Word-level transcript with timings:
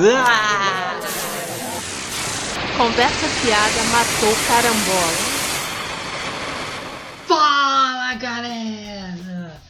Ah! 0.00 1.00
Conversa 2.76 3.26
fiada 3.26 3.82
matou 3.90 4.32
carambola. 4.46 5.12
Fala 7.26 8.14
galera! 8.14 9.60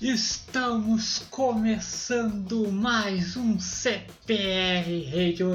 Estamos 0.00 1.26
começando 1.30 2.72
mais 2.72 3.36
um 3.36 3.60
CPR 3.60 5.04
Radio. 5.04 5.50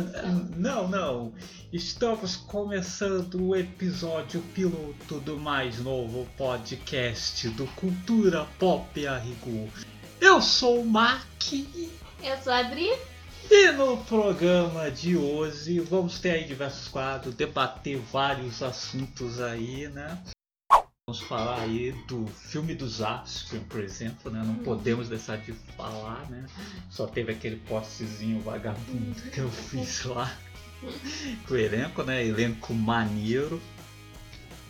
Não, 0.55 0.87
não! 0.87 1.33
Estamos 1.73 2.35
começando 2.35 3.47
o 3.47 3.55
episódio 3.55 4.41
piloto 4.53 5.19
do 5.21 5.39
mais 5.39 5.79
novo 5.79 6.27
podcast 6.37 7.49
do 7.49 7.65
Cultura 7.65 8.45
Pop 8.59 9.07
a 9.07 9.17
Rigor. 9.17 9.69
Eu 10.21 10.39
sou 10.39 10.81
o 10.81 10.85
Mac. 10.85 11.51
Eu 12.21 12.37
sou 12.43 12.53
a 12.53 12.59
Adri. 12.59 12.91
E 13.47 13.71
no 13.73 13.97
programa 14.05 14.89
de 14.89 15.15
hoje 15.15 15.79
vamos 15.79 16.19
ter 16.19 16.31
aí 16.31 16.43
diversos 16.45 16.87
quadros, 16.87 17.35
debater 17.35 17.97
vários 18.11 18.63
assuntos 18.63 19.39
aí, 19.39 19.87
né? 19.89 20.17
Vamos 21.07 21.21
falar 21.21 21.61
aí 21.61 21.91
do 22.07 22.27
filme 22.27 22.75
dos 22.75 23.01
Aspen, 23.01 23.61
por 23.61 23.79
exemplo, 23.79 24.31
né? 24.31 24.43
Não 24.45 24.55
podemos 24.55 25.09
deixar 25.09 25.37
de 25.37 25.53
falar, 25.75 26.29
né? 26.29 26.45
Só 26.89 27.07
teve 27.07 27.31
aquele 27.31 27.55
postezinho 27.55 28.41
vagabundo 28.41 29.19
que 29.31 29.39
eu 29.39 29.49
fiz 29.49 30.03
lá 30.05 30.31
com 31.47 31.53
o 31.53 31.57
elenco, 31.57 32.03
né? 32.03 32.25
Elenco 32.25 32.73
maneiro. 32.73 33.61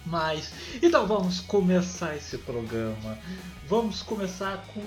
Mas, 0.06 0.52
então 0.82 1.06
vamos 1.06 1.42
começar 1.42 2.16
esse 2.16 2.38
programa. 2.38 3.18
Vamos 3.70 4.02
começar 4.02 4.66
com 4.74 4.82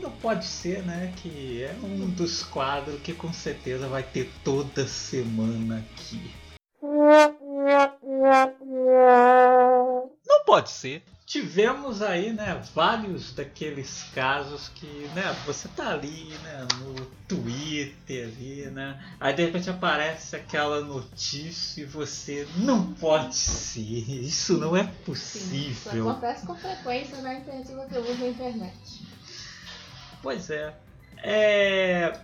Não 0.00 0.12
Pode 0.12 0.46
Ser, 0.46 0.84
né? 0.84 1.12
Que 1.16 1.64
é 1.64 1.74
um 1.82 2.08
dos 2.08 2.44
quadros 2.44 3.00
que 3.02 3.12
com 3.12 3.32
certeza 3.32 3.88
vai 3.88 4.04
ter 4.04 4.30
toda 4.44 4.86
semana 4.86 5.78
aqui. 5.78 6.30
Não 10.24 10.44
pode 10.46 10.70
ser. 10.70 11.02
Tivemos 11.28 12.00
aí, 12.00 12.32
né, 12.32 12.58
vários 12.74 13.34
daqueles 13.34 14.04
casos 14.14 14.68
que, 14.68 14.86
né, 15.14 15.36
você 15.44 15.68
tá 15.68 15.90
ali, 15.90 16.34
né, 16.42 16.66
no 16.78 17.04
Twitter 17.28 18.28
ali, 18.28 18.64
né, 18.70 18.98
aí 19.20 19.34
de 19.34 19.44
repente 19.44 19.68
aparece 19.68 20.34
aquela 20.36 20.80
notícia 20.80 21.82
e 21.82 21.84
você 21.84 22.48
não 22.56 22.94
pode 22.94 23.36
ser, 23.36 24.10
isso 24.22 24.56
não 24.56 24.74
é 24.74 24.84
possível. 25.04 25.50
Sim, 25.50 25.70
isso 25.70 25.90
acontece 25.90 26.46
com 26.46 26.54
frequência 26.54 27.20
na 27.20 27.34
internet, 27.34 27.72
você 27.72 27.98
usa 27.98 28.24
a 28.24 28.28
internet. 28.28 29.06
Pois 30.22 30.48
é. 30.48 30.74
É 31.18 32.18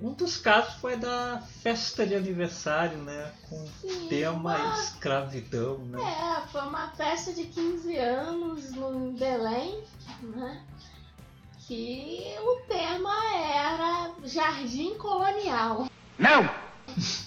um 0.00 0.12
dos 0.12 0.36
casos 0.36 0.74
foi 0.74 0.96
da 0.96 1.40
festa 1.62 2.06
de 2.06 2.14
aniversário, 2.14 2.98
né? 2.98 3.32
Com 3.48 3.66
Sim, 3.80 4.08
tema 4.08 4.56
uma... 4.56 4.74
escravidão, 4.74 5.78
né? 5.78 6.00
É, 6.00 6.48
foi 6.48 6.62
uma 6.62 6.88
festa 6.90 7.32
de 7.32 7.44
15 7.44 7.96
anos 7.96 8.70
no 8.72 9.12
Belém, 9.12 9.82
né? 10.22 10.62
Que 11.66 12.36
o 12.40 12.56
tema 12.68 13.14
era 13.34 14.12
Jardim 14.24 14.94
Colonial. 14.98 15.88
Não! 16.18 16.42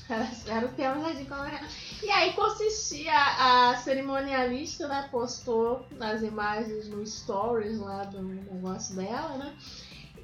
Era, 0.09 0.29
era 0.47 0.65
o 0.65 0.73
tema 0.73 1.01
Jardim 1.01 1.25
Colonial. 1.25 1.61
E 2.03 2.11
aí 2.11 2.33
consistia, 2.33 3.13
a 3.13 3.77
cerimonialista, 3.77 4.87
né, 4.87 5.07
postou 5.09 5.87
as 5.99 6.21
imagens 6.21 6.87
no 6.89 7.05
stories 7.05 7.79
lá 7.79 8.03
do 8.03 8.21
negócio 8.21 8.95
dela, 8.95 9.37
né? 9.37 9.57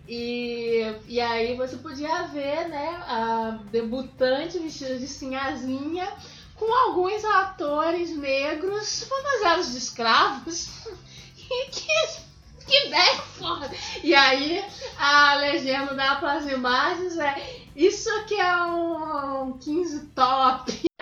E, 0.07 0.95
e 1.07 1.19
aí 1.21 1.55
você 1.55 1.77
podia 1.77 2.23
ver, 2.23 2.67
né, 2.67 3.03
a 3.07 3.59
debutante 3.71 4.59
vestida 4.59 4.99
de 4.99 5.07
sinhazinha 5.07 6.11
com 6.55 6.71
alguns 6.71 7.23
atores 7.23 8.15
negros 8.17 9.03
fantasiados 9.03 9.71
de 9.71 9.77
escravos. 9.77 10.69
E 11.45 11.69
que, 11.69 12.65
que 12.65 12.87
ideia 12.87 13.17
foda! 13.37 13.69
E 14.01 14.15
aí 14.15 14.63
a 14.97 15.35
legenda 15.35 15.93
dá 15.93 16.15
para 16.15 16.33
as 16.33 16.47
imagens 16.47 17.17
é 17.17 17.63
isso 17.75 18.09
aqui 18.19 18.39
é 18.39 18.55
um, 18.65 19.43
um 19.43 19.57
15 19.57 20.07
top. 20.15 20.85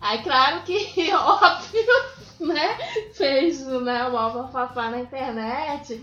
Aí 0.00 0.22
claro 0.22 0.62
que 0.62 1.12
óbvio 1.12 2.19
né, 2.46 2.78
fez 3.12 3.66
né, 3.66 4.06
uma 4.06 4.30
bafafá 4.30 4.90
na 4.90 5.00
internet. 5.00 6.02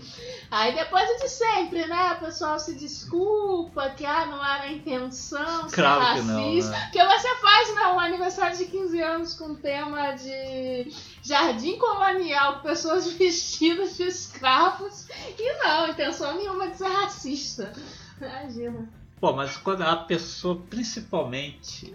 Aí 0.50 0.74
depois 0.74 1.04
de 1.20 1.28
sempre, 1.28 1.86
né? 1.86 2.12
O 2.12 2.24
pessoal 2.24 2.58
se 2.58 2.74
desculpa 2.76 3.90
que 3.90 4.06
ah, 4.06 4.26
não 4.26 4.44
era 4.44 4.64
a 4.64 4.72
intenção 4.72 5.68
ser 5.68 5.74
claro 5.74 6.00
racista. 6.00 6.22
Que 6.22 6.28
não, 6.28 6.70
né? 6.70 6.82
Porque 6.84 7.04
você 7.04 7.36
faz 7.36 7.74
né, 7.74 7.86
um 7.88 8.00
aniversário 8.00 8.56
de 8.56 8.66
15 8.66 9.02
anos 9.02 9.34
com 9.34 9.54
tema 9.56 10.12
de 10.12 10.92
jardim 11.22 11.76
colonial 11.76 12.60
pessoas 12.60 13.10
vestidas 13.18 13.96
de 13.96 14.04
escravos 14.04 15.08
e 15.38 15.64
não, 15.64 15.88
intenção 15.88 16.36
nenhuma 16.36 16.68
de 16.68 16.78
ser 16.78 16.88
racista. 16.88 17.72
Imagina. 18.20 18.88
Pô, 19.20 19.32
mas 19.32 19.56
quando 19.56 19.82
a 19.82 19.96
pessoa, 19.96 20.62
principalmente 20.70 21.94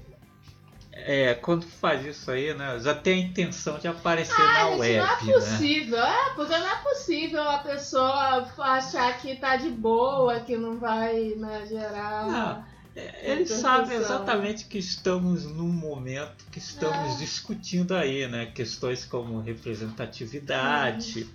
é, 0.96 1.34
quando 1.34 1.66
faz 1.66 2.06
isso 2.06 2.30
aí, 2.30 2.54
né? 2.54 2.80
Já 2.80 2.94
tem 2.94 3.24
a 3.24 3.28
intenção 3.28 3.80
de 3.80 3.88
aparecer 3.88 4.40
ah, 4.40 4.54
na 4.54 4.68
web. 4.76 4.98
Não 4.98 5.06
é 5.06 5.26
né? 5.26 5.34
possível, 5.34 5.98
né? 5.98 6.16
é, 6.16 6.34
porque 6.36 6.58
não 6.58 6.68
é 6.68 6.76
possível 6.84 7.50
a 7.50 7.58
pessoa 7.58 8.48
achar 8.60 9.20
que 9.20 9.36
tá 9.36 9.56
de 9.56 9.70
boa, 9.70 10.40
que 10.40 10.56
não 10.56 10.78
vai 10.78 11.34
né, 11.36 11.66
gerar. 11.68 12.28
Não, 12.28 12.66
é, 12.96 13.32
eles 13.32 13.50
sabem 13.50 13.98
exatamente 13.98 14.66
que 14.66 14.78
estamos 14.78 15.46
num 15.46 15.72
momento 15.72 16.46
que 16.52 16.60
estamos 16.60 17.16
é. 17.16 17.18
discutindo 17.18 17.96
aí, 17.96 18.28
né? 18.28 18.46
Questões 18.46 19.04
como 19.04 19.42
representatividade. 19.42 21.24
Uhum. 21.24 21.30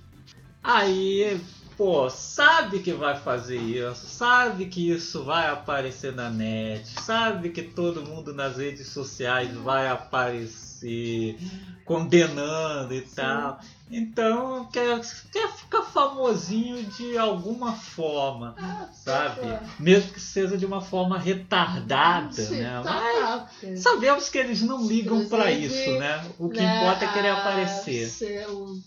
Aí 0.63 1.41
pô, 1.79 2.11
sabe 2.11 2.81
que 2.81 2.93
vai 2.93 3.17
fazer 3.17 3.57
isso, 3.57 4.05
sabe 4.09 4.67
que 4.67 4.91
isso 4.91 5.23
vai 5.23 5.49
aparecer 5.49 6.13
na 6.13 6.29
net, 6.29 6.85
sabe 7.01 7.51
que 7.51 7.63
todo 7.63 8.03
mundo 8.05 8.35
nas 8.35 8.57
redes 8.57 8.89
sociais 8.89 9.55
vai 9.55 9.87
aparecer 9.87 11.39
condenando 11.85 12.93
e 12.93 13.07
Sim. 13.07 13.15
tal. 13.15 13.61
Então 13.91 14.67
quer, 14.67 15.01
quer 15.33 15.49
ficar 15.53 15.83
famosinho 15.83 16.85
de 16.85 17.17
alguma 17.17 17.73
forma, 17.73 18.55
ah, 18.59 18.89
sabe? 18.93 19.47
É. 19.47 19.61
Mesmo 19.79 20.13
que 20.13 20.21
seja 20.21 20.59
de 20.59 20.67
uma 20.67 20.81
forma 20.81 21.17
retardada, 21.17 22.33
Sim, 22.33 22.61
né? 22.61 22.83
Tá, 22.83 23.49
Mas 23.63 23.81
sabemos 23.81 24.29
que 24.29 24.37
eles 24.37 24.61
não 24.63 24.85
ligam 24.85 25.27
para 25.29 25.51
isso, 25.53 25.93
né? 25.93 26.29
O 26.39 26.51
que 26.51 26.61
né, 26.61 26.77
importa 26.77 27.05
é 27.05 27.13
querer 27.13 27.31
aparecer. 27.31 28.09
Ser 28.09 28.49
o 28.51 28.79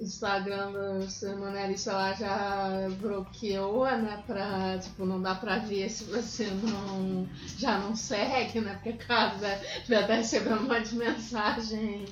Instagram 0.00 0.72
da 0.72 1.08
cerimonialista 1.08 1.92
lá 1.92 2.12
já 2.12 2.88
bloqueou, 3.00 3.84
né? 3.84 4.22
Pra, 4.26 4.78
tipo, 4.78 5.04
não 5.04 5.20
dá 5.20 5.34
pra 5.34 5.58
ver 5.58 5.90
se 5.90 6.04
você 6.04 6.46
não 6.46 7.28
já 7.58 7.78
não 7.78 7.94
segue, 7.96 8.60
né? 8.60 8.74
Porque 8.74 8.92
caso 9.04 9.40
já 9.88 10.06
tá 10.06 10.14
recebendo 10.14 10.60
uma 10.62 10.78
mensagem 10.78 12.04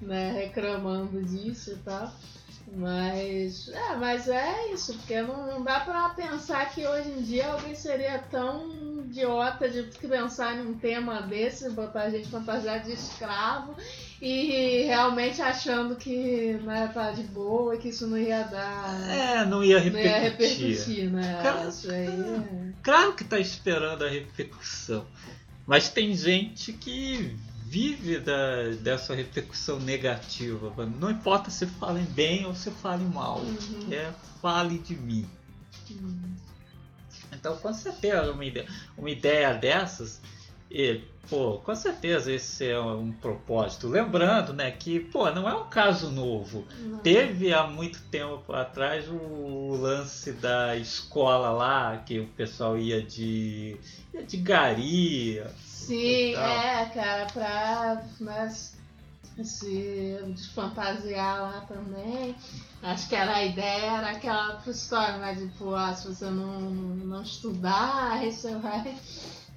né, 0.00 0.32
reclamando 0.32 1.22
disso 1.22 1.72
e 1.72 1.76
tal. 1.76 2.12
Mas 2.76 3.68
é, 3.68 3.96
mas 3.96 4.28
é 4.28 4.72
isso, 4.72 4.94
porque 4.94 5.20
não, 5.20 5.46
não 5.46 5.62
dá 5.62 5.80
pra 5.80 6.08
pensar 6.10 6.72
que 6.74 6.86
hoje 6.86 7.10
em 7.10 7.22
dia 7.22 7.52
alguém 7.52 7.74
seria 7.74 8.18
tão 8.18 9.02
idiota 9.04 9.68
de 9.68 9.82
pensar 10.08 10.56
em 10.56 10.66
um 10.66 10.74
tema 10.74 11.22
desse, 11.22 11.70
botar 11.70 12.04
a 12.04 12.10
gente 12.10 12.28
fantasiar 12.28 12.82
de 12.82 12.92
escravo 12.92 13.76
e 14.20 14.84
realmente 14.84 15.42
achando 15.42 15.96
que 15.96 16.54
né, 16.62 16.90
tá 16.92 17.10
de 17.10 17.22
boa, 17.24 17.76
que 17.76 17.88
isso 17.88 18.06
não 18.06 18.16
ia 18.16 18.42
dar. 18.44 19.10
É, 19.10 19.44
não 19.44 19.62
ia 19.62 19.78
repercutir. 19.78 20.10
Não 20.10 20.18
ia 20.18 20.30
repercutir, 20.30 21.10
né? 21.10 21.38
Claro, 21.42 21.68
isso 21.68 21.90
aí 21.90 22.06
é... 22.06 22.72
claro 22.82 23.12
que 23.14 23.24
tá 23.24 23.38
esperando 23.38 24.04
a 24.04 24.08
repercussão. 24.08 25.06
Mas 25.66 25.88
tem 25.88 26.14
gente 26.14 26.72
que 26.72 27.36
vive 27.64 28.20
da, 28.20 28.70
dessa 28.80 29.14
repercussão 29.14 29.80
negativa. 29.80 30.72
Não 30.86 31.10
importa 31.10 31.50
se 31.50 31.66
falem 31.66 32.04
bem 32.04 32.46
ou 32.46 32.54
se 32.54 32.70
falem 32.70 33.06
mal. 33.08 33.40
Uhum. 33.40 33.92
É 33.92 34.12
fale 34.40 34.78
de 34.78 34.94
mim. 34.94 35.26
Uhum. 35.90 36.34
Então, 37.32 37.56
com 37.56 37.72
certeza, 37.74 38.30
uma 38.30 38.44
ideia, 38.44 38.68
uma 38.96 39.10
ideia 39.10 39.52
dessas 39.54 40.20
e, 40.74 41.00
pô, 41.30 41.58
com 41.58 41.72
certeza 41.76 42.32
esse 42.32 42.68
é 42.68 42.80
um 42.80 43.12
propósito. 43.12 43.86
Lembrando, 43.86 44.52
né, 44.52 44.72
que, 44.72 44.98
pô, 44.98 45.30
não 45.30 45.48
é 45.48 45.54
um 45.54 45.68
caso 45.68 46.10
novo. 46.10 46.66
Não. 46.80 46.98
Teve 46.98 47.54
há 47.54 47.64
muito 47.64 48.02
tempo 48.10 48.52
atrás 48.52 49.08
o 49.08 49.76
lance 49.80 50.32
da 50.32 50.74
escola 50.74 51.50
lá, 51.50 51.98
que 51.98 52.18
o 52.18 52.26
pessoal 52.26 52.76
ia 52.76 53.00
de, 53.00 53.76
ia 54.12 54.24
de 54.24 54.36
gari. 54.38 55.44
Sim, 55.64 56.34
é, 56.34 56.86
cara, 56.86 57.26
pra 57.32 58.02
né, 58.18 58.52
se 59.44 60.18
desfantasiar 60.26 61.40
lá 61.40 61.60
também. 61.68 62.34
Acho 62.82 63.08
que 63.08 63.14
era 63.14 63.36
a 63.36 63.44
ideia, 63.44 63.98
era 63.98 64.10
aquela 64.10 64.60
história, 64.66 65.18
né, 65.18 65.36
tipo, 65.36 65.72
ah, 65.72 65.94
se 65.94 66.08
você 66.08 66.24
não, 66.24 66.60
não 66.60 67.22
estudar, 67.22 68.14
aí 68.14 68.32
você 68.32 68.56
vai 68.56 68.98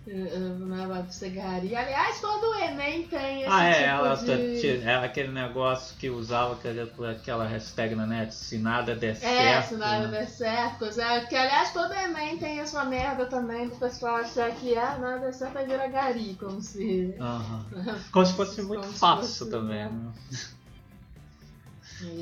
Não 0.07 0.87
vai 0.87 1.05
ser 1.09 1.31
Gari. 1.31 1.75
Aliás, 1.75 2.21
todo 2.21 2.49
o 2.49 2.55
Enem 2.55 3.03
tem 3.07 3.41
esse 3.41 3.51
ah, 3.51 3.63
é, 3.65 3.73
tipo 3.73 3.85
ela, 3.85 4.15
de... 4.15 4.83
é 4.83 4.95
aquele 4.95 5.33
negócio 5.33 5.97
que 5.97 6.09
usava 6.09 6.53
aquela, 6.53 7.11
aquela 7.11 7.45
hashtag 7.45 7.93
na 7.93 8.07
net, 8.07 8.33
se 8.33 8.57
nada 8.57 8.95
der 8.95 9.11
é, 9.11 9.15
certo. 9.15 9.35
É, 9.35 9.61
se 9.63 9.75
nada 9.75 10.07
né? 10.07 10.19
der 10.19 10.29
certo. 10.29 10.85
É, 10.85 11.25
que 11.25 11.35
aliás 11.35 11.73
todo 11.73 11.93
Enem 11.93 12.37
tem 12.37 12.59
essa 12.59 12.85
merda 12.85 13.25
também 13.25 13.67
do 13.67 13.75
pessoal 13.75 14.15
achar 14.17 14.49
que 14.51 14.77
ah, 14.77 14.97
nada 14.97 15.19
der 15.19 15.33
certo 15.33 15.53
vai 15.53 15.65
virar 15.65 15.87
Gari, 15.87 16.37
como 16.39 16.61
se. 16.61 17.13
Uhum. 17.19 17.57
Como 18.11 18.25
se 18.25 18.33
fosse 18.33 18.61
muito 18.61 18.81
como 18.81 18.93
fácil 18.93 19.27
fosse, 19.27 19.51
também, 19.51 19.83
né? 19.83 19.91
né? 19.91 20.11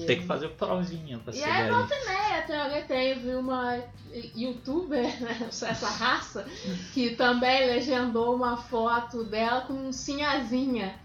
Tem 0.07 0.19
que 0.19 0.25
fazer 0.25 0.49
provinha 0.49 1.19
pra 1.19 1.33
e 1.33 1.38
ser. 1.38 1.47
E 1.47 1.51
aí, 1.51 1.69
volta 1.69 1.93
e 1.93 2.05
meia, 2.05 2.25
tem, 2.45 2.83
teve 2.83 3.36
uma 3.36 3.81
youtuber, 4.36 5.21
né, 5.21 5.38
essa 5.50 5.89
raça, 5.89 6.45
que 6.94 7.15
também 7.15 7.68
legendou 7.68 8.36
uma 8.36 8.57
foto 8.57 9.24
dela 9.25 9.62
com 9.62 9.92
sinhazinha. 9.92 10.95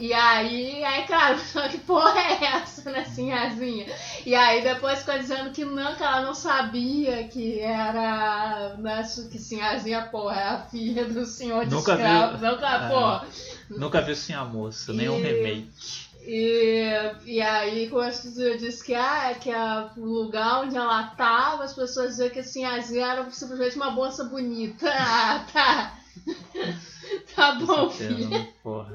E 0.00 0.12
aí, 0.12 0.84
aí, 0.84 1.04
claro, 1.08 1.36
que 1.70 1.78
porra 1.78 2.20
é 2.20 2.44
essa, 2.44 2.88
né, 2.88 3.04
sinhazinha? 3.04 3.84
E 4.24 4.32
aí 4.32 4.62
depois 4.62 5.00
ficou 5.00 5.18
dizendo 5.18 5.50
que 5.50 5.64
não, 5.64 5.96
que 5.96 6.02
ela 6.04 6.22
não 6.22 6.34
sabia 6.34 7.26
que 7.26 7.58
era. 7.58 8.76
Né, 8.78 9.02
que 9.28 9.38
sinhazinha, 9.38 10.02
porra, 10.02 10.40
é 10.40 10.48
a 10.50 10.58
filha 10.58 11.04
do 11.04 11.26
senhor 11.26 11.64
de 11.64 11.74
nunca 11.74 11.94
escravo. 11.94 12.38
Viu, 12.38 12.50
nunca, 12.52 12.68
é, 12.68 12.88
porra. 12.88 13.26
Nunca 13.70 14.00
viu 14.00 14.14
Sim 14.14 14.34
a 14.34 14.44
Moça, 14.44 14.92
nem 14.92 15.08
um 15.08 15.20
remake. 15.20 16.07
E, 16.30 16.82
e 17.24 17.40
aí, 17.40 17.88
quando 17.88 18.12
eu 18.38 18.58
disse 18.58 18.84
que, 18.84 18.94
ah, 18.94 19.34
que 19.40 19.50
a, 19.50 19.90
o 19.96 20.04
lugar 20.04 20.62
onde 20.62 20.76
ela 20.76 21.04
tava, 21.16 21.64
as 21.64 21.72
pessoas 21.72 22.10
diziam 22.10 22.28
que 22.28 22.40
assim, 22.40 22.66
a 22.66 22.78
Zia 22.80 23.06
era 23.06 23.30
simplesmente 23.30 23.76
uma 23.76 23.90
moça 23.90 24.24
bonita. 24.24 24.86
Ah, 24.94 25.46
tá. 25.50 25.98
tá 27.34 27.54
bom, 27.54 27.88
filha. 27.88 28.46
Porra. 28.62 28.94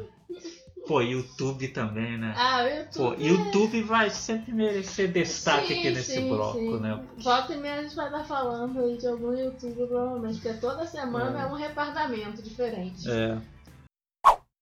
Pô, 0.88 1.02
YouTube 1.02 1.70
também, 1.70 2.20
né? 2.20 2.36
Ah, 2.38 2.64
o 2.64 2.68
YouTube. 2.68 3.16
Pô, 3.16 3.24
YouTube 3.24 3.82
vai 3.82 4.12
sempre 4.12 4.52
merecer 4.54 5.12
destaque 5.12 5.70
sim, 5.70 5.80
aqui 5.80 5.90
nesse 5.90 6.14
sim, 6.14 6.30
bloco, 6.30 6.60
sim. 6.60 6.80
né? 6.82 7.04
Volta 7.18 7.54
e 7.54 7.58
meia 7.58 7.76
a 7.76 7.82
gente 7.82 7.96
vai 7.96 8.08
estar 8.08 8.26
falando 8.26 8.80
aí 8.80 8.98
de 8.98 9.08
algum 9.08 9.34
YouTube, 9.34 9.88
provavelmente, 9.88 10.40
porque 10.40 10.60
toda 10.60 10.86
semana 10.86 11.40
é, 11.40 11.44
é 11.44 11.46
um 11.48 11.56
retardamento 11.56 12.44
diferente. 12.44 13.10
É. 13.10 13.38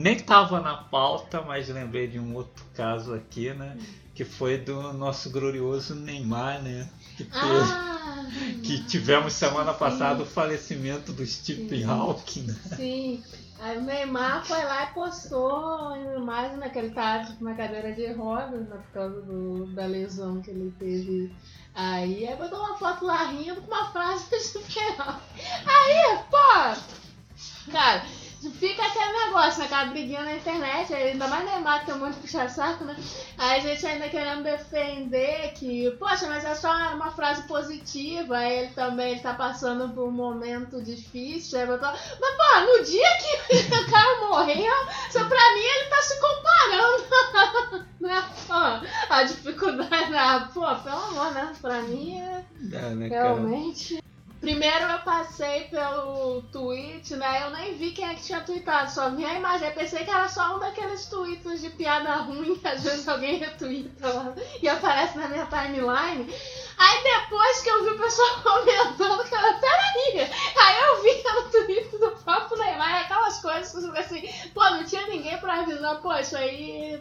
Nem 0.01 0.15
estava 0.15 0.59
na 0.59 0.75
pauta, 0.75 1.41
mas 1.41 1.69
lembrei 1.69 2.07
de 2.07 2.19
um 2.19 2.35
outro 2.35 2.65
caso 2.73 3.13
aqui, 3.13 3.53
né? 3.53 3.77
Que 4.15 4.25
foi 4.25 4.57
do 4.57 4.91
nosso 4.93 5.29
glorioso 5.29 5.93
Neymar, 5.93 6.61
né? 6.63 6.89
Que, 7.15 7.27
ah, 7.31 8.25
que 8.63 8.83
tivemos 8.85 9.33
semana 9.33 9.73
sim. 9.73 9.79
passada 9.79 10.23
o 10.23 10.25
falecimento 10.25 11.13
do 11.13 11.23
Stephen 11.23 11.83
Hawking. 11.83 12.47
Né? 12.47 12.55
Sim. 12.75 13.23
Aí 13.59 13.77
o 13.77 13.81
Neymar 13.81 14.43
foi 14.43 14.63
lá 14.63 14.85
e 14.85 14.93
postou 14.93 16.19
mais 16.25 16.57
né, 16.57 16.67
que 16.69 16.79
ele 16.79 16.89
tá 16.89 17.23
tipo, 17.23 17.43
na 17.43 17.53
cadeira 17.53 17.93
de 17.93 18.11
rodas, 18.11 18.67
né, 18.67 18.75
por 18.75 18.91
causa 18.91 19.21
do, 19.21 19.67
da 19.67 19.85
lesão 19.85 20.41
que 20.41 20.49
ele 20.49 20.73
teve 20.79 21.31
aí. 21.75 22.27
Aí 22.27 22.35
botou 22.37 22.57
uma 22.57 22.75
foto 22.75 23.05
lá 23.05 23.25
rindo 23.25 23.61
com 23.61 23.67
uma 23.67 23.91
frase 23.91 24.27
do 24.31 24.39
Stephen 24.39 24.95
Hawking. 24.97 25.43
Aí, 25.67 26.19
pô! 26.31 27.71
Cara, 27.71 28.03
fica 28.49 28.83
aquele 28.83 29.25
negócio, 29.25 29.59
né? 29.59 29.65
aquela 29.65 29.85
briguinha 29.85 30.23
na 30.23 30.35
internet, 30.35 30.93
ainda 30.93 31.27
mais 31.27 31.45
Neymar 31.45 31.81
que 31.81 31.85
tem 31.85 31.95
um 31.95 31.99
monte 31.99 32.15
de 32.15 32.21
puxa-saco, 32.21 32.85
né? 32.85 32.95
Aí 33.37 33.59
a 33.59 33.59
gente 33.59 33.85
ainda 33.85 34.09
querendo 34.09 34.43
defender 34.43 35.53
que, 35.53 35.91
poxa, 35.99 36.27
mas 36.27 36.43
é 36.43 36.55
só 36.55 36.71
uma 36.95 37.11
frase 37.11 37.43
positiva, 37.43 38.37
aí 38.37 38.59
ele 38.59 38.73
também 38.73 39.11
ele 39.11 39.19
tá 39.19 39.33
passando 39.33 39.93
por 39.93 40.07
um 40.07 40.11
momento 40.11 40.81
difícil, 40.81 41.59
aí 41.59 41.67
botou... 41.67 41.89
mas 41.89 42.35
pô, 42.37 42.61
no 42.61 42.83
dia 42.83 43.07
que 43.17 43.57
o 43.75 43.91
cara 43.91 44.27
morreu, 44.27 44.73
só 45.11 45.23
pra 45.25 45.53
mim 45.53 45.61
ele 45.61 45.89
tá 45.89 46.01
se 46.01 46.19
comparando, 46.19 47.85
né? 48.01 48.29
Pô, 48.47 49.13
a 49.13 49.23
dificuldade, 49.23 50.09
né? 50.09 50.49
pô, 50.53 50.75
pelo 50.77 50.95
amor, 50.95 51.31
né? 51.33 51.53
Pra 51.61 51.81
mim 51.83 52.19
é, 52.19 52.45
é 52.73 52.89
né, 52.89 53.07
realmente... 53.07 54.01
Primeiro 54.41 54.85
eu 54.85 54.99
passei 55.01 55.65
pelo 55.65 56.41
tweet, 56.51 57.15
né? 57.15 57.43
Eu 57.43 57.51
nem 57.51 57.75
vi 57.75 57.91
quem 57.91 58.09
é 58.09 58.15
que 58.15 58.23
tinha 58.23 58.41
tweetado, 58.41 58.89
só 58.89 59.11
vi 59.11 59.23
a 59.23 59.35
imagem. 59.35 59.67
Eu 59.67 59.73
pensei 59.75 60.03
que 60.03 60.09
era 60.09 60.27
só 60.27 60.55
um 60.55 60.59
daqueles 60.59 61.05
tweets 61.05 61.61
de 61.61 61.69
piada 61.69 62.15
ruim 62.15 62.57
que 62.59 62.67
às 62.67 62.83
vezes 62.83 63.07
alguém 63.07 63.37
retweeta 63.37 64.11
lá 64.11 64.33
e 64.59 64.67
aparece 64.67 65.15
na 65.15 65.27
minha 65.27 65.45
timeline. 65.45 66.27
Aí 66.75 67.03
depois 67.03 67.61
que 67.61 67.69
eu 67.69 67.83
vi 67.83 67.89
o 67.91 67.99
pessoal 67.99 68.41
comentando, 68.41 69.29
cara, 69.29 69.53
peraí! 69.59 70.31
Aí 70.57 70.81
eu 70.87 71.03
vi 71.03 71.21
que 71.21 71.27
era 71.27 71.39
o 71.39 71.49
tweet 71.51 71.97
do 71.99 72.11
próprio 72.23 72.57
Neymar, 72.57 73.01
aquelas 73.01 73.39
coisas 73.39 73.71
que 73.71 73.79
você 73.79 73.99
assim, 73.99 74.49
pô, 74.55 74.67
não 74.71 74.83
tinha 74.83 75.05
ninguém 75.05 75.37
pra 75.37 75.59
avisar, 75.59 76.01
pô, 76.01 76.11
isso 76.15 76.35
aí 76.35 76.99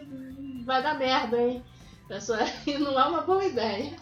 vai 0.63 0.83
dar 0.83 0.93
merda, 0.93 1.41
hein? 1.41 1.65
Isso 2.07 2.35
aí 2.35 2.77
não 2.77 2.99
é 2.99 3.05
uma 3.05 3.21
boa 3.21 3.43
ideia. 3.43 3.95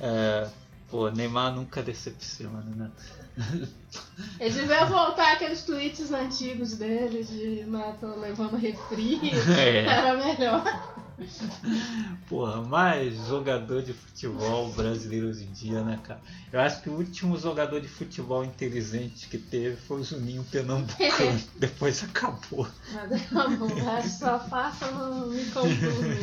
É. 0.00 0.48
Pô, 0.90 1.10
Neymar 1.10 1.54
nunca 1.54 1.82
decepciona, 1.82 2.62
né? 2.74 2.90
Ele 4.40 4.54
devia 4.54 4.86
voltar 4.86 5.34
aqueles 5.34 5.62
tweets 5.62 6.10
antigos 6.12 6.74
dele 6.76 7.22
de 7.22 7.64
matou 7.66 8.18
levando 8.18 8.56
refri. 8.56 9.20
É. 9.56 9.84
Era 9.84 10.16
melhor. 10.16 10.64
Porra, 12.28 12.62
mais 12.62 13.26
jogador 13.26 13.82
de 13.82 13.92
futebol 13.92 14.70
brasileiro 14.72 15.28
hoje 15.28 15.44
em 15.44 15.52
dia, 15.52 15.82
né, 15.82 15.98
cara? 16.02 16.20
Eu 16.52 16.60
acho 16.60 16.80
que 16.80 16.88
o 16.88 16.94
último 16.94 17.36
jogador 17.36 17.80
de 17.80 17.88
futebol 17.88 18.44
inteligente 18.44 19.28
que 19.28 19.36
teve 19.36 19.76
foi 19.76 20.00
o 20.00 20.04
Juninho 20.04 20.44
Pernambucano. 20.44 21.42
Depois 21.58 22.04
acabou. 22.04 22.68
Mas 22.92 23.12
acabou, 23.12 23.68
só 24.08 24.38
passa 24.38 24.90
no 24.92 25.26
microfone. 25.26 26.18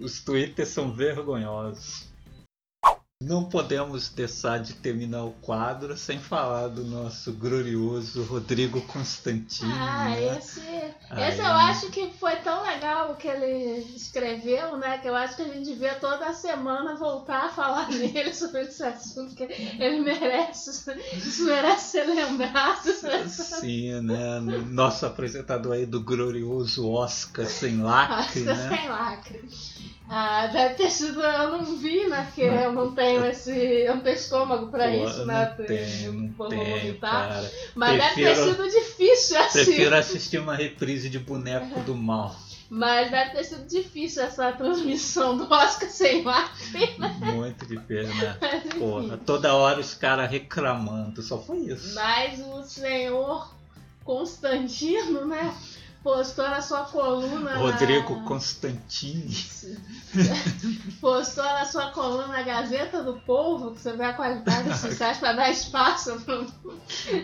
Os 0.00 0.20
twitters 0.20 0.68
são 0.70 0.92
vergonhosos. 0.92 2.11
Não 3.22 3.44
podemos 3.44 4.08
deixar 4.08 4.58
de 4.58 4.74
terminar 4.74 5.24
o 5.24 5.32
quadro 5.32 5.96
sem 5.96 6.18
falar 6.18 6.68
do 6.68 6.84
nosso 6.84 7.32
glorioso 7.32 8.24
Rodrigo 8.24 8.80
Constantino. 8.82 9.72
Ah, 9.72 10.10
né? 10.10 10.38
esse, 10.38 10.60
esse 11.28 11.40
eu 11.40 11.46
acho 11.46 11.90
que 11.90 12.10
foi 12.18 12.36
tão 12.36 12.62
legal 12.62 13.12
o 13.12 13.16
que 13.16 13.28
ele 13.28 13.80
escreveu, 13.94 14.76
né? 14.76 14.98
Que 14.98 15.08
eu 15.08 15.14
acho 15.14 15.36
que 15.36 15.42
a 15.42 15.48
gente 15.48 15.64
devia 15.64 15.94
toda 15.94 16.32
semana 16.32 16.94
voltar 16.96 17.46
a 17.46 17.48
falar 17.48 17.88
nele 17.92 18.32
sobre 18.34 18.62
esse 18.62 18.82
assunto, 18.82 19.34
que 19.34 19.42
ele 19.44 20.00
merece, 20.00 20.70
isso 21.16 21.44
merece 21.44 21.90
ser 21.92 22.04
lembrado. 22.04 22.88
Sim, 23.28 24.00
né? 24.00 24.40
Nosso 24.40 25.06
apresentador 25.06 25.74
aí 25.74 25.86
do 25.86 26.02
glorioso 26.02 26.90
Oscar 26.90 27.46
sem 27.46 27.82
lacre, 27.82 28.40
Oscar 28.40 28.56
né? 28.56 28.76
sem 28.76 28.88
lacre. 28.88 29.42
Ah, 30.14 30.46
deve 30.48 30.74
ter 30.74 30.90
sido. 30.90 31.22
Eu 31.22 31.52
não 31.52 31.64
vi, 31.76 32.06
né? 32.06 32.26
Porque 32.26 32.42
eu 32.42 32.70
não 32.70 32.94
tenho 32.94 33.24
esse. 33.24 33.50
Eu 33.50 33.94
não 33.96 34.02
tenho 34.02 34.14
estômago 34.14 34.66
pra 34.66 34.90
Pô, 34.90 35.06
isso, 35.06 35.24
né? 35.24 35.54
Não 35.58 35.66
tenho, 35.66 36.12
não 36.12 36.48
tenho. 36.50 36.98
Mas 37.74 37.96
prefiro, 37.96 38.26
deve 38.26 38.34
ter 38.34 38.36
sido 38.36 38.68
difícil 38.68 39.38
assim. 39.38 39.64
Prefiro 39.64 39.96
assistir 39.96 40.38
uma 40.38 40.56
reprise 40.82 41.08
de 41.08 41.18
Boneco 41.20 41.80
do 41.80 41.94
Mal. 41.94 42.34
Mas 42.68 43.10
deve 43.10 43.30
ter 43.30 43.44
sido 43.44 43.68
difícil 43.68 44.22
essa 44.22 44.50
transmissão 44.52 45.36
do 45.36 45.44
Oscar 45.44 45.88
sem 45.88 46.24
lacre. 46.24 46.98
Né? 46.98 47.08
Muito 47.34 47.66
difícil, 47.66 48.14
né? 48.16 48.36
Porra, 48.78 49.16
toda 49.16 49.54
hora 49.54 49.78
os 49.78 49.94
caras 49.94 50.28
reclamando, 50.28 51.22
só 51.22 51.38
foi 51.38 51.58
isso. 51.58 51.94
Mas 51.94 52.40
o 52.40 52.64
senhor 52.64 53.54
Constantino, 54.02 55.24
né? 55.26 55.54
Postou 56.02 56.48
na 56.48 56.60
sua 56.60 56.84
coluna. 56.84 57.56
Rodrigo 57.56 58.16
na... 58.16 58.24
Constantini. 58.24 59.36
postou 61.00 61.44
na 61.44 61.64
sua 61.64 61.90
coluna 61.90 62.26
na 62.26 62.42
Gazeta 62.42 63.02
do 63.02 63.14
Povo, 63.20 63.72
que 63.72 63.80
você 63.80 63.92
vê 63.92 64.04
a 64.04 64.12
qualidade 64.12 64.68
desse 64.68 64.94
site 64.94 65.18
para 65.20 65.32
dar 65.32 65.50
espaço 65.50 66.20
pro... 66.20 66.46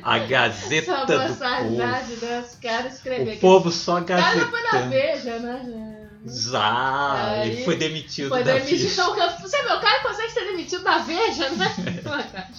A 0.03 0.19
Gazeta 0.19 1.07
do 1.07 1.07
Povo. 1.07 2.17
Desse 2.21 2.57
cara 2.59 2.89
escrever. 2.89 3.37
O 3.37 3.41
povo 3.41 3.71
só 3.71 4.01
Gazeta. 4.01 4.47
Cara 4.47 4.51
foi 4.51 4.63
na 4.63 4.89
Veja, 4.89 5.39
né? 5.39 6.09
Já, 6.27 7.43
ele 7.45 7.65
foi 7.65 7.77
demitido 7.77 8.29
foi 8.29 8.43
da 8.43 8.55
demitido, 8.55 8.91
então, 8.91 9.15
Você 9.41 9.63
vê, 9.63 9.73
o 9.73 9.81
cara 9.81 10.03
consegue 10.03 10.33
ser 10.33 10.45
demitido 10.47 10.83
da 10.83 10.99
Veja, 10.99 11.49
né? 11.51 11.75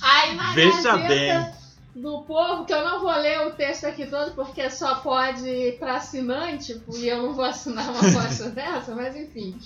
Aí 0.00 0.34
na 0.36 0.52
Veja 0.52 0.96
Gazeta, 0.96 1.08
bem 1.08 1.58
do 2.00 2.22
povo, 2.22 2.64
que 2.64 2.72
eu 2.72 2.84
não 2.84 3.00
vou 3.00 3.12
ler 3.12 3.46
o 3.46 3.52
texto 3.52 3.84
aqui 3.84 4.06
todo, 4.06 4.32
porque 4.34 4.70
só 4.70 4.96
pode 4.96 5.48
ir 5.48 5.78
para 5.78 5.96
assinante, 5.96 6.80
e 6.94 7.08
eu 7.08 7.22
não 7.22 7.34
vou 7.34 7.44
assinar 7.44 7.90
uma 7.90 8.00
coisa 8.00 8.50
dessa, 8.50 8.94
mas 8.94 9.16
enfim. 9.16 9.58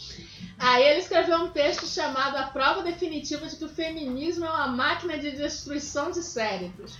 Aí 0.58 0.82
ele 0.84 1.00
escreveu 1.00 1.38
um 1.38 1.50
texto 1.50 1.86
chamado 1.86 2.36
A 2.36 2.44
Prova 2.44 2.82
Definitiva 2.82 3.46
de 3.46 3.56
que 3.56 3.64
o 3.64 3.68
Feminismo 3.68 4.44
é 4.44 4.50
uma 4.50 4.68
máquina 4.68 5.18
de 5.18 5.32
destruição 5.32 6.10
de 6.10 6.22
cérebros. 6.22 6.96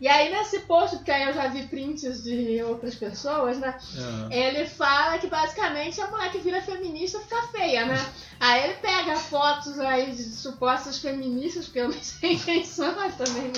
E 0.00 0.06
aí 0.06 0.30
nesse 0.30 0.60
post, 0.60 0.96
porque 0.96 1.10
aí 1.10 1.24
eu 1.24 1.32
já 1.32 1.48
vi 1.48 1.66
prints 1.66 2.22
de 2.22 2.62
outras 2.62 2.94
pessoas, 2.94 3.58
né? 3.58 3.76
Uhum. 3.96 4.30
Ele 4.30 4.64
fala 4.64 5.18
que 5.18 5.26
basicamente 5.26 6.00
a 6.00 6.06
mulher 6.06 6.30
que 6.30 6.38
vira 6.38 6.62
feminista 6.62 7.18
fica 7.18 7.42
feia, 7.48 7.84
né? 7.84 8.12
Aí 8.38 8.64
ele 8.64 8.74
pega 8.74 9.16
fotos 9.16 9.76
aí 9.80 10.12
de 10.12 10.22
supostas 10.22 10.98
feministas, 10.98 11.64
porque 11.64 11.80
eu 11.80 11.88
não 11.88 12.00
sei 12.00 12.38
quem 12.38 12.64
são, 12.64 12.94
mas 12.94 13.16
também 13.16 13.50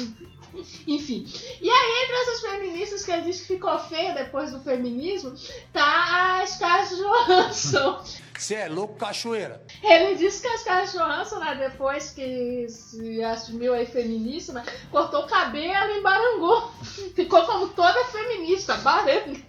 Enfim. 0.86 1.26
E 1.60 1.70
aí, 1.70 2.04
entre 2.04 2.16
essas 2.16 2.40
feministas 2.40 3.04
que 3.04 3.10
ele 3.12 3.22
diz 3.22 3.40
que 3.40 3.46
ficou 3.54 3.78
feia 3.78 4.14
depois 4.14 4.50
do 4.50 4.60
feminismo, 4.60 5.34
tá 5.72 6.40
a 6.40 6.46
Scarlett 6.46 6.94
Johansson. 6.96 8.02
Você 8.36 8.54
é 8.54 8.68
louco, 8.68 8.94
cachoeira. 8.94 9.62
Ele 9.82 10.14
disse 10.16 10.40
que 10.40 10.48
a 10.48 10.56
Scarlett 10.58 10.96
Johansson, 10.96 11.38
né, 11.38 11.54
depois 11.56 12.10
que 12.10 12.66
se 12.68 13.22
assumiu 13.22 13.74
aí 13.74 13.86
feminista, 13.86 14.52
né, 14.52 14.64
cortou 14.90 15.24
o 15.24 15.26
cabelo 15.26 15.92
e 15.92 16.02
barangou. 16.02 16.72
Ficou 17.14 17.44
como 17.44 17.68
toda 17.68 18.04
feminista, 18.06 18.76
baranga. 18.78 19.40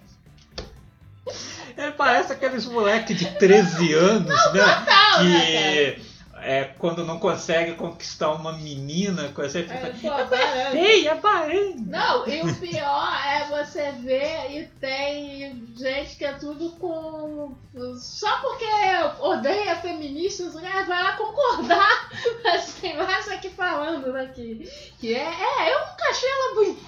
Ele 1.76 1.92
parece 1.92 2.32
aqueles 2.32 2.66
moleques 2.66 3.16
de 3.16 3.26
13 3.38 3.92
anos, 3.94 4.28
Não, 4.28 4.52
né? 4.52 4.62
total, 4.62 5.18
que 5.18 5.24
né, 5.24 5.96
é, 6.42 6.64
quando 6.78 7.04
não 7.04 7.18
consegue 7.18 7.74
conquistar 7.74 8.32
uma 8.32 8.52
menina, 8.52 9.28
coisa 9.28 9.60
assim, 9.60 9.72
É, 9.72 9.92
fica, 9.92 10.10
pô, 10.10 10.20
é 10.20 10.24
baranga. 10.24 10.70
feia, 10.70 11.14
baranga. 11.14 11.82
Não, 11.86 12.28
e 12.28 12.42
o 12.42 12.54
pior 12.56 13.26
é 13.26 13.44
você 13.48 13.92
ver 13.92 14.50
e 14.50 14.66
tem 14.80 15.66
gente 15.76 16.16
que 16.16 16.24
é 16.24 16.32
tudo 16.34 16.70
com. 16.72 17.54
Só 17.98 18.38
porque 18.38 18.64
odeia 19.20 19.76
feministas, 19.76 20.54
né, 20.54 20.84
vai 20.86 21.02
lá 21.02 21.12
concordar. 21.16 22.10
Mas 22.42 22.74
tem 22.74 22.96
mais 22.96 23.28
aqui 23.28 23.48
falando, 23.50 24.12
né? 24.12 24.30
Que, 24.34 24.70
que 24.98 25.14
é, 25.14 25.24
é, 25.24 25.74
eu 25.74 25.78
nunca 25.80 26.10
achei 26.10 26.28
ela 26.28 26.54
bonita. 26.54 26.82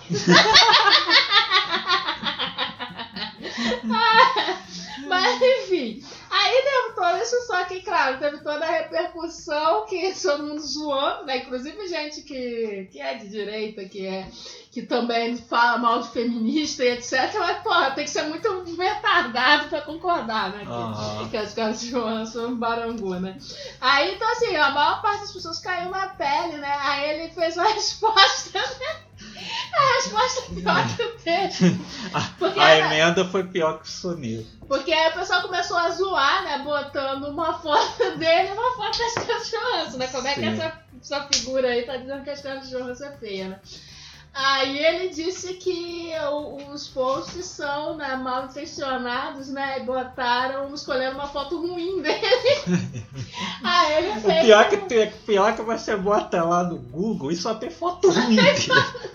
Mas 5.07 5.41
enfim, 5.41 6.03
aí 6.31 6.53
teve 6.63 6.95
todo 6.95 7.23
isso, 7.23 7.47
só 7.64 7.68
que, 7.68 7.80
claro, 7.80 8.18
teve 8.18 8.38
toda 8.38 8.64
a 8.64 8.71
repercussão 8.71 9.87
que 9.87 10.12
todo 10.21 10.44
mundo 10.44 10.61
zoando, 10.61 11.25
né? 11.25 11.38
Inclusive 11.38 11.88
gente 11.88 12.23
que, 12.23 12.88
que 12.92 13.00
é 13.00 13.14
de 13.14 13.28
direita, 13.28 13.85
que 13.87 14.06
é 14.06 14.28
que 14.71 14.83
também 14.83 15.37
fala 15.37 15.78
mal 15.78 16.02
de 16.02 16.09
feminista 16.09 16.85
e 16.85 16.88
etc. 16.88 17.33
Mas, 17.38 17.62
porra, 17.62 17.92
tem 17.92 18.04
que 18.04 18.11
ser 18.11 18.25
muito 18.25 18.64
retardado 18.76 19.68
pra 19.68 19.80
concordar, 19.83 20.50
né? 20.50 20.64
Que, 20.64 20.71
Aham. 20.71 21.28
que 21.28 21.37
as 21.37 21.54
caras 21.54 21.80
João 21.80 22.26
são 22.26 22.56
barangu, 22.56 23.14
né? 23.14 23.38
Aí, 23.80 24.14
então, 24.14 24.30
assim, 24.33 24.56
a 24.56 24.71
maior 24.71 25.00
parte 25.00 25.21
das 25.21 25.33
pessoas 25.33 25.61
caiu 25.61 25.90
na 25.90 26.09
pele, 26.09 26.56
né? 26.59 26.76
Aí 26.83 27.11
ele 27.11 27.33
fez 27.33 27.56
uma 27.56 27.68
resposta, 27.73 28.59
né? 28.59 29.00
A 29.73 29.95
resposta 29.97 30.43
é 30.53 30.55
pior 30.55 30.97
que 30.97 31.03
o 31.03 31.17
texto. 31.19 31.64
Porque 32.38 32.61
A 32.61 32.69
era- 32.71 32.87
emenda 32.87 33.25
foi 33.25 33.45
pior 33.45 33.79
que 33.81 33.87
o 33.87 33.91
soneto. 33.91 34.47
porque 34.69 34.93
aí 34.93 35.11
o 35.11 35.14
pessoal 35.14 35.43
começou 35.43 35.76
a 35.76 35.91
zoar, 35.91 36.45
né? 36.45 36.59
Botando 36.64 37.25
uma 37.29 37.59
foto 37.59 37.99
dele 38.19 38.49
e 38.49 38.53
uma 38.53 38.76
foto 38.76 38.99
da 38.99 39.09
Scarlett 39.11 39.50
Johansson, 39.50 39.99
né? 39.99 40.07
Como 40.09 40.29
é 40.29 40.35
que 40.35 40.41
Sim. 40.41 40.47
essa, 40.47 40.81
essa 41.00 41.29
figura 41.33 41.69
aí 41.69 41.83
tá 41.83 41.97
dizendo 41.97 42.23
que 42.25 42.31
a 42.31 42.37
Scarlett 42.37 42.69
Johansson 42.71 43.05
é 43.05 43.17
feia, 43.19 43.49
né? 43.49 43.61
Aí 44.35 44.79
ele 44.85 45.09
disse 45.11 45.55
que 45.55 46.11
o- 46.31 46.73
os 46.73 46.88
posts 46.88 47.45
são 47.47 47.97
né, 47.97 48.17
mal 48.17 48.47
intencionados, 48.47 49.49
né? 49.49 49.79
E 49.79 49.85
botaram, 49.85 50.75
escolheram 50.75 51.14
uma 51.14 51.29
foto 51.29 51.57
ruim 51.61 52.03
dele. 52.03 52.21
Aí 53.62 53.95
ele 54.05 54.19
O 54.19 54.21
fez. 54.21 54.45
pior 54.45 54.69
que, 54.69 54.76
tem, 54.79 55.11
pior 55.25 55.55
que 55.55 55.62
você 55.62 55.97
bota 55.97 56.43
lá 56.43 56.64
no 56.64 56.79
Google 56.79 57.31
e 57.31 57.37
só 57.37 57.55
tem 57.55 57.71
foto 57.71 58.11
ruim 58.11 58.35
dele. 58.37 58.67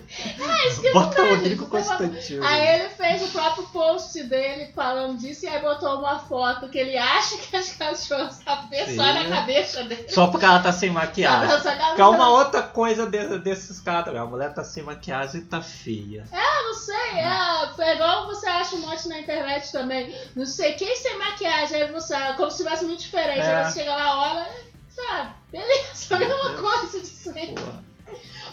É 0.82 0.92
Bota 0.92 1.22
dá, 1.22 1.28
Rodrigo. 1.30 1.66
Constantino. 1.66 2.44
Aí 2.44 2.66
ele 2.80 2.88
fez 2.88 3.22
o 3.22 3.28
próprio 3.28 3.62
post 3.68 4.20
dele 4.24 4.72
falando 4.74 5.16
disso 5.18 5.44
e 5.44 5.48
aí 5.48 5.60
botou 5.62 6.00
uma 6.00 6.18
foto 6.18 6.68
que 6.68 6.78
ele 6.78 6.98
acha 6.98 7.36
que 7.36 7.54
as 7.56 7.70
cachorras 7.74 8.38
tá 8.40 8.64
só 8.96 9.02
na 9.12 9.28
cabeça 9.28 9.84
dele. 9.84 10.06
Só 10.08 10.26
porque 10.26 10.44
ela 10.44 10.58
tá 10.58 10.72
sem 10.72 10.90
maquiagem. 10.90 11.48
Que 11.94 12.00
é 12.00 12.04
uma 12.04 12.28
outra 12.30 12.60
coisa 12.62 13.06
de- 13.06 13.38
desses 13.38 13.78
caras. 13.80 14.14
A 14.16 14.26
mulher 14.26 14.52
tá 14.52 14.64
sem 14.64 14.82
maquiagem 14.82 15.09
e 15.34 15.40
tá 15.42 15.60
feia. 15.60 16.24
Eu 16.32 16.64
não 16.68 16.74
sei, 16.74 16.94
é, 16.94 17.90
é 17.90 17.94
igual 17.94 18.26
você 18.26 18.46
acha 18.46 18.76
um 18.76 18.80
monte 18.80 19.08
na 19.08 19.20
internet 19.20 19.72
também. 19.72 20.14
Não 20.36 20.46
sei 20.46 20.74
quem 20.74 20.94
sem 20.96 21.18
maquiagem, 21.18 21.82
aí 21.82 21.92
você, 21.92 22.14
como 22.36 22.50
se 22.50 22.58
tivesse 22.58 22.84
muito 22.84 23.00
diferente. 23.00 23.40
É. 23.40 23.56
Aí 23.56 23.64
você 23.64 23.80
chega 23.80 23.94
lá, 23.94 24.34
olha, 24.34 24.48
tá, 24.96 25.34
beleza, 25.50 26.14
a 26.14 26.18
mesma 26.18 26.54
coisa 26.54 27.00
disso 27.00 27.30
aí. 27.34 27.54
Porra. 27.54 27.90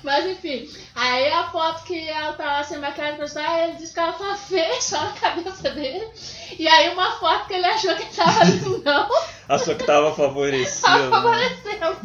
Mas 0.04 0.26
enfim, 0.26 0.70
aí 0.94 1.32
a 1.32 1.50
foto 1.50 1.84
que 1.84 2.08
ela 2.08 2.34
tá 2.34 2.46
lá 2.46 2.64
sem 2.64 2.78
maquiagem, 2.78 3.20
ele 3.64 3.74
disse 3.78 3.94
que 3.94 4.00
ela 4.00 4.14
tá 4.14 4.36
feia 4.36 4.80
só 4.82 5.04
na 5.04 5.12
cabeça 5.14 5.70
dele. 5.72 6.08
E 6.58 6.68
aí 6.68 6.90
uma 6.94 7.12
foto 7.14 7.48
que 7.48 7.54
ele 7.56 7.66
achou 7.66 7.96
que 7.96 8.16
tava 8.16 8.44
lindão, 8.44 9.10
Achou 9.50 9.76
que 9.76 9.84
tava 9.86 10.12
tava 10.12 10.16
favorecido. 10.16 11.10
favorecendo. 11.10 11.98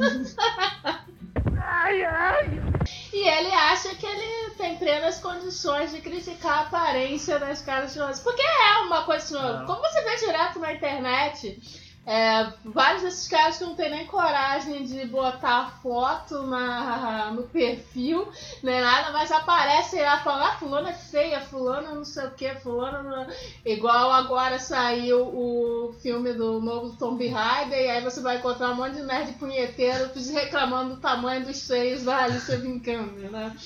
E 3.12 3.28
ele 3.28 3.52
acha 3.52 3.94
que 3.94 4.06
ele 4.06 4.50
tem 4.56 4.76
plenas 4.78 5.18
condições 5.20 5.92
de 5.92 6.00
criticar 6.00 6.58
a 6.58 6.60
aparência 6.62 7.38
das 7.38 7.60
caras 7.60 7.92
de. 7.92 8.20
Porque 8.20 8.40
é 8.40 8.78
uma 8.86 9.04
coisa 9.04 9.22
assim, 9.22 9.34
Não. 9.34 9.66
como 9.66 9.80
você 9.82 10.02
vê 10.02 10.16
direto 10.16 10.58
na 10.58 10.72
internet, 10.72 11.60
é, 12.04 12.52
vários 12.64 13.02
desses 13.02 13.28
caras 13.28 13.58
que 13.58 13.64
não 13.64 13.76
tem 13.76 13.88
nem 13.88 14.06
coragem 14.06 14.84
de 14.84 15.06
botar 15.06 15.78
foto 15.80 16.42
na, 16.42 17.30
no 17.34 17.44
perfil, 17.44 18.26
nem 18.60 18.80
nada, 18.80 19.12
mas 19.12 19.30
aparecem 19.30 20.02
lá 20.02 20.18
falando, 20.18 20.42
ah, 20.42 20.56
fulana 20.56 20.90
é 20.90 20.94
feia, 20.94 21.40
fulana 21.40 21.94
não 21.94 22.04
sei 22.04 22.26
o 22.26 22.30
que, 22.32 22.54
fulana 22.56 23.02
não... 23.02 23.26
Igual 23.64 24.10
agora 24.10 24.58
saiu 24.58 25.20
o 25.20 25.94
filme 26.02 26.32
do 26.32 26.60
novo 26.60 26.96
Tomb 26.96 27.24
Raider, 27.28 27.78
e 27.78 27.90
aí 27.90 28.02
você 28.02 28.20
vai 28.20 28.38
encontrar 28.38 28.70
um 28.70 28.76
monte 28.76 28.96
de 28.96 29.02
nerd 29.02 29.32
punheteiro 29.34 30.10
reclamando 30.32 30.96
do 30.96 31.00
tamanho 31.00 31.46
dos 31.46 31.58
seios 31.58 32.02
da 32.02 32.24
Alicia 32.24 32.58
Vikander, 32.58 33.30
né? 33.30 33.56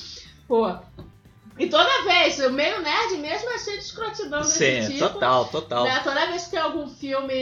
Pô. 0.47 0.77
E 1.59 1.69
toda 1.69 2.05
vez, 2.05 2.39
o 2.41 2.51
meio 2.51 2.83
nerd 2.83 3.17
mesmo 3.17 3.51
é 3.51 3.59
cheio 3.59 3.79
de 3.79 3.85
escrotidão 3.85 4.41
desse 4.41 4.83
Sim, 4.83 4.93
tipo. 4.93 5.09
total, 5.09 5.47
total. 5.47 5.85
Né? 5.85 6.01
Toda 6.05 6.27
vez 6.27 6.45
que 6.45 6.51
tem 6.51 6.61
algum 6.61 6.87
filme, 6.87 7.35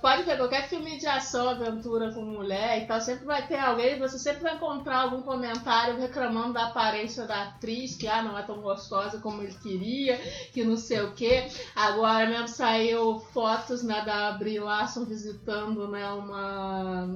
pode 0.00 0.22
ver 0.22 0.38
qualquer 0.38 0.66
filme 0.68 0.98
de 0.98 1.06
ação, 1.06 1.48
aventura 1.48 2.12
com 2.12 2.22
mulher 2.22 2.82
e 2.82 2.86
tal, 2.86 3.00
sempre 3.00 3.26
vai 3.26 3.46
ter 3.46 3.58
alguém, 3.58 3.98
você 3.98 4.18
sempre 4.18 4.42
vai 4.42 4.54
encontrar 4.54 5.02
algum 5.02 5.20
comentário 5.20 5.98
reclamando 5.98 6.54
da 6.54 6.66
aparência 6.66 7.26
da 7.26 7.42
atriz, 7.42 7.96
que 7.96 8.08
ah, 8.08 8.22
não 8.22 8.38
é 8.38 8.42
tão 8.42 8.62
gostosa 8.62 9.20
como 9.20 9.42
ele 9.42 9.54
queria, 9.62 10.16
que 10.52 10.64
não 10.64 10.76
sei 10.76 11.02
o 11.02 11.12
que. 11.12 11.46
Agora 11.76 12.26
mesmo 12.26 12.48
saiu 12.48 13.20
fotos 13.32 13.82
né, 13.82 14.02
da 14.04 14.32
Brie 14.32 14.58
Larson 14.58 15.04
visitando 15.04 15.86
né, 15.88 16.10
uma 16.12 17.14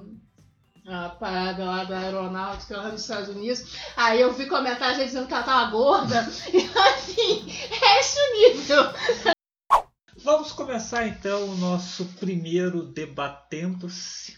a 0.86 1.08
parada 1.08 1.64
lá 1.64 1.84
da 1.84 1.98
aeronáutica 1.98 2.76
lá 2.76 2.90
nos 2.90 3.00
Estados 3.00 3.30
Unidos. 3.30 3.64
Aí 3.96 4.20
eu 4.20 4.32
vi 4.32 4.46
comentários 4.46 4.98
dizendo 4.98 5.26
que 5.26 5.34
ela 5.34 5.42
tava 5.42 5.70
gorda. 5.70 6.28
E 6.52 6.78
assim, 6.78 7.50
é 7.70 8.00
esse 8.00 8.18
o 8.18 8.32
nível. 8.34 8.82
Vamos 10.22 10.52
começar 10.52 11.06
então 11.06 11.48
o 11.48 11.56
nosso 11.56 12.04
primeiro 12.18 12.82
Debatendo-se. 12.82 14.36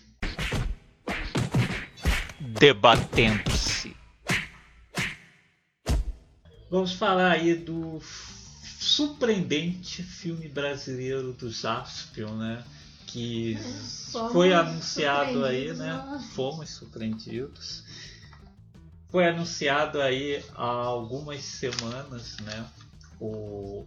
Debatendo-se. 2.41 3.97
Vamos 6.71 6.93
falar 6.93 7.33
aí 7.33 7.55
do 7.55 8.01
surpreendente 8.81 10.03
filme 10.03 10.49
brasileiro 10.49 11.33
do 11.33 11.51
Jaspion, 11.51 12.37
né? 12.37 12.65
Que 13.17 13.57
Somos 13.63 14.31
foi 14.31 14.53
anunciado 14.53 15.43
aí, 15.47 15.69
surpreendidos, 15.69 15.79
né? 15.79 16.29
Fomos 16.35 16.69
surpreendidos. 16.69 17.85
Foi 19.09 19.27
anunciado 19.27 20.03
aí 20.03 20.45
há 20.55 20.67
algumas 20.67 21.43
semanas, 21.43 22.37
né? 22.41 22.67
O 23.19 23.87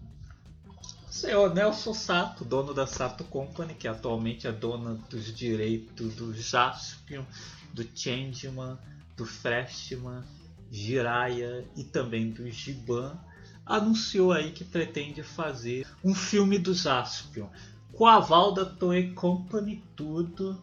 senhor 1.12 1.54
Nelson 1.54 1.94
Sato, 1.94 2.44
dono 2.44 2.74
da 2.74 2.88
Sato 2.88 3.24
Company, 3.24 3.76
que 3.76 3.88
atualmente 3.88 4.48
é 4.48 4.52
dona 4.52 4.96
dos 4.96 5.32
direitos 5.32 6.16
do 6.16 6.34
Jaspion, 6.34 7.24
do 7.72 7.88
Changeman, 7.94 8.80
do 9.16 9.28
Freshman, 9.28 10.24
Jiraiya 10.72 11.68
e 11.78 11.84
também 11.84 12.32
do 12.32 12.50
Giban, 12.50 13.16
anunciou 13.64 14.32
aí 14.32 14.52
que 14.52 14.64
pretende 14.64 15.22
fazer 15.22 15.86
um 16.04 16.16
filme 16.16 16.58
do 16.58 16.74
Jaspion 16.74 17.48
com 17.93 18.05
a 18.05 18.15
aval 18.15 18.53
da 18.53 18.65
Toei 18.65 19.12
Company 19.12 19.84
tudo. 19.96 20.58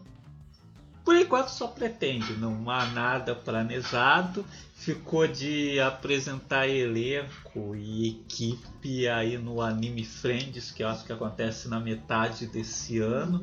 Por 1.05 1.15
enquanto 1.15 1.49
só 1.49 1.69
pretende, 1.69 2.33
não 2.33 2.69
há 2.69 2.87
nada 2.87 3.35
planejado. 3.35 4.45
Ficou 4.75 5.27
de 5.27 5.79
apresentar 5.81 6.69
elenco 6.69 7.77
e 7.77 8.09
equipe 8.09 9.09
aí 9.09 9.39
no 9.39 9.61
Anime 9.61 10.05
Friends, 10.05 10.73
que 10.73 10.83
eu 10.83 10.89
acho 10.89 11.05
que 11.05 11.13
acontece 11.13 11.69
na 11.69 11.79
metade 11.79 12.47
desse 12.47 12.99
ano. 12.99 13.43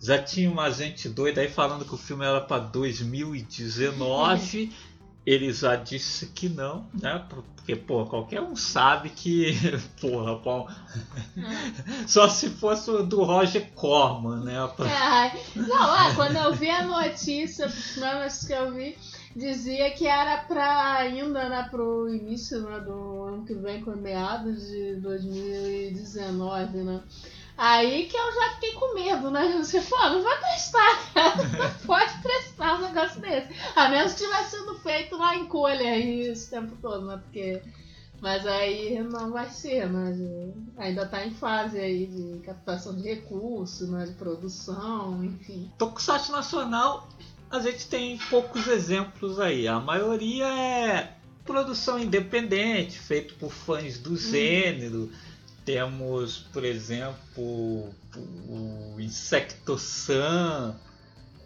Já 0.00 0.20
tinha 0.20 0.50
uma 0.50 0.68
gente 0.70 1.08
doida 1.08 1.40
aí 1.40 1.48
falando 1.48 1.84
que 1.84 1.94
o 1.94 1.98
filme 1.98 2.24
era 2.24 2.40
para 2.40 2.64
2019. 2.64 4.72
Ele 5.24 5.52
já 5.52 5.76
disse 5.76 6.26
que 6.26 6.48
não, 6.48 6.86
né? 7.00 7.24
Porque, 7.28 7.76
pô, 7.76 8.04
qualquer 8.06 8.40
um 8.40 8.56
sabe 8.56 9.10
que, 9.10 9.54
porra, 10.00 10.36
pô, 10.38 10.66
só 12.08 12.28
se 12.28 12.50
fosse 12.50 12.90
o 12.90 13.04
do 13.04 13.22
Roger 13.22 13.70
Corman, 13.72 14.40
né? 14.44 14.54
É, 14.54 15.58
não, 15.60 15.92
ah, 15.92 16.12
quando 16.16 16.36
eu 16.36 16.52
vi 16.52 16.68
a 16.68 16.84
notícia, 16.84 17.68
primeiras 17.68 18.44
que 18.44 18.52
eu 18.52 18.74
vi, 18.74 18.98
dizia 19.36 19.92
que 19.92 20.06
era 20.06 20.38
pra 20.38 20.94
ainda, 20.94 21.48
né, 21.48 21.68
pro 21.70 22.12
início 22.12 22.60
né, 22.62 22.80
do 22.80 23.22
ano 23.22 23.44
que 23.44 23.54
vem, 23.54 23.80
com 23.80 23.92
meados 23.92 24.66
de 24.66 24.96
2019, 24.96 26.78
né? 26.78 27.00
Aí 27.64 28.06
que 28.06 28.16
eu 28.16 28.34
já 28.34 28.54
fiquei 28.54 28.72
com 28.72 28.92
medo, 28.92 29.30
né? 29.30 29.56
Você, 29.58 29.80
pô, 29.82 29.96
não 29.96 30.20
vai 30.20 30.36
prestar, 30.40 31.12
cara. 31.14 31.36
Não 31.46 31.86
pode 31.86 32.12
prestar 32.20 32.74
um 32.74 32.82
negócio 32.88 33.20
desse. 33.20 33.54
A 33.76 33.88
menos 33.88 34.14
que 34.14 34.24
tivesse 34.24 34.56
sido 34.56 34.74
feito 34.80 35.16
lá 35.16 35.36
em 35.36 35.46
colha 35.46 35.92
aí 35.92 36.22
esse 36.22 36.50
tempo 36.50 36.76
todo, 36.82 37.06
né? 37.06 37.20
Porque. 37.22 37.62
Mas 38.20 38.44
aí 38.48 39.00
não 39.02 39.30
vai 39.30 39.48
ser, 39.48 39.88
né? 39.88 40.12
Ainda 40.76 41.06
tá 41.06 41.24
em 41.24 41.30
fase 41.30 41.78
aí 41.78 42.06
de 42.06 42.40
captação 42.40 42.96
de 42.96 43.02
recursos, 43.02 43.88
né? 43.88 44.06
De 44.06 44.14
produção, 44.14 45.24
enfim. 45.24 45.70
Tokusatsu 45.78 46.32
nacional, 46.32 47.08
a 47.48 47.60
gente 47.60 47.86
tem 47.86 48.18
poucos 48.28 48.66
exemplos 48.66 49.38
aí. 49.38 49.68
A 49.68 49.78
maioria 49.78 50.46
é 50.48 51.16
produção 51.44 51.96
independente, 51.96 52.98
feito 52.98 53.34
por 53.34 53.52
fãs 53.52 53.98
do 53.98 54.16
gênero. 54.16 55.12
Temos, 55.64 56.38
por 56.52 56.64
exemplo, 56.64 57.90
o 58.16 58.96
Insectosan. 58.98 60.74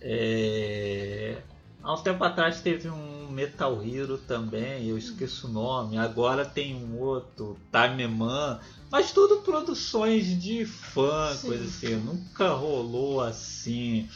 É... 0.01 1.43
Há 1.83 1.95
um 1.95 2.03
tempo 2.03 2.25
atrás 2.25 2.61
teve 2.61 2.89
um 2.89 3.31
Metal 3.31 3.81
Hero 3.85 4.17
também, 4.17 4.89
eu 4.89 4.97
esqueço 4.97 5.47
o 5.47 5.51
nome. 5.51 5.99
Agora 5.99 6.45
tem 6.45 6.75
um 6.75 6.99
outro, 6.99 7.57
Time 7.71 8.09
Man. 8.09 8.59
Mas 8.91 9.13
tudo 9.13 9.43
produções 9.43 10.41
de 10.41 10.65
fã, 10.65 11.35
Sim. 11.35 11.49
coisa 11.49 11.65
assim. 11.65 11.97
Nunca 11.97 12.49
rolou 12.55 13.21
assim, 13.21 14.09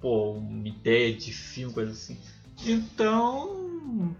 pô, 0.00 0.32
uma 0.32 0.68
ideia 0.68 1.14
de 1.16 1.32
filme, 1.32 1.72
coisa 1.72 1.92
assim. 1.92 2.18
Então, 2.64 4.14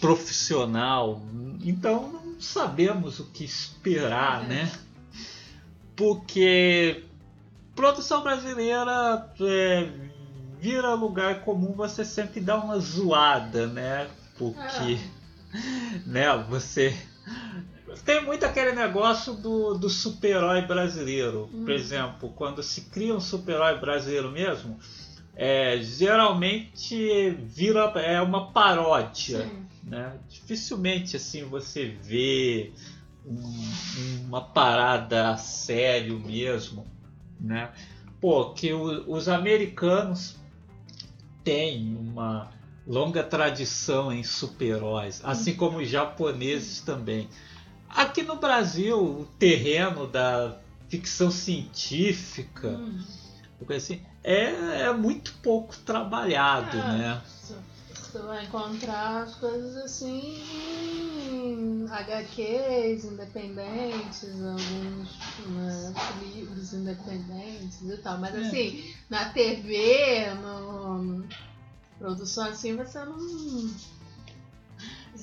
profissional. 0.00 1.22
Então 1.62 2.19
não 2.40 2.42
sabemos 2.42 3.20
o 3.20 3.26
que 3.26 3.44
esperar, 3.44 4.48
né? 4.48 4.72
Porque 5.94 7.04
produção 7.76 8.22
brasileira 8.22 9.30
é, 9.38 9.90
vira 10.58 10.94
lugar 10.94 11.42
comum 11.42 11.74
você 11.74 12.02
sempre 12.02 12.40
dá 12.40 12.56
uma 12.56 12.78
zoada, 12.78 13.66
né? 13.66 14.08
Porque, 14.38 14.98
ah. 15.52 15.98
né, 16.06 16.46
você 16.48 16.96
tem 18.06 18.24
muito 18.24 18.46
aquele 18.46 18.72
negócio 18.72 19.34
do, 19.34 19.74
do 19.74 19.90
super-herói 19.90 20.62
brasileiro. 20.62 21.50
Hum. 21.52 21.64
Por 21.64 21.72
exemplo, 21.72 22.32
quando 22.34 22.62
se 22.62 22.82
cria 22.86 23.14
um 23.14 23.20
super-herói 23.20 23.78
brasileiro 23.78 24.30
mesmo, 24.30 24.80
é, 25.36 25.78
geralmente 25.82 27.32
vira 27.32 27.92
é 27.96 28.18
uma 28.22 28.50
paródia. 28.50 29.42
Sim. 29.42 29.69
Né? 29.90 30.16
Dificilmente 30.28 31.16
assim 31.16 31.44
você 31.44 31.88
vê 31.88 32.72
um, 33.26 34.24
uma 34.26 34.40
parada 34.40 35.30
a 35.30 35.36
sério 35.36 36.20
mesmo. 36.20 36.86
Né? 37.40 37.72
Pô, 38.20 38.50
que 38.52 38.72
o, 38.72 39.12
os 39.12 39.28
americanos 39.28 40.36
têm 41.42 41.96
uma 41.96 42.52
longa 42.86 43.24
tradição 43.24 44.12
em 44.12 44.22
super-heróis, 44.22 45.20
assim 45.24 45.56
como 45.56 45.78
os 45.78 45.88
japoneses 45.88 46.80
também. 46.82 47.28
Aqui 47.88 48.22
no 48.22 48.36
Brasil, 48.36 48.96
o 48.96 49.24
terreno 49.40 50.06
da 50.06 50.56
ficção 50.88 51.32
científica, 51.32 52.68
hum. 52.68 53.00
assim, 53.70 54.00
é, 54.22 54.82
é 54.82 54.92
muito 54.92 55.34
pouco 55.42 55.76
trabalhado, 55.78 56.76
é, 56.76 56.98
né? 56.98 57.22
Você 58.10 58.18
vai 58.18 58.44
encontrar 58.44 59.22
as 59.22 59.36
coisas 59.36 59.76
assim 59.76 60.42
em 61.30 61.86
HQs 61.88 63.04
independentes, 63.04 64.24
alguns 64.42 65.16
né, 65.46 65.94
livros 66.20 66.72
independentes 66.72 67.80
e 67.82 67.96
tal. 67.98 68.18
Mas 68.18 68.34
é. 68.34 68.38
assim, 68.40 68.94
na 69.08 69.28
TV, 69.28 70.34
no 70.42 71.24
produção 72.00 72.48
assim, 72.48 72.74
você 72.74 72.98
não 73.04 73.70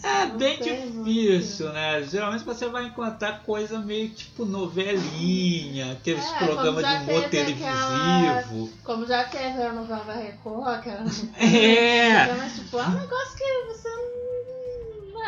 é 0.03 0.25
bem 0.27 0.59
difícil, 0.59 1.71
né? 1.71 2.03
Geralmente 2.03 2.43
você 2.43 2.67
vai 2.67 2.85
encontrar 2.85 3.43
coisa 3.43 3.79
meio 3.79 4.09
tipo 4.09 4.45
novelinha, 4.45 5.93
aqueles 5.93 6.25
é, 6.25 6.37
programas 6.37 6.85
de 6.85 6.93
humor 6.93 7.29
televisivo. 7.29 7.65
Aquela, 7.65 8.69
como 8.83 9.05
já 9.05 9.23
teve 9.25 9.61
a 9.61 9.73
novela 9.73 10.03
da 10.03 10.13
Record, 10.13 10.67
aquela. 10.67 11.03
É! 11.39 12.33
Mas, 12.35 12.55
tipo, 12.55 12.77
é 12.77 12.83
um 12.83 12.91
negócio 12.91 13.37
que 13.37 13.63
você 13.67 13.89
não. 13.89 14.16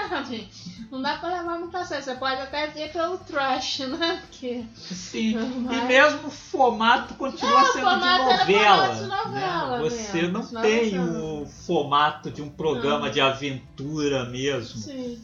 Não, 0.91 1.01
dá 1.01 1.17
pra 1.17 1.29
levar 1.29 1.59
muito 1.59 1.77
a 1.77 1.85
sério. 1.85 2.03
Você 2.03 2.15
pode 2.15 2.41
até 2.41 2.67
ver 2.67 2.91
pelo 2.91 3.17
trash, 3.19 3.79
né? 3.79 4.21
Porque, 4.21 4.63
Sim, 4.75 5.35
mas... 5.61 5.77
e 5.77 5.85
mesmo 5.85 6.27
o 6.27 6.31
formato 6.31 7.13
continua 7.13 7.61
é, 7.61 7.65
sendo 7.65 7.85
formato 7.85 8.23
de 8.23 8.53
novela. 8.53 8.95
De 8.95 9.05
novela 9.05 9.77
né? 9.77 9.83
Você 9.83 10.21
mesmo, 10.21 10.31
não 10.51 10.61
tem 10.61 10.99
o 10.99 11.45
formato 11.45 12.31
de 12.31 12.41
um 12.41 12.49
programa 12.49 13.05
não. 13.05 13.13
de 13.13 13.21
aventura 13.21 14.25
mesmo. 14.25 14.79
Sim. 14.79 15.21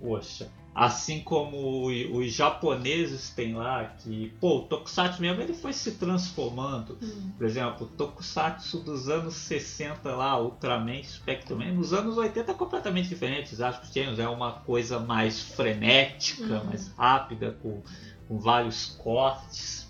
Poxa. 0.00 0.48
Assim 0.74 1.20
como 1.20 1.86
os 1.86 2.32
japoneses 2.32 3.30
têm 3.30 3.54
lá, 3.54 3.84
que, 3.98 4.32
pô, 4.40 4.58
o 4.58 4.62
Tokusatsu 4.62 5.20
mesmo 5.20 5.42
ele 5.42 5.52
foi 5.52 5.72
se 5.72 5.92
transformando. 5.92 6.96
Hum. 7.02 7.32
Por 7.36 7.46
exemplo, 7.46 7.86
o 7.86 7.90
Tokusatsu 7.90 8.78
dos 8.80 9.08
anos 9.08 9.34
60 9.34 10.14
lá, 10.14 10.40
Ultraman, 10.40 11.02
Spectreman, 11.02 11.72
nos 11.72 11.92
anos 11.92 12.16
80 12.16 12.52
é 12.52 12.54
completamente 12.54 13.08
diferente. 13.08 13.54
Os 13.54 13.60
Astros 13.60 13.92
Gêmeos 13.92 14.20
é 14.20 14.28
uma 14.28 14.52
coisa 14.52 15.00
mais 15.00 15.42
frenética, 15.42 16.60
hum. 16.60 16.64
mais 16.66 16.88
rápida, 16.96 17.58
com, 17.60 17.82
com 18.28 18.38
vários 18.38 18.86
cortes 18.86 19.88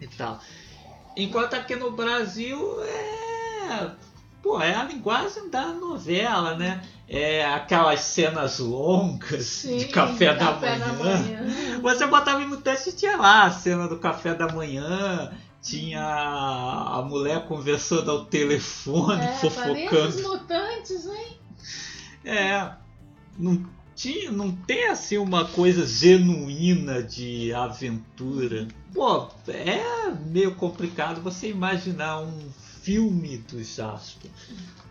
e 0.00 0.06
tal. 0.06 0.40
Enquanto 1.16 1.54
aqui 1.54 1.76
no 1.76 1.90
Brasil 1.92 2.82
é. 2.82 3.90
Pô, 4.42 4.60
é 4.60 4.74
a 4.74 4.84
linguagem 4.84 5.48
da 5.50 5.68
novela, 5.68 6.54
né? 6.54 6.80
É, 7.08 7.44
aquelas 7.44 8.00
cenas 8.00 8.58
longas 8.58 9.44
Sim, 9.46 9.78
de 9.78 9.86
café, 9.86 10.34
da, 10.34 10.46
café 10.46 10.78
manhã. 10.78 10.86
da, 10.86 10.92
manhã. 10.92 11.80
Você 11.80 12.06
botava 12.06 12.42
em 12.42 12.48
mutante 12.48 12.88
e 12.88 12.92
tinha 12.92 13.16
lá 13.16 13.44
a 13.44 13.50
cena 13.50 13.86
do 13.86 13.98
café 13.98 14.34
da 14.34 14.52
manhã, 14.52 15.32
tinha 15.62 16.02
a 16.02 17.02
mulher 17.02 17.46
conversando 17.46 18.10
ao 18.10 18.24
telefone, 18.24 19.24
é, 19.24 19.32
fofocando. 19.34 20.22
mutantes, 20.22 21.06
hein? 21.06 21.38
É, 22.24 22.72
não, 23.38 23.64
tinha, 23.94 24.32
não 24.32 24.50
tem 24.50 24.88
assim 24.88 25.16
uma 25.16 25.44
coisa 25.44 25.86
genuína 25.86 27.02
de 27.02 27.52
aventura. 27.54 28.66
Pô, 28.92 29.28
é 29.46 30.10
meio 30.26 30.54
complicado 30.56 31.20
você 31.20 31.48
imaginar 31.48 32.20
um 32.20 32.50
filme 32.82 33.38
do 33.38 33.62
Jasper. 33.62 34.30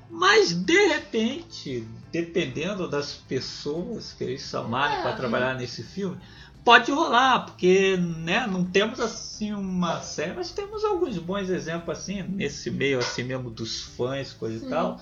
Mas 0.09 0.53
de 0.53 0.87
repente, 0.87 1.87
dependendo 2.11 2.89
das 2.89 3.13
pessoas 3.13 4.13
que 4.13 4.23
eles 4.23 4.41
chamarem 4.41 4.99
é. 4.99 5.01
para 5.01 5.13
trabalhar 5.13 5.55
nesse 5.55 5.83
filme, 5.83 6.17
pode 6.65 6.91
rolar, 6.91 7.45
porque 7.45 7.95
né, 7.95 8.47
não 8.47 8.65
temos 8.65 8.99
assim 8.99 9.53
uma 9.53 10.01
série, 10.01 10.33
mas 10.33 10.51
temos 10.51 10.83
alguns 10.83 11.17
bons 11.19 11.47
exemplos 11.49 11.97
assim, 11.97 12.23
nesse 12.23 12.71
meio 12.71 12.97
assim 12.97 13.23
mesmo 13.23 13.51
dos 13.51 13.81
fãs, 13.81 14.33
coisa 14.33 14.59
Sim, 14.59 14.65
e 14.65 14.69
tal. 14.69 15.01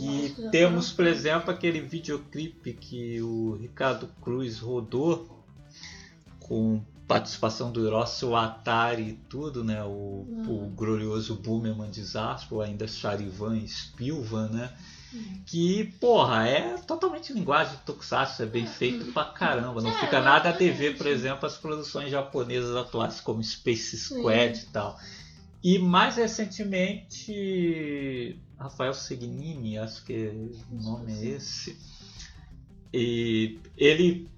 E 0.00 0.50
temos, 0.50 0.92
por 0.92 1.06
exemplo, 1.06 1.50
aquele 1.50 1.80
videoclipe 1.80 2.72
que 2.72 3.20
o 3.20 3.56
Ricardo 3.60 4.08
Cruz 4.22 4.60
rodou 4.60 5.44
com 6.38 6.80
participação 7.12 7.70
do 7.70 7.86
Hiroshi 7.86 8.24
Atari 8.34 9.02
e 9.02 9.12
tudo, 9.28 9.62
né? 9.62 9.82
O, 9.84 10.26
uhum. 10.28 10.64
o 10.64 10.70
glorioso 10.70 11.36
Boomerman 11.36 11.90
Desastre, 11.90 12.54
ou 12.54 12.62
ainda 12.62 12.88
Charivan 12.88 13.60
Spilvan, 13.66 14.48
né? 14.48 14.72
Uhum. 15.12 15.42
Que, 15.44 15.84
porra, 16.00 16.48
é 16.48 16.78
totalmente 16.78 17.32
linguagem 17.32 17.76
de 17.76 17.82
Tokusatsu, 17.82 18.42
é 18.42 18.46
bem 18.46 18.66
feito 18.66 19.12
pra 19.12 19.26
caramba. 19.26 19.82
Não 19.82 19.90
é, 19.90 20.00
fica 20.00 20.20
nada 20.20 20.48
a 20.48 20.52
dever, 20.52 20.96
por 20.96 21.06
exemplo, 21.06 21.46
as 21.46 21.58
produções 21.58 22.10
japonesas 22.10 22.74
atuais, 22.74 23.20
como 23.20 23.42
Space 23.42 23.98
Squad 23.98 24.58
e 24.58 24.66
tal. 24.72 24.98
E 25.62 25.78
mais 25.78 26.16
recentemente, 26.16 28.38
Rafael 28.58 28.94
Segnini, 28.94 29.78
acho 29.78 30.02
que 30.04 30.50
o 30.70 30.82
nome 30.82 31.12
é 31.12 31.24
esse. 31.36 31.78
E 32.92 33.58
ele 33.76 34.28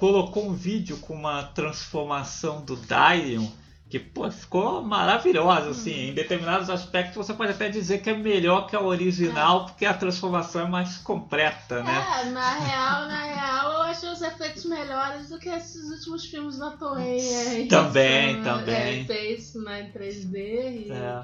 colocou 0.00 0.48
um 0.48 0.54
vídeo 0.54 0.96
com 0.96 1.12
uma 1.12 1.42
transformação 1.42 2.64
do 2.64 2.74
Dairon 2.74 3.52
que 3.90 3.98
pô, 3.98 4.30
ficou 4.30 4.80
maravilhosa, 4.82 5.70
assim, 5.70 6.10
em 6.10 6.14
determinados 6.14 6.70
aspectos 6.70 7.16
você 7.16 7.34
pode 7.34 7.50
até 7.50 7.68
dizer 7.68 8.00
que 8.00 8.08
é 8.08 8.16
melhor 8.16 8.68
que 8.68 8.76
a 8.76 8.80
original, 8.80 9.62
é. 9.62 9.64
porque 9.64 9.84
a 9.84 9.92
transformação 9.92 10.62
é 10.62 10.68
mais 10.68 10.98
completa, 10.98 11.82
né? 11.82 12.06
É, 12.20 12.24
na 12.30 12.54
real, 12.54 13.08
na 13.08 13.24
real, 13.24 13.72
eu 13.72 13.82
achei 13.82 14.08
os 14.08 14.22
efeitos 14.22 14.64
melhores 14.64 15.28
do 15.28 15.40
que 15.40 15.48
esses 15.48 15.90
últimos 15.90 16.24
filmes 16.24 16.56
da. 16.56 16.68
É 16.68 17.66
também, 17.66 18.34
isso, 18.36 18.44
também. 18.44 19.00
É, 19.00 19.04
fez 19.04 19.54
né, 19.56 19.82
em 19.82 19.98
3D 19.98 20.36
e... 20.36 20.92
É. 20.92 21.22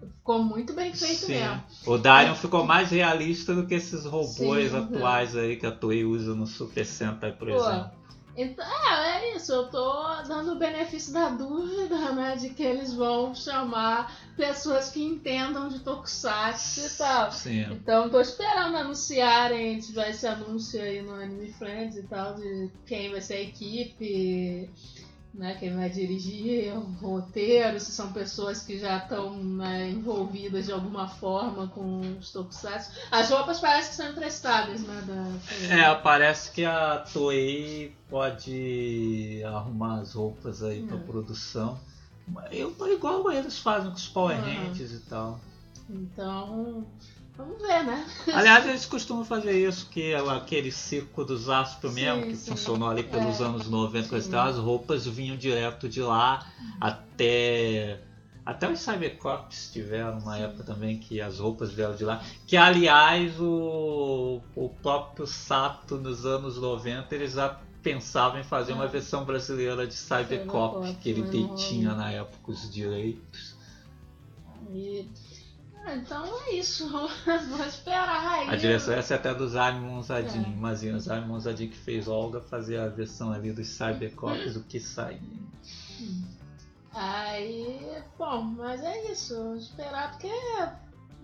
ficou 0.00 0.42
muito 0.42 0.72
bem 0.72 0.92
feito 0.92 1.26
Sim. 1.26 1.34
mesmo. 1.34 1.62
O 1.86 1.96
Darion 1.98 2.34
ficou 2.34 2.64
mais 2.64 2.90
realista 2.90 3.54
do 3.54 3.66
que 3.66 3.74
esses 3.74 4.04
robôs 4.04 4.70
Sim. 4.70 4.76
atuais 4.76 5.36
aí 5.36 5.56
que 5.56 5.66
a 5.66 5.72
Toei 5.72 6.04
usa 6.04 6.34
no 6.34 6.46
Super 6.46 6.84
Sentai, 6.84 7.32
por 7.32 7.48
Pô, 7.48 7.54
exemplo. 7.54 7.90
Então, 8.36 8.66
é, 8.66 9.16
é 9.16 9.36
isso, 9.36 9.50
eu 9.50 9.68
tô 9.70 10.22
dando 10.28 10.52
o 10.52 10.58
benefício 10.58 11.10
da 11.10 11.30
dúvida, 11.30 12.12
né? 12.12 12.36
De 12.36 12.50
que 12.50 12.62
eles 12.62 12.92
vão 12.92 13.34
chamar 13.34 14.14
pessoas 14.36 14.90
que 14.90 15.02
entendam 15.02 15.68
de 15.68 15.78
Tokusatsu 15.78 16.80
e 16.80 16.98
tal. 16.98 17.32
Sim. 17.32 17.62
Então 17.72 18.10
tô 18.10 18.20
esperando 18.20 18.76
anunciarem, 18.76 19.78
tiver 19.78 20.10
esse 20.10 20.26
anúncio 20.26 20.82
aí 20.82 21.00
no 21.00 21.14
Anime 21.14 21.50
Friends 21.52 21.96
e 21.96 22.02
tal, 22.02 22.34
de 22.34 22.70
quem 22.84 23.10
vai 23.10 23.22
ser 23.22 23.34
a 23.34 23.40
equipe, 23.40 24.70
né, 25.36 25.56
quem 25.60 25.74
vai 25.76 25.90
dirigir 25.90 26.74
o 26.74 26.80
roteiro, 26.80 27.78
se 27.78 27.92
são 27.92 28.10
pessoas 28.12 28.62
que 28.62 28.78
já 28.78 28.96
estão 28.98 29.34
né, 29.34 29.90
envolvidas 29.90 30.64
de 30.64 30.72
alguma 30.72 31.08
forma 31.08 31.68
com 31.68 32.00
os 32.18 32.32
Tokusatsu. 32.32 32.90
As 33.10 33.30
roupas 33.30 33.60
parecem 33.60 33.90
que 33.90 33.96
são 33.96 34.10
emprestadas, 34.10 34.80
né, 34.80 35.04
da... 35.06 35.74
É, 35.74 35.94
parece 35.96 36.50
que 36.52 36.64
a 36.64 37.04
Toei 37.12 37.94
pode 38.08 39.42
arrumar 39.44 40.00
as 40.00 40.14
roupas 40.14 40.62
aí 40.62 40.82
pra 40.82 40.96
Hum. 40.96 41.00
produção. 41.06 41.78
Eu 42.50 42.72
tô 42.72 42.86
igual 42.88 43.30
eles 43.30 43.58
fazem 43.58 43.90
com 43.90 43.96
os 43.96 44.08
Power 44.08 44.36
Uhum. 44.38 44.72
E 44.74 44.98
tal. 45.08 45.40
Então, 45.88 46.84
vamos 47.36 47.60
ver, 47.60 47.84
né? 47.84 48.06
Aliás, 48.32 48.66
eles 48.66 48.86
costumam 48.86 49.24
fazer 49.24 49.52
isso, 49.68 49.88
que 49.90 50.12
é 50.12 50.18
aquele 50.30 50.70
circo 50.72 51.24
dos 51.24 51.48
Astros 51.48 51.92
Sim, 51.94 52.00
mesmo, 52.00 52.22
que 52.26 52.36
sim. 52.36 52.50
funcionou 52.50 52.88
ali 52.88 53.02
pelos 53.02 53.40
É. 53.40 53.44
anos 53.44 53.68
90, 53.68 54.08
coisa 54.08 54.24
e 54.24 54.26
Sim. 54.26 54.30
tal, 54.32 54.48
as 54.48 54.56
roupas 54.56 55.06
vinham 55.06 55.36
direto 55.36 55.88
de 55.88 56.00
lá 56.02 56.46
até. 56.80 58.00
Até 58.44 58.70
os 58.70 58.78
Cybercops 58.78 59.70
tiveram 59.72 60.18
uma 60.20 60.36
Sim. 60.36 60.42
época 60.44 60.62
também 60.62 60.98
que 60.98 61.20
as 61.20 61.40
roupas 61.40 61.72
vieram 61.72 61.96
de 61.96 62.04
lá. 62.04 62.22
Que 62.46 62.56
aliás 62.56 63.40
o, 63.40 64.40
o 64.54 64.68
próprio 64.80 65.26
Sato 65.26 65.96
nos 65.96 66.24
anos 66.24 66.56
90 66.56 67.12
eles 67.12 67.32
já 67.32 67.58
pensavam 67.82 68.38
em 68.38 68.44
fazer 68.44 68.72
uma 68.72 68.84
Ah. 68.84 68.88
versão 68.88 69.24
brasileira 69.24 69.84
de 69.84 69.94
Cybercop, 69.94 70.76
Cybercop, 70.76 70.94
que 71.02 71.08
ele 71.10 71.22
não 71.40 71.56
tinha 71.56 71.92
na 71.94 72.12
época 72.12 72.52
os 72.52 72.72
direitos. 72.72 73.56
E... 74.72 75.08
ah, 75.86 75.94
então 75.94 76.24
é 76.46 76.54
isso, 76.54 76.88
vou 76.90 77.64
esperar 77.64 78.32
aí. 78.32 78.48
A 78.48 78.56
direção 78.56 78.92
essa 78.94 79.14
é 79.14 79.16
até 79.16 79.32
do 79.32 79.48
Zaime 79.48 79.78
Monzadin. 79.80 80.44
É. 80.44 80.48
Imagina, 80.48 80.96
o 80.96 81.00
Zaime 81.00 81.28
Monzadin 81.28 81.68
que 81.68 81.76
fez 81.76 82.08
Olga 82.08 82.40
fazer 82.40 82.78
a 82.78 82.88
versão 82.88 83.32
ali 83.32 83.52
dos 83.52 83.68
Cybercops, 83.68 84.56
o 84.56 84.64
que 84.64 84.80
sai. 84.80 85.20
Aí, 86.92 88.02
bom, 88.18 88.42
mas 88.42 88.82
é 88.82 89.12
isso, 89.12 89.36
vou 89.36 89.56
esperar 89.56 90.10
porque 90.10 90.28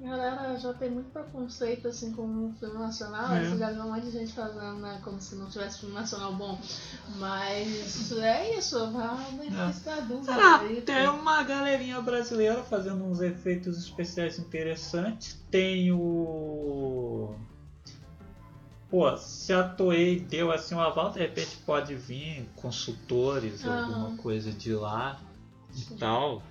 galera 0.03 0.57
já 0.59 0.73
tem 0.75 0.91
muito 0.91 1.11
preconceito 1.11 1.89
assim 1.89 2.13
com 2.13 2.23
o 2.49 2.53
filme 2.59 2.79
nacional, 2.79 3.35
É. 3.35 3.45
você 3.49 3.57
já 3.59 3.71
viu 3.71 3.83
um 3.83 3.93
monte 3.93 4.05
de 4.07 4.11
gente 4.11 4.33
fazendo, 4.33 4.77
né, 4.81 5.01
como 5.05 5.21
se 5.21 5.35
não 5.37 5.49
tivesse 5.49 5.81
filme 5.81 5.95
nacional 5.95 6.35
bom. 6.35 6.59
Mas 7.17 8.13
é 8.13 8.59
isso, 8.59 8.91
vai 8.91 9.51
da 9.85 10.01
dúvida 10.01 10.33
Ah, 10.35 10.61
aí. 10.61 10.83
tem 10.83 11.09
uma 11.09 11.43
galerinha 11.43 12.01
brasileira 12.01 12.63
fazendo 12.63 13.05
uns 13.05 13.21
efeitos 13.21 13.79
especiais 13.79 14.39
interessantes. 14.39 15.41
Tem 15.51 15.93
o. 15.93 17.35
Pô, 18.91 19.17
se 19.17 19.53
a 19.55 19.67
Toei 19.67 20.21
deu 20.21 20.53
assim 20.53 20.75
um 20.75 20.81
aval, 20.81 21.11
de 21.11 21.19
repente 21.19 21.57
pode 21.65 21.95
vir 21.95 22.47
consultores, 22.57 23.65
alguma 23.65 24.17
coisa 24.19 24.53
de 24.53 24.75
lá 24.75 25.19
e 25.75 25.95
tal. 25.95 26.43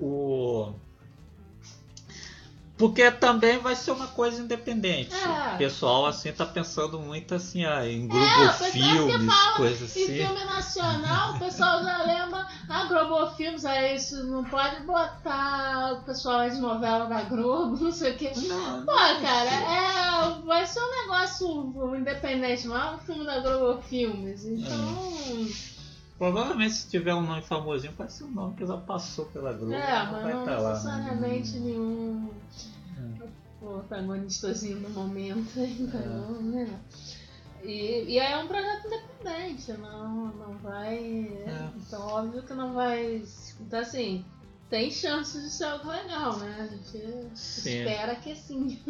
O. 0.00 0.74
Porque 2.76 3.10
também 3.12 3.58
vai 3.58 3.76
ser 3.76 3.92
uma 3.92 4.08
coisa 4.08 4.42
independente. 4.42 5.14
É. 5.14 5.54
O 5.54 5.58
pessoal 5.58 6.06
assim 6.06 6.32
tá 6.32 6.44
pensando 6.44 6.98
muito 6.98 7.34
assim, 7.34 7.64
ah, 7.64 7.86
em 7.86 8.08
grupo 8.08 8.24
o 8.24 8.48
pessoal 8.48 8.70
que 8.70 8.80
filmes, 8.80 9.34
fala 9.34 9.56
coisas 9.56 9.90
assim. 9.90 10.06
filme 10.06 10.44
nacional, 10.44 11.34
o 11.34 11.38
pessoal 11.38 11.84
já 11.84 12.02
lembra 12.02 12.46
a 12.68 12.84
Globo 12.84 13.30
Filmes, 13.36 13.64
aí 13.64 13.96
isso 13.96 14.24
não 14.24 14.44
pode 14.44 14.82
botar 14.84 15.92
o 15.92 16.04
pessoal 16.04 16.48
de 16.48 16.56
novela 16.56 17.06
da 17.06 17.22
Globo, 17.22 17.76
não 17.82 17.92
sei 17.92 18.12
o 18.12 18.16
que. 18.16 18.32
Não, 18.48 18.84
Pô, 18.84 18.92
cara, 18.92 19.50
é, 19.50 20.40
vai 20.44 20.66
ser 20.66 20.80
um 20.80 21.02
negócio 21.02 21.96
independente, 21.96 22.66
não 22.66 22.76
é 22.76 22.94
um 22.94 22.98
filme 22.98 23.24
da 23.24 23.40
Globo 23.40 23.82
Filmes. 23.82 24.44
Então. 24.44 25.71
Provavelmente 26.22 26.74
se 26.74 26.88
tiver 26.88 27.12
um 27.16 27.22
nome 27.22 27.42
famosinho, 27.42 27.92
pode 27.94 28.12
ser 28.12 28.22
um 28.22 28.30
nome 28.30 28.54
que 28.54 28.64
já 28.64 28.76
passou 28.76 29.24
pela 29.26 29.52
Globo. 29.52 29.74
É, 29.74 30.04
não 30.04 30.12
mas 30.12 30.22
vai 30.22 30.32
não 30.32 30.40
estar 30.44 30.58
lá. 30.58 30.72
necessariamente 30.74 31.52
né? 31.54 31.60
nenhum 31.66 32.30
É. 32.96 33.26
protagonistazinho 33.58 34.78
do 34.78 34.90
momento, 34.90 35.50
então, 35.58 36.36
É. 36.38 36.42
né? 36.42 36.80
E, 37.64 38.04
e 38.04 38.20
aí 38.20 38.34
é 38.34 38.38
um 38.38 38.46
projeto 38.46 38.86
independente, 38.86 39.72
não, 39.72 40.26
não 40.26 40.58
vai. 40.58 40.96
É. 40.96 41.70
Então 41.76 42.06
óbvio 42.06 42.44
que 42.44 42.54
não 42.54 42.72
vai. 42.72 43.24
Então 43.60 43.80
assim, 43.80 44.24
tem 44.70 44.92
chances 44.92 45.42
de 45.42 45.50
ser 45.50 45.64
algo 45.64 45.90
legal, 45.90 46.36
né? 46.38 46.56
A 46.60 46.66
gente 46.68 47.36
Sim. 47.36 47.78
espera 47.80 48.14
que 48.14 48.36
sim. 48.36 48.80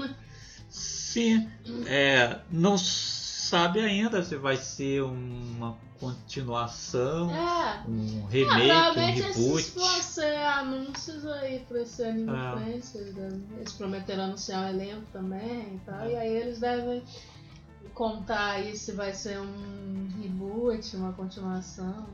Sim, 0.68 1.50
é, 1.86 2.40
não 2.50 2.76
sabe 2.76 3.80
ainda 3.80 4.22
se 4.22 4.36
vai 4.36 4.58
ser 4.58 5.02
uma 5.02 5.78
continuação, 6.02 7.30
É. 7.30 7.82
um 7.88 8.24
Ah, 8.26 8.28
remake, 8.30 8.62
um 8.62 8.66
provavelmente 8.66 9.20
esses 9.20 9.36
reboot. 9.36 9.70
vão 9.76 10.02
ser 10.02 10.36
anúncios 10.36 11.26
aí 11.26 11.60
pra 11.68 11.80
esse 11.82 12.02
anime 12.04 12.30
É. 12.30 12.52
Friends, 12.56 12.94
eles 12.94 13.14
devem- 13.14 13.44
Eles 13.56 13.72
prometeram 13.72 14.24
anunciar 14.24 14.64
um 14.64 14.68
elenco 14.68 15.02
também 15.12 15.74
e 15.76 15.80
tal. 15.86 16.10
E 16.10 16.16
aí 16.16 16.32
eles 16.36 16.58
devem 16.58 17.02
contar 17.94 18.52
aí 18.52 18.76
se 18.76 18.92
vai 18.92 19.12
ser 19.12 19.38
um 19.38 20.08
reboot, 20.20 20.96
uma 20.96 21.12
continuação. 21.12 22.06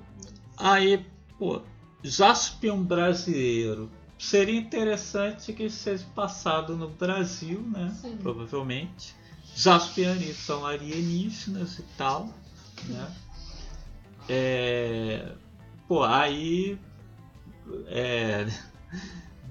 Aí, 0.57 1.05
pô, 1.39 1.63
Jaspion 2.03 2.83
brasileiro. 2.83 3.91
Seria 4.19 4.59
interessante 4.59 5.53
que 5.53 5.71
seja 5.71 6.05
passado 6.15 6.77
no 6.77 6.89
Brasil, 6.89 7.61
né? 7.63 7.97
Sim. 8.01 8.17
Provavelmente. 8.17 9.15
Jaspianis 9.55 10.37
são 10.37 10.67
alienígenas 10.67 11.79
e 11.79 11.83
tal, 11.97 12.29
né? 12.87 13.09
É, 14.29 15.33
pô, 15.87 16.03
aí 16.05 16.79
é, 17.87 18.47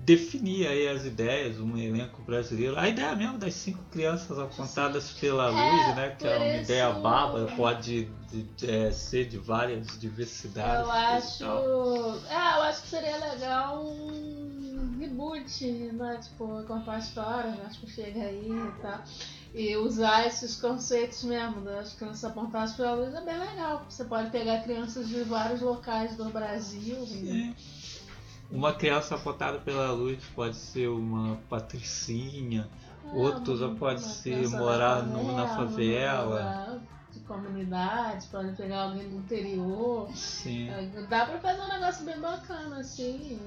definir 0.06 0.68
aí 0.68 0.88
as 0.88 1.04
ideias, 1.06 1.60
um 1.60 1.78
elenco 1.78 2.22
brasileiro. 2.22 2.78
A 2.78 2.88
ideia 2.88 3.16
mesmo 3.16 3.38
das 3.38 3.54
cinco 3.56 3.84
crianças 3.92 4.38
apontadas 4.40 5.12
pela 5.12 5.50
luz, 5.50 5.96
né? 5.96 6.16
Que 6.18 6.28
é 6.28 6.38
uma 6.38 6.46
isso- 6.54 6.64
ideia 6.64 6.92
bárbara, 6.92 7.46
pode 7.56 8.06
de- 8.32 8.44
de- 8.44 8.70
é, 8.72 8.92
ser 8.92 9.26
de 9.28 9.38
várias 9.38 10.00
diversidades. 10.00 10.86
Eu 10.86 10.92
acho. 10.92 11.44
É, 12.30 12.58
eu 12.58 12.62
acho 12.64 12.82
que 12.84 12.88
seria 12.90 13.18
legal 13.18 13.84
um 13.86 14.98
reboot, 15.00 15.66
né? 15.94 16.20
Tipo, 16.24 16.64
contar 16.64 16.94
a 16.94 17.00
história, 17.00 17.52
né? 17.52 17.70
Tipo, 17.72 17.88
chega 17.90 18.22
aí 18.22 18.48
e 18.50 18.82
tal. 18.82 19.04
E 19.54 19.76
usar 19.78 20.28
esses 20.28 20.56
conceitos 20.60 21.24
mesmo 21.24 21.62
das 21.62 21.94
crianças 21.94 22.24
apontadas 22.26 22.74
pela 22.74 22.94
luz 22.94 23.14
é 23.14 23.22
bem 23.22 23.40
legal. 23.40 23.86
Você 23.90 24.04
pode 24.06 24.30
pegar 24.30 24.62
crianças 24.62 25.08
de 25.08 25.24
vários 25.24 25.62
locais 25.62 26.16
do 26.16 26.26
Brasil. 26.30 27.06
Sim. 27.08 27.56
Uma 28.52 28.74
criança 28.74 29.16
apontada 29.16 29.58
pela 29.60 29.92
luz 29.92 30.24
pode 30.36 30.56
ser 30.56 30.88
uma 30.90 31.38
patricinha, 31.50 32.70
É, 33.06 33.16
Outros 33.16 33.62
uma- 33.62 33.76
pode 33.76 34.02
uma 34.04 34.10
ser 34.10 34.50
morar 34.50 34.96
da 34.96 35.02
no- 35.04 35.24
na 35.36 35.44
uma 35.46 35.48
favela. 35.56 36.26
morar 36.26 36.80
De 37.14 37.20
comunidade, 37.22 38.28
pode 38.28 38.52
pegar 38.56 38.84
alguém 38.84 39.10
do 39.10 39.16
interior. 39.16 40.10
sim. 40.14 40.70
É, 40.70 40.86
Dá 41.10 41.26
pra 41.26 41.40
fazer 41.40 41.62
um 41.62 41.68
negócio 41.70 42.06
bem 42.06 42.20
bacana, 42.20 42.78
assim. 42.80 43.40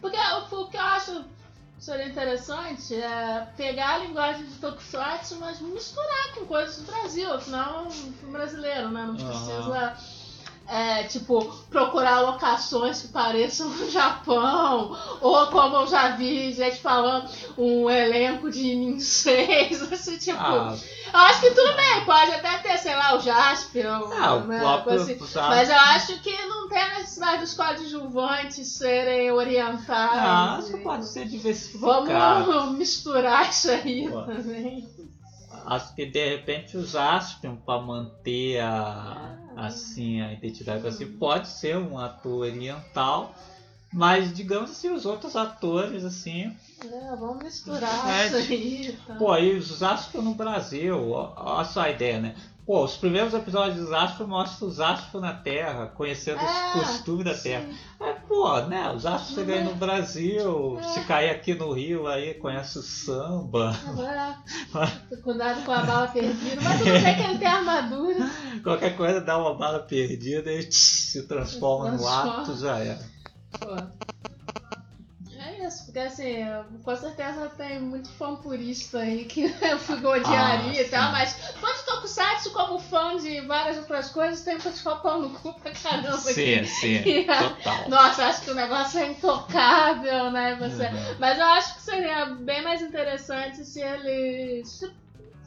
Porque 0.00 0.16
o 0.16 0.66
que 0.68 0.76
eu 0.76 0.80
acho 0.80 1.24
seria 1.78 2.06
interessante 2.08 2.94
é 2.94 3.46
pegar 3.56 3.94
a 3.94 3.98
linguagem 3.98 4.46
de 4.46 4.56
Tokusatsu, 4.56 5.38
mas 5.38 5.60
misturar 5.60 6.34
com 6.34 6.46
coisas 6.46 6.78
do 6.78 6.86
Brasil. 6.86 7.32
Afinal, 7.32 7.84
é 7.84 7.88
um 7.88 8.12
filme 8.12 8.32
brasileiro, 8.32 8.90
né? 8.90 9.06
Não 9.06 9.14
Aham. 9.14 9.26
precisa, 9.26 9.96
é, 10.68 11.04
tipo, 11.04 11.44
procurar 11.70 12.20
locações 12.20 13.02
que 13.02 13.08
pareçam 13.08 13.68
no 13.68 13.90
Japão. 13.90 14.96
Ou 15.20 15.46
como 15.48 15.76
eu 15.76 15.86
já 15.86 16.16
vi 16.16 16.52
gente 16.52 16.80
falando, 16.80 17.28
um 17.56 17.88
elenco 17.88 18.50
de 18.50 18.74
ninseis, 18.74 19.80
assim, 19.92 20.18
tipo... 20.18 20.38
Ah, 20.38 20.74
Eu 21.12 21.20
acho 21.20 21.40
que 21.40 21.50
tudo 21.50 21.74
bem, 21.76 22.04
pode 22.04 22.32
até 22.32 22.58
ter, 22.58 22.78
sei 22.78 22.94
lá, 22.96 23.16
o 23.16 23.20
Jaspion, 23.20 24.10
ah, 24.12 24.40
né, 24.40 24.58
próprio 24.58 25.00
assim. 25.00 25.18
Mas 25.36 25.70
eu 25.70 25.76
acho 25.76 26.20
que 26.20 26.36
não 26.46 26.68
tem 26.68 26.82
a 26.82 26.98
necessidade 26.98 27.40
dos 27.42 27.54
coadjuvantes 27.54 28.66
serem 28.68 29.28
Ah, 29.28 29.34
orientados. 29.34 30.68
isso 30.68 30.78
pode 30.78 31.06
ser 31.08 31.26
diversificado. 31.26 32.06
Vamos 32.46 32.74
misturar 32.78 33.48
isso 33.48 33.70
aí 33.70 34.08
Pô. 34.10 34.22
também. 34.22 34.88
Acho 35.64 35.94
que 35.94 36.06
de 36.06 36.28
repente 36.28 36.76
os 36.76 36.94
Aspion 36.94 37.56
para 37.56 37.80
manter 37.80 38.60
a 38.60 38.72
Ah. 38.72 39.35
Assim 39.56 40.20
a 40.20 40.32
identidade 40.32 40.86
assim 40.86 41.06
pode 41.06 41.48
ser 41.48 41.76
um 41.76 41.98
ator 41.98 42.40
oriental 42.46 43.34
Mas, 43.92 44.34
digamos 44.34 44.70
assim, 44.72 44.90
os 44.90 45.06
outros 45.06 45.36
atores, 45.36 46.04
assim. 46.04 46.54
É, 46.84 47.16
vamos 47.16 47.42
misturar 47.42 48.08
É, 48.10 48.26
isso 48.26 48.36
aí. 48.36 48.98
Tá? 49.06 49.14
Pô, 49.14 49.32
aí 49.32 49.56
os 49.56 49.66
Zaspo 49.78 50.20
no 50.20 50.34
Brasil, 50.34 51.10
ó- 51.12 51.32
olha 51.36 51.64
só 51.64 51.82
a 51.82 51.90
ideia, 51.90 52.20
né? 52.20 52.34
Pô, 52.66 52.84
os 52.84 52.96
primeiros 52.96 53.32
episódios 53.32 53.76
de 53.76 53.86
Zaspo 53.90 54.26
mostram 54.26 54.68
os 54.68 54.74
Zaspo 54.74 55.20
na 55.20 55.32
Terra, 55.32 55.86
conhecendo 55.86 56.40
É, 56.40 56.44
os 56.44 56.88
costumes 56.88 57.24
da. 57.24 57.34
Terra. 57.34 57.64
É, 58.00 58.15
pô, 58.28 58.60
né? 58.62 58.90
Os 58.92 59.02
Zaspo 59.02 59.34
chegam 59.34 59.54
aí 59.56 59.64
no 59.64 59.74
Brasil, 59.74 60.78
É. 60.78 60.82
se 60.82 61.00
cair 61.04 61.30
aqui 61.30 61.54
no 61.54 61.72
Rio, 61.72 62.06
aí 62.06 62.34
conhece 62.34 62.78
o 62.78 62.82
samba. 62.82 63.74
É. 65.10 65.16
Cuidado 65.22 65.64
com 65.64 65.72
a 65.72 65.82
bala 65.82 66.08
perdida. 66.08 66.60
Mas 66.62 66.78
tudo 66.78 66.90
bem 66.90 67.14
que 67.16 67.22
ele 67.22 67.38
tem 67.38 67.48
armadura. 67.48 68.30
Qualquer 68.62 68.96
coisa 68.96 69.20
dá 69.20 69.38
uma 69.38 69.54
bala 69.54 69.80
perdida 69.80 70.52
e 70.52 70.64
tch, 70.68 70.74
se 70.76 71.22
transforma 71.26 71.90
no 71.92 71.98
Transforma. 71.98 72.42
ato, 72.42 72.56
já 72.56 72.78
era. 72.78 73.00
Pô. 73.58 73.76
Porque 75.96 76.08
assim, 76.08 76.44
com 76.84 76.94
certeza 76.94 77.48
tem 77.56 77.80
muito 77.80 78.10
fã 78.10 78.36
purista 78.36 78.98
aí 78.98 79.24
que 79.24 79.44
eu 79.64 79.78
fui 79.78 79.96
odiaria 79.96 80.82
Ah, 80.82 80.82
e 80.82 80.88
tal, 80.90 81.10
mas 81.10 81.32
fã 81.32 81.72
de 81.72 81.86
Tokusatsu, 81.86 82.50
como 82.50 82.78
fã 82.78 83.16
de 83.16 83.40
várias 83.40 83.78
outras 83.78 84.10
coisas, 84.10 84.42
tem 84.42 84.58
te 84.58 84.82
pau 84.82 85.22
no 85.22 85.30
cu 85.30 85.54
pra 85.54 85.70
caramba. 85.70 86.18
Sim, 86.18 86.56
aqui. 86.56 86.66
sim, 86.66 87.24
total. 87.24 87.88
Nossa, 87.88 88.26
acho 88.26 88.42
que 88.42 88.50
o 88.50 88.54
negócio 88.54 89.00
é 89.00 89.06
intocável, 89.06 90.30
né? 90.30 90.56
Você... 90.56 90.84
Uhum. 90.84 91.16
Mas 91.18 91.38
eu 91.38 91.46
acho 91.46 91.74
que 91.76 91.80
seria 91.80 92.26
bem 92.26 92.62
mais 92.62 92.82
interessante 92.82 93.64
se 93.64 93.80
eles 93.80 94.68
se, 94.68 94.92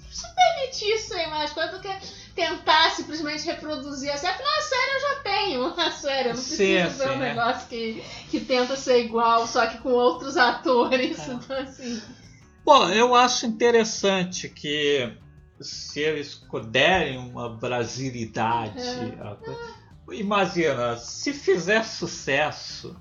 se 0.10 0.28
permitissem 0.34 1.30
mais 1.30 1.54
coisas 1.54 1.74
do 1.74 1.80
que 1.80 1.96
tentar 2.40 2.92
simplesmente 2.92 3.46
reproduzir 3.46 4.10
a 4.12 4.18
série. 4.18 4.34
Afinal, 4.34 4.58
a 4.58 4.62
série 4.62 4.96
eu 4.96 5.02
já 5.02 5.16
tenho, 5.24 5.66
a 5.78 5.92
série. 5.92 6.30
Eu 6.30 6.36
não 6.36 6.42
Sim, 6.42 6.56
preciso 6.56 6.98
ver 6.98 7.10
sim, 7.10 7.10
um 7.10 7.24
é. 7.24 7.30
negócio 7.34 7.68
que, 7.68 8.04
que 8.32 8.40
tenta 8.40 8.76
ser 8.78 9.04
igual, 9.04 9.46
só 9.46 9.68
que 9.68 9.78
com 9.80 9.92
outros 9.92 10.38
atores. 10.38 11.20
É. 11.20 11.34
Então, 11.34 11.58
assim. 11.58 12.02
Bom, 12.64 12.90
eu 12.90 13.14
acho 13.14 13.46
interessante 13.46 14.48
que 14.48 15.12
se 15.60 16.00
eles 16.00 16.42
derem 16.70 17.18
uma 17.18 17.50
brasilidade. 17.50 18.80
É. 18.80 20.16
Imagina, 20.16 20.98
se 20.98 21.34
fizer 21.34 21.84
sucesso, 21.84 22.96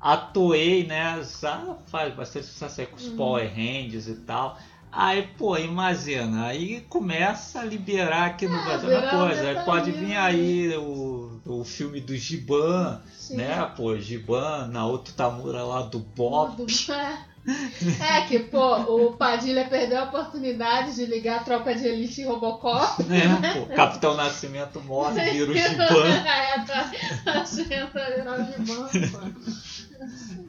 a 0.00 0.16
Toei, 0.16 0.86
né, 0.86 1.24
já 1.40 1.76
faz 1.86 2.14
bastante 2.14 2.46
sucesso 2.46 2.80
aí 2.80 2.86
com 2.86 2.96
os 2.96 3.06
Uhum. 3.06 3.16
Power 3.16 3.48
Rangers 3.48 4.08
e 4.08 4.16
tal. 4.16 4.58
Aí, 4.90 5.28
pô, 5.36 5.56
imagina, 5.56 6.46
aí 6.46 6.80
começa 6.88 7.60
a 7.60 7.64
liberar 7.64 8.26
aqui 8.26 8.46
no 8.48 8.56
É, 8.56 8.64
Brasil 8.64 8.88
uma 8.88 9.06
um 9.06 9.10
coisa. 9.10 9.48
Aí 9.48 9.64
pode 9.64 9.92
vir 9.92 10.16
aí 10.16 10.76
o, 10.76 11.40
o 11.44 11.64
filme 11.64 12.00
do 12.00 12.16
Giban, 12.16 13.00
né? 13.30 13.70
Pô, 13.76 13.96
Giban, 13.98 14.68
Naoto 14.68 15.12
Tamura 15.12 15.62
lá 15.62 15.82
do 15.82 15.98
Bob. 15.98 16.66
É 18.00 18.20
que, 18.26 18.40
pô, 18.40 18.76
o 18.76 19.16
Padilha 19.16 19.66
perdeu 19.68 20.00
a 20.00 20.04
oportunidade 20.04 20.94
de 20.94 21.06
ligar 21.06 21.40
a 21.40 21.42
tropa 21.44 21.74
de 21.74 21.86
elite 21.86 22.20
e 22.20 22.24
Robocop. 22.24 23.02
né? 23.08 23.54
Pô, 23.54 23.74
Capitão 23.74 24.14
Nascimento 24.14 24.82
morre, 24.82 25.18
vira 25.32 25.50
o 25.50 25.56
Giban. 25.56 26.08
É, 26.26 26.58
tá. 26.66 26.90
Que 27.44 27.64
virar 27.64 28.38
o 28.38 28.44
Giban, 28.44 28.88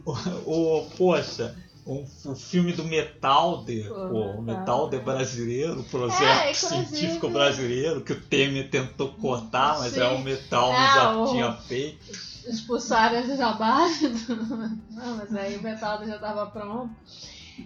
pô. 0.04 0.12
O, 0.45 0.89
poxa, 0.97 1.56
um, 1.91 2.06
o 2.32 2.36
filme 2.36 2.71
do 2.73 2.84
Metalder, 2.84 3.88
pô, 3.88 3.95
o 3.95 4.41
Metalder. 4.41 4.60
Metalder 4.60 5.02
brasileiro, 5.04 5.84
projeto 5.84 6.21
É, 6.21 6.52
inclusive- 6.52 6.86
científico 6.97 7.30
brasileiro, 7.30 8.02
que 8.02 8.13
o 8.13 8.21
Temer 8.21 8.69
tentou 8.69 9.10
cortar, 9.13 9.80
mas 9.80 9.93
Sim. 9.93 10.02
é 10.02 10.08
o 10.10 10.19
Metal 10.19 10.71
Ah, 10.71 10.93
já 10.95 11.17
o- 11.17 11.32
tinha 11.32 11.52
feito. 11.54 12.12
expulsaram 12.47 13.36
da 13.38 13.54
base. 13.54 14.08
Não, 14.91 15.17
mas 15.17 15.36
aí 15.36 15.58
o 15.58 15.62
Metalda 15.63 16.06
já 16.06 16.17
tava 16.19 16.45
pronto. 16.47 16.89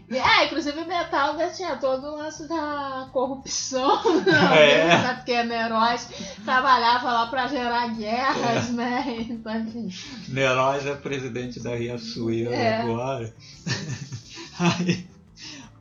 É, 0.09 0.45
inclusive 0.45 0.79
o 0.79 0.87
Metalda 0.87 1.49
tinha 1.49 1.75
todo 1.77 2.05
o 2.07 2.15
lance 2.17 2.47
da 2.47 3.09
corrupção, 3.11 4.01
É. 4.53 4.87
né? 4.87 5.13
porque 5.15 5.43
Neróis 5.43 6.07
trabalhava 6.45 7.11
lá 7.11 7.27
pra 7.27 7.47
gerar 7.47 7.87
guerras, 7.95 8.69
né? 8.71 9.03
Então, 9.29 9.59
enfim. 9.59 9.89
Neróis 10.27 10.85
é 10.85 10.95
presidente 10.95 11.59
da 11.59 11.75
Riachuelo 11.75 12.53
É. 12.53 12.81
agora. 12.81 13.33
Aí, 14.59 15.07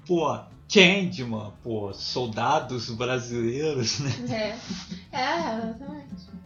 pô, 0.07 0.39
Changeman, 0.69 1.53
pô, 1.63 1.93
soldados 1.93 2.89
brasileiros, 2.91 3.99
né? 4.01 4.57
É, 5.13 5.17
é, 5.19 5.59
exatamente. 5.59 6.42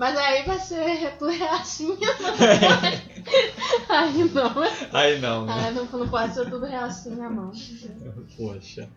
Mas 0.00 0.16
aí 0.16 0.44
vai 0.44 0.58
ser 0.58 1.14
tudo 1.18 1.30
reacinha, 1.30 2.08
aí 3.86 4.24
não. 4.32 4.54
Aí 4.94 5.20
não, 5.20 5.44
né? 5.44 5.52
Aí 5.52 5.74
não, 5.74 5.84
não 5.84 6.08
pode 6.08 6.32
ser 6.32 6.48
tudo 6.48 6.64
reacinha, 6.64 7.28
não. 7.28 7.52
Poxa. 8.34 8.88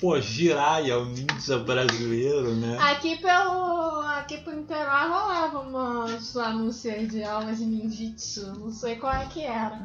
Pô, 0.00 0.20
Jiraiya, 0.20 0.98
o 0.98 1.04
ninja 1.04 1.60
brasileiro, 1.60 2.56
né? 2.56 2.76
Aqui 2.76 3.18
pelo. 3.18 4.00
Aqui 4.00 4.38
por 4.38 4.52
Niterói 4.52 5.08
rolava 5.08 5.60
umas 5.60 6.36
anúncios 6.36 7.08
de 7.08 7.22
aulas 7.22 7.58
de 7.58 7.64
ninjitsu. 7.64 8.46
Não 8.58 8.72
sei 8.72 8.96
qual 8.96 9.14
é 9.14 9.26
que 9.26 9.44
era. 9.44 9.84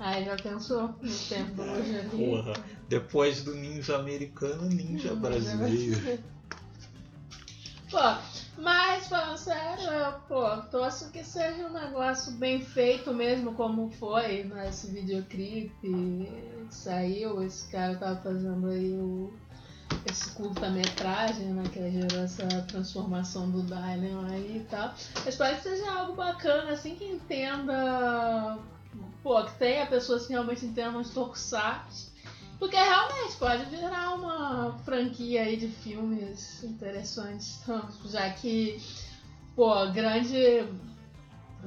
Aí 0.00 0.24
já 0.24 0.34
pensou 0.34 0.88
no 1.00 1.18
tempo 1.28 1.62
hoje 1.62 1.98
ali. 2.00 2.26
Porra, 2.26 2.52
depois 2.88 3.44
do 3.44 3.54
ninja 3.54 3.96
americano, 3.96 4.68
ninja 4.68 5.14
brasileiro. 5.14 6.18
Pô, 7.88 8.16
mas 8.58 9.06
falando 9.06 9.36
sério, 9.36 9.84
eu, 9.84 10.12
pô, 10.26 10.56
torço 10.70 11.10
que 11.12 11.22
seja 11.22 11.66
um 11.66 11.72
negócio 11.72 12.32
bem 12.32 12.60
feito 12.60 13.14
mesmo, 13.14 13.54
como 13.54 13.88
foi 13.92 14.42
nesse 14.44 14.90
videoclipe 14.90 15.70
que 15.80 16.66
saiu, 16.68 17.42
esse 17.42 17.70
cara 17.70 17.96
tava 17.96 18.16
fazendo 18.16 18.66
aí 18.68 18.92
o, 18.94 19.32
esse 20.10 20.30
curta-metragem, 20.32 21.46
né, 21.46 21.62
que 21.72 21.90
gerou 21.90 22.24
essa 22.24 22.46
transformação 22.62 23.48
do 23.48 23.62
Dylan 23.62 24.28
aí 24.28 24.56
e 24.56 24.66
tal. 24.68 24.92
Eu 25.22 25.28
espero 25.28 25.56
que 25.56 25.62
seja 25.62 25.90
algo 25.92 26.14
bacana, 26.14 26.72
assim, 26.72 26.96
que 26.96 27.04
entenda, 27.04 28.58
pô, 29.22 29.44
que 29.44 29.56
tenha 29.56 29.86
pessoas 29.86 30.26
que 30.26 30.32
realmente 30.32 30.66
entendam 30.66 31.00
de 31.00 31.10
tokusatsu. 31.10 32.07
Porque 32.58 32.76
realmente 32.76 33.36
pode 33.38 33.64
virar 33.66 34.14
uma 34.14 34.76
franquia 34.84 35.42
aí 35.42 35.56
de 35.56 35.68
filmes 35.68 36.62
interessantes, 36.64 37.60
já 38.06 38.30
que, 38.30 38.82
pô, 39.54 39.86
grande. 39.92 40.66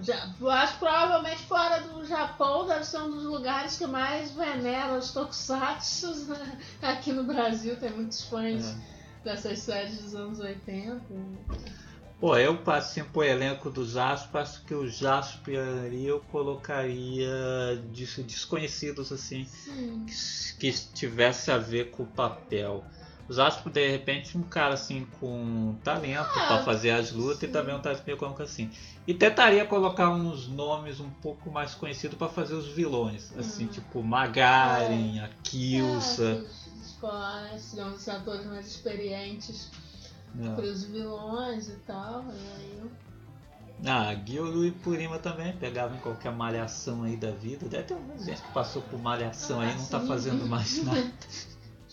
Já, 0.01 0.33
acho 0.49 0.73
que 0.73 0.79
provavelmente 0.79 1.43
fora 1.43 1.81
do 1.81 2.05
Japão 2.05 2.65
deve 2.65 2.85
ser 2.85 2.99
um 3.01 3.09
dos 3.11 3.23
lugares 3.23 3.77
que 3.77 3.85
mais 3.85 4.31
venera 4.31 4.97
os 4.97 5.11
tokusatsu. 5.11 6.13
Né? 6.27 6.57
Aqui 6.81 7.11
no 7.11 7.23
Brasil 7.23 7.75
tem 7.77 7.91
muitos 7.91 8.23
fãs 8.23 8.71
É. 8.71 8.75
dessas 9.23 9.59
séries 9.59 10.01
dos 10.01 10.15
anos 10.15 10.39
80. 10.39 11.01
Pô, 12.21 12.37
eu 12.37 12.55
passei 12.59 13.03
pro 13.03 13.23
elenco 13.23 13.69
do 13.71 13.83
Jasper, 13.83 14.41
acho 14.41 14.63
que 14.63 14.75
o 14.75 14.87
Jasper 14.87 15.57
ali 15.59 16.05
eu 16.05 16.19
colocaria 16.19 17.27
des- 17.91 18.15
desconhecidos 18.19 19.11
assim, 19.11 19.43
Sim. 19.45 20.05
que 20.59 20.71
tivesse 20.93 21.49
a 21.49 21.57
ver 21.57 21.89
com 21.89 22.03
o 22.03 22.07
papel. 22.07 22.85
O 23.27 23.33
Jasper, 23.33 23.73
de 23.73 23.89
repente, 23.89 24.37
um 24.37 24.43
cara 24.43 24.75
assim 24.75 25.03
com 25.19 25.75
talento 25.83 26.29
Ah, 26.37 26.47
pra 26.47 26.63
fazer 26.63 26.91
as 26.91 27.11
lutas 27.11 27.39
sim. 27.39 27.47
e 27.47 27.49
também 27.49 27.73
um 27.73 27.81
talento 27.81 28.03
meio 28.05 28.17
como 28.19 28.39
assim. 28.39 28.69
E 29.07 29.15
tentaria 29.15 29.65
colocar 29.65 30.11
uns 30.11 30.47
nomes 30.47 30.99
um 30.99 31.09
pouco 31.09 31.49
mais 31.49 31.73
conhecidos 31.73 32.17
pra 32.19 32.29
fazer 32.29 32.53
os 32.53 32.67
vilões, 32.67 33.35
assim, 33.35 33.65
Hum. 33.65 33.69
tipo 33.69 34.03
Magaren, 34.03 35.19
a 35.21 35.29
Kilsa. 35.43 36.23
É, 36.23 36.33
os- 36.35 36.67
os- 37.01 37.71
digamos, 37.71 38.01
os 38.01 38.09
atores 38.09 38.45
mais 38.45 38.67
experientes 38.67 39.71
para 40.55 40.65
os 40.65 40.83
vilões 40.85 41.67
e 41.69 41.75
tal. 41.85 42.23
E 42.25 42.61
aí 42.61 42.81
Ah, 43.85 44.13
Gyuru 44.13 44.65
e 44.65 44.71
Purima 44.71 45.19
também 45.19 45.53
pegavam 45.57 45.97
em 45.97 45.99
qualquer 45.99 46.31
malhação 46.31 47.03
aí 47.03 47.15
da 47.17 47.31
vida. 47.31 47.67
Deve 47.67 47.83
ter 47.83 47.95
muita 47.95 48.23
gente 48.23 48.41
que 48.41 48.51
passou 48.51 48.81
por 48.83 48.99
malhação 48.99 49.59
aí 49.59 49.71
e 49.71 49.77
não 49.77 49.85
tá 49.87 49.99
fazendo 50.01 50.45
mais 50.47 50.81
nada. 50.85 51.11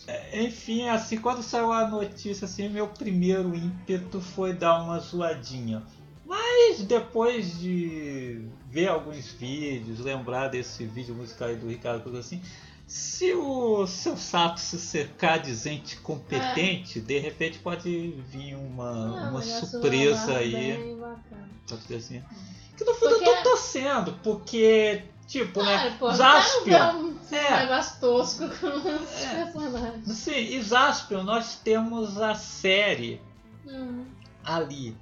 É, 0.07 0.43
Enfim, 0.43 0.87
assim, 0.87 1.17
quando 1.17 1.43
saiu 1.43 1.71
a 1.71 1.87
notícia, 1.87 2.45
assim, 2.45 2.69
meu 2.69 2.87
primeiro 2.87 3.55
ímpeto 3.55 4.21
foi 4.21 4.53
dar 4.53 4.81
uma 4.81 4.99
zoadinha. 4.99 5.83
Mas 6.25 6.81
depois 6.83 7.59
de 7.59 8.47
ver 8.69 8.87
alguns 8.87 9.31
vídeos, 9.31 9.99
lembrar 9.99 10.47
desse 10.47 10.85
vídeo 10.85 11.15
musical 11.15 11.47
aí 11.47 11.55
do 11.55 11.67
Ricardo 11.67 12.03
Cruz 12.03 12.17
assim, 12.17 12.39
se 12.89 13.33
o 13.35 13.85
seu 13.85 14.17
sapo 14.17 14.59
se 14.59 14.79
cercar 14.79 15.39
de 15.39 15.53
gente 15.55 15.95
competente, 15.97 16.99
de 16.99 17.19
repente 17.19 17.59
pode 17.59 18.15
vir 18.27 18.55
uma, 18.55 19.25
Ah, 19.25 19.29
uma 19.29 19.41
surpresa 19.43 20.33
é 20.33 20.37
aí. 20.37 20.97
assim. 21.95 22.23
Que 22.75 22.83
no 22.83 22.93
fundo 22.95 23.09
Porque- 23.15 23.29
eu 23.29 23.35
tô 23.37 23.43
torcendo, 23.43 24.13
porque, 24.23 25.03
tipo, 25.27 25.61
né? 25.61 25.75
Ah, 25.75 25.95
pô, 25.99 26.11
Jaspion. 26.13 26.77
não 26.93 27.09
um 27.09 27.15
É. 27.31 27.59
negócio 27.59 27.99
tosco 27.99 28.49
com 28.59 28.67
os 28.67 29.21
É. 29.23 29.45
personagens. 29.45 30.07
Sim, 30.17 30.31
e 30.39 30.61
Jaspion, 30.63 31.21
nós 31.23 31.55
temos 31.63 32.19
a 32.19 32.33
série 32.33 33.21
Hum. 33.67 34.05
ali. 34.43 34.97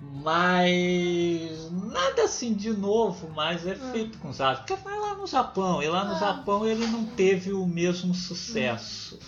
Mas 0.00 1.70
nada 1.70 2.24
assim 2.24 2.54
de 2.54 2.72
novo, 2.72 3.30
mas 3.34 3.66
é 3.66 3.74
Hum. 3.74 3.92
feito 3.92 4.18
com 4.18 4.30
os. 4.30 4.38
Porque 4.38 4.74
vai 4.76 4.98
lá 4.98 5.14
no 5.14 5.26
Japão, 5.26 5.82
e 5.82 5.88
lá 5.88 6.04
no 6.04 6.14
Ah. 6.14 6.18
Japão 6.18 6.66
ele 6.66 6.86
não 6.86 7.04
teve 7.04 7.52
o 7.52 7.66
mesmo 7.66 8.14
sucesso. 8.14 9.18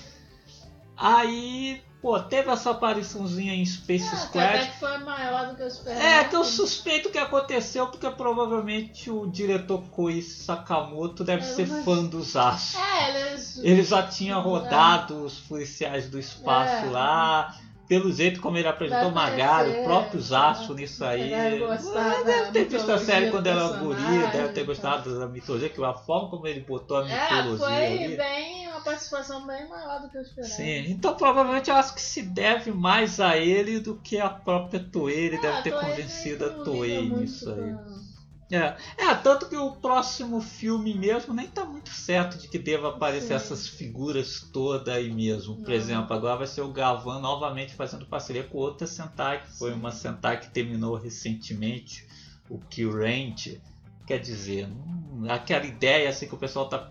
Aí, 0.97 1.83
pô, 2.01 2.19
teve 2.21 2.51
essa 2.51 2.71
apariçãozinha 2.71 3.55
em 3.55 3.65
Space 3.67 4.09
Ah, 4.13 4.17
Squad. 4.17 4.47
até 4.47 4.67
que 4.67 4.79
foi 4.79 4.99
maior 4.99 5.49
do 5.49 5.57
que 5.57 5.63
eu 5.63 5.67
esperava. 5.67 6.03
É, 6.05 6.25
que 6.25 6.37
eu 6.37 6.45
suspeito 6.45 7.11
que 7.11 7.19
aconteceu 7.19 7.89
porque 7.89 8.09
provavelmente 8.11 9.11
o 9.11 9.27
diretor 9.27 9.83
Koichi 9.91 10.31
Sakamoto 10.31 11.25
deve 11.25 11.43
É, 11.43 11.47
ser 11.47 11.67
mas- 11.67 11.85
fã 11.85 12.05
dos 12.05 12.37
astros. 12.37 12.83
É, 12.83 13.31
eles. 13.31 13.59
Ele 13.59 13.83
já 13.83 14.03
tinha 14.07 14.37
rodado 14.37 15.25
os 15.25 15.35
policiais 15.41 16.09
do 16.09 16.19
espaço 16.19 16.87
É. 16.87 16.91
lá. 16.91 17.57
Pelo 17.93 18.11
jeito 18.11 18.41
como 18.41 18.57
ele 18.57 18.67
apresentou 18.67 19.11
Magari, 19.11 19.69
o 19.69 19.85
próprio 19.85 20.19
é. 20.19 20.23
Zaço 20.23 20.73
nisso 20.73 21.05
aí. 21.05 21.29
Deve 22.25 22.51
ter 22.53 22.65
visto 22.65 22.91
a 22.91 22.99
série 22.99 23.31
quando 23.31 23.45
do 23.45 23.51
era 23.51 23.69
guri, 23.69 23.97
personagem, 23.97 24.31
deve 24.31 24.49
ter 24.55 24.65
gostado 24.65 25.19
da 25.19 25.29
mitologia, 25.29 25.69
que 25.69 25.85
a 25.85 25.93
forma 25.93 26.31
como 26.31 26.47
ele 26.47 26.61
botou 26.61 26.97
a 26.97 27.07
É, 27.07 27.43
mitologia 27.43 27.67
foi 27.67 28.05
ali. 28.05 28.17
bem. 28.17 28.69
Uma 28.69 28.81
participação 28.81 29.47
bem 29.47 29.69
maior 29.69 30.01
do 30.01 30.09
que 30.09 30.17
eu 30.17 30.23
esperava. 30.23 30.55
Sim, 30.55 30.91
então 30.91 31.15
provavelmente 31.15 31.69
eu 31.69 31.77
acho 31.77 31.95
que 31.95 32.01
se 32.01 32.23
deve 32.23 32.73
mais 32.73 33.21
a 33.21 33.37
ele 33.37 33.79
do 33.79 33.95
que 33.97 34.19
a 34.19 34.31
própria 34.31 34.81
Toei. 34.81 35.27
Ele 35.27 35.37
Ah, 35.37 35.41
deve 35.43 35.63
ter 35.65 35.71
Toei 35.73 35.85
convencido 35.85 36.47
a 36.47 36.49
Toei 36.65 37.09
nisso 37.11 37.51
aí. 37.51 37.75
É, 38.53 38.77
é, 38.99 39.15
tanto 39.15 39.49
que 39.49 39.57
o 39.57 39.73
próximo 39.73 40.39
filme 40.43 40.93
mesmo 40.93 41.33
nem 41.33 41.49
tá 41.49 41.65
muito 41.65 41.89
certo 41.89 42.37
de 42.37 42.49
que 42.49 42.59
deva 42.59 42.91
aparecer 42.91 43.29
Sim. 43.29 43.35
essas 43.35 43.67
figuras 43.67 44.47
todas 44.53 44.95
aí 44.95 45.11
mesmo. 45.11 45.57
Por 45.57 45.69
Não. 45.69 45.75
exemplo, 45.75 46.15
agora 46.15 46.37
vai 46.37 46.47
ser 46.47 46.61
o 46.61 46.71
Gavan 46.71 47.19
novamente 47.19 47.75
fazendo 47.75 48.05
parceria 48.05 48.45
com 48.45 48.59
outra 48.59 48.87
Sentai, 48.87 49.43
que 49.43 49.59
foi 49.59 49.73
Sim. 49.73 49.79
uma 49.79 49.91
Sentai 49.91 50.39
que 50.39 50.51
terminou 50.51 50.97
recentemente, 50.97 52.07
o 52.51 52.61
Range. 52.91 53.59
Quer 54.07 54.19
dizer, 54.19 54.67
hum, 54.67 55.25
aquela 55.31 55.65
ideia 55.65 56.11
assim 56.11 56.27
que 56.27 56.35
o 56.35 56.39
pessoal 56.39 56.69
tá 56.69 56.91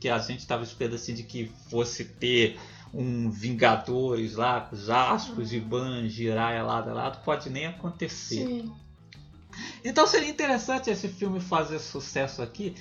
que 0.00 0.08
a 0.08 0.18
gente 0.18 0.46
tava 0.46 0.62
esperando 0.62 0.94
assim 0.94 1.14
de 1.14 1.24
que 1.24 1.50
fosse 1.68 2.04
ter 2.04 2.56
um 2.94 3.30
Vingadores 3.30 4.34
lá, 4.36 4.60
com 4.60 4.76
os 4.76 4.88
Ascos, 4.88 5.48
Giban, 5.48 6.08
Jiraiya 6.08 6.62
lado 6.62 6.90
a 6.90 6.92
lado, 6.92 7.24
pode 7.24 7.50
nem 7.50 7.66
acontecer. 7.66 8.46
Sim. 8.46 8.72
Então 9.84 10.06
seria 10.06 10.28
interessante 10.28 10.90
esse 10.90 11.08
filme 11.08 11.40
fazer 11.40 11.78
sucesso 11.78 12.42
aqui, 12.42 12.74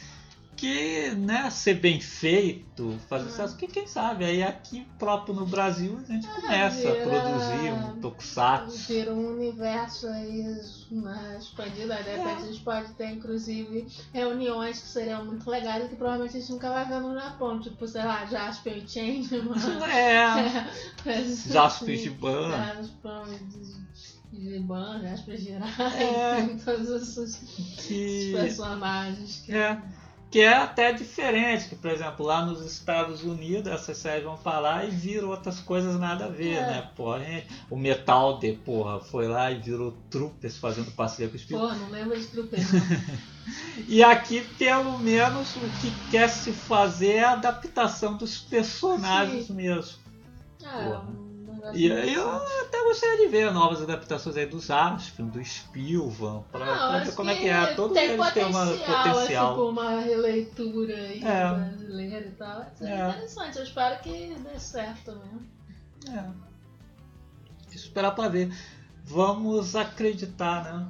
que, 0.56 1.12
né, 1.16 1.50
ser 1.50 1.76
bem 1.76 2.02
feito, 2.02 3.00
fazer 3.08 3.28
Ah. 3.28 3.30
sucesso, 3.30 3.56
que 3.56 3.66
quem 3.66 3.88
sabe, 3.88 4.26
aí 4.26 4.44
aqui 4.44 4.86
próprio 5.00 5.34
no 5.34 5.46
Brasil 5.46 5.98
a 6.04 6.12
gente 6.12 6.28
começa 6.28 6.90
a 6.90 6.92
vira- 6.92 7.06
produzir 7.06 7.72
um 7.72 8.02
tokusatsu. 8.02 8.78
Vira 8.90 9.14
um 9.14 9.38
universo 9.38 10.06
aí 10.08 10.44
mais 10.92 11.44
expandido. 11.44 11.94
Aí 11.94 12.04
de 12.04 12.10
repente 12.10 12.42
É. 12.42 12.44
a 12.44 12.46
gente 12.52 12.60
pode 12.60 12.92
ter, 12.96 13.10
inclusive, 13.10 13.88
reuniões 14.14 14.82
que 14.82 14.88
seriam 14.90 15.24
muito 15.24 15.50
legais 15.50 15.86
e 15.86 15.88
que 15.88 15.96
provavelmente 15.96 16.36
a 16.36 16.40
gente 16.42 16.52
nunca 16.52 16.70
vai 16.70 16.86
ver 16.86 17.00
no 17.00 17.14
Japão. 17.14 17.62
Tipo, 17.62 17.88
sei 17.88 18.04
lá, 18.04 18.26
Jasper 18.26 18.78
e 18.84 18.86
Changeman. 18.90 19.56
É, 19.90 20.68
Jasper 21.50 21.90
e 21.90 21.98
de 21.98 22.04
Giban. 22.04 22.52
Jasper 22.52 23.12
e 23.34 23.89
Giban, 24.34 25.02
Jasper 25.02 25.36
e 25.36 25.38
Jiraiya. 25.38 26.04
É. 26.04 26.56
Todos 26.64 26.90
esses 26.90 27.36
Que, 27.88 28.32
personagens 28.34 29.42
que... 29.46 29.54
é, 29.54 29.82
que 30.32 30.40
é 30.42 30.54
até 30.56 30.94
diferente, 30.94 31.68
que 31.70 31.76
por 31.76 31.90
exemplo 31.90 32.24
lá 32.26 32.46
nos 32.46 32.62
Estados 32.64 33.24
Unidos 33.24 33.72
essas 33.72 33.98
séries 33.98 34.24
vão 34.24 34.38
falar 34.38 34.86
e 34.88 34.92
viram 34.92 35.30
outras 35.30 35.60
coisas 35.60 36.00
nada 36.00 36.26
a 36.26 36.30
ver, 36.30 36.54
É. 36.58 36.62
né? 36.62 36.90
Porra, 36.96 37.20
o 37.70 37.76
Metalder, 37.76 38.56
porra, 38.60 39.00
foi 39.00 39.28
lá 39.28 39.52
e 39.52 39.60
virou 39.60 39.92
Troopers 40.12 40.58
fazendo 40.58 40.92
parceria 40.92 41.30
com 41.30 41.36
os 41.36 41.44
Pô, 41.46 41.58
não 41.74 41.90
lembro 41.90 42.20
de 42.20 42.28
Trooper, 42.28 42.60
E 43.88 44.04
aqui, 44.04 44.42
pelo 44.60 45.00
menos, 45.00 45.56
o 45.56 45.60
que 45.82 45.92
quer 46.12 46.30
se 46.30 46.52
fazer 46.52 47.14
é 47.16 47.24
a 47.24 47.32
adaptação 47.32 48.16
dos 48.16 48.38
personagens 48.38 49.48
Sim. 49.48 49.54
mesmo. 49.54 49.98
não. 50.62 50.84
Porra. 50.84 51.29
Um 51.72 51.76
E 51.76 51.92
aí 51.92 52.14
eu 52.14 52.30
até 52.62 52.84
gostaria 52.84 53.18
de 53.18 53.28
ver 53.28 53.52
novas 53.52 53.82
adaptações 53.82 54.36
aí 54.38 54.46
dos 54.46 54.70
Aspen, 54.72 55.28
do 55.28 55.44
Spielvan, 55.44 56.44
pra, 56.52 56.66
Não, 56.66 56.76
pra 56.90 57.00
ver 57.00 57.16
como 57.16 57.30
é 57.30 57.36
que 57.36 57.48
é. 57.48 57.74
Todos 57.76 57.94
tem 57.98 58.12
eles 58.12 58.34
têm 58.34 58.46
uma 58.46 58.66
potencial, 58.66 59.04
potencial. 59.14 59.48
Assim, 59.48 59.56
com 59.62 59.70
uma 59.70 60.00
releitura 60.00 60.94
aí 60.96 61.24
É. 61.24 61.54
brasileira 61.54 62.26
e 62.28 62.32
tal. 62.32 62.66
Seria 62.76 62.94
É. 62.96 63.10
interessante, 63.10 63.58
eu 63.58 63.64
espero 63.64 64.00
que 64.02 64.36
dê 64.36 64.60
certo 64.60 65.12
mesmo. 65.16 65.48
É. 66.18 66.30
Esperar 67.76 68.12
pra 68.12 68.28
ver. 68.28 68.52
Vamos 69.04 69.76
acreditar, 69.76 70.64
né? 70.64 70.88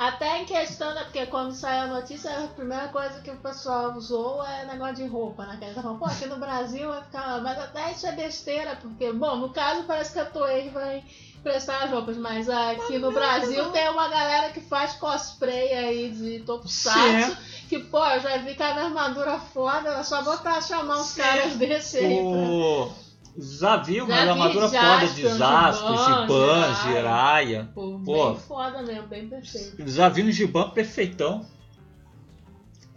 Até 0.00 0.40
em 0.40 0.46
questão, 0.46 0.94
né, 0.94 1.04
porque 1.04 1.26
quando 1.26 1.52
saiu 1.52 1.82
a 1.82 1.86
notícia, 1.88 2.30
a 2.30 2.48
primeira 2.48 2.88
coisa 2.88 3.20
que 3.20 3.30
o 3.30 3.36
pessoal 3.36 3.92
usou 3.92 4.42
é 4.42 4.64
negócio 4.64 4.94
de 4.94 5.06
roupa, 5.06 5.44
né? 5.44 5.58
Que 5.58 5.66
eles 5.66 5.74
falam, 5.74 5.98
pô, 5.98 6.06
aqui 6.06 6.24
no 6.24 6.38
Brasil 6.38 6.88
vai 6.88 7.02
ficar. 7.02 7.42
Mas 7.42 7.58
até 7.58 7.92
isso 7.92 8.06
é 8.06 8.12
besteira, 8.12 8.78
porque, 8.80 9.12
bom, 9.12 9.36
no 9.36 9.50
caso 9.50 9.82
parece 9.82 10.14
que 10.14 10.18
a 10.18 10.24
Toei 10.24 10.70
vai 10.70 11.04
prestar 11.42 11.84
as 11.84 11.90
roupas, 11.90 12.16
mas 12.16 12.48
aqui 12.48 12.96
no 12.98 13.12
Brasil 13.12 13.70
tem 13.72 13.90
uma 13.90 14.08
galera 14.08 14.50
que 14.52 14.62
faz 14.62 14.94
cosplay 14.94 15.70
aí 15.74 16.10
de 16.10 16.40
Tokusatsu. 16.46 17.36
Que, 17.68 17.78
pô, 17.80 18.02
eu 18.02 18.20
já 18.20 18.38
vi 18.38 18.54
cada 18.54 18.84
armadura 18.84 19.38
foda, 19.38 19.90
era 19.90 20.02
só 20.02 20.22
botar 20.22 20.62
chamar 20.62 20.96
uns 20.96 21.08
Sim. 21.08 21.20
caras 21.20 21.56
desse 21.56 21.98
aí. 21.98 22.22
pra-. 22.22 23.09
Já 23.40 23.76
viu 23.76 24.04
uma 24.04 24.14
Já 24.14 24.22
vi 24.24 24.30
armadura 24.30 24.68
Jasper, 24.68 25.00
foda 25.00 25.14
de 25.14 25.38
Jasper, 25.38 25.96
Giban. 26.20 26.74
Jiraiya. 26.82 27.68
Pô, 27.74 28.00
Pô. 28.04 28.30
bem 28.32 28.40
foda 28.40 28.82
mesmo, 28.82 29.06
bem 29.08 29.28
perfeito. 29.28 29.88
Já 29.88 30.08
vi 30.08 30.22
um 30.22 30.30
Giban 30.30 30.70
perfeitão. 30.70 31.46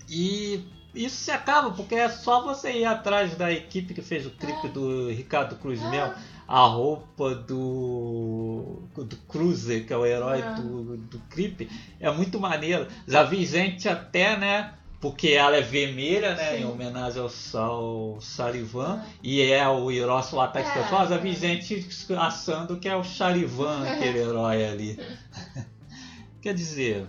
E 0.09 0.63
isso 0.93 1.15
se 1.17 1.31
acaba, 1.31 1.71
porque 1.71 1.95
é 1.95 2.09
só 2.09 2.43
você 2.43 2.71
ir 2.71 2.85
atrás 2.85 3.35
da 3.35 3.51
equipe 3.51 3.93
que 3.93 4.01
fez 4.01 4.25
o 4.25 4.31
clipe 4.31 4.67
É. 4.67 4.69
do 4.69 5.09
Ricardo 5.09 5.55
Cruz 5.55 5.81
É. 5.81 5.89
mesmo. 5.89 6.13
A 6.45 6.65
roupa 6.65 7.33
do, 7.33 8.83
do 8.95 9.15
Cruiser, 9.29 9.87
que 9.87 9.93
é 9.93 9.97
o 9.97 10.05
herói 10.05 10.41
É. 10.41 10.53
do, 10.55 10.97
do 10.97 11.19
clipe, 11.29 11.69
é 11.99 12.11
muito 12.11 12.39
maneiro. 12.39 12.85
Já 13.07 13.23
vi 13.23 13.45
gente 13.45 13.87
até, 13.87 14.37
né? 14.37 14.73
Porque 15.03 15.31
ela 15.31 15.57
é 15.57 15.61
vermelha, 15.61 16.33
né? 16.33 16.51
Sim. 16.51 16.61
Em 16.61 16.65
homenagem 16.65 17.21
ao, 17.21 17.29
ao 17.61 18.21
Sarivan. 18.21 19.01
É. 19.05 19.09
E 19.21 19.41
é 19.51 19.67
o 19.67 19.91
Hiroshi 19.91 20.39
Ataque 20.39 20.69
É. 20.69 20.81
Pessoal. 20.81 21.05
Já 21.09 21.17
vi 21.17 21.33
gente 21.33 21.85
achando 22.17 22.77
que 22.79 22.87
é 22.87 22.95
o 22.95 23.03
Charivan, 23.03 23.83
aquele 23.85 24.19
herói 24.23 24.65
ali. 24.65 24.97
Quer 26.41 26.53
dizer, 26.53 27.05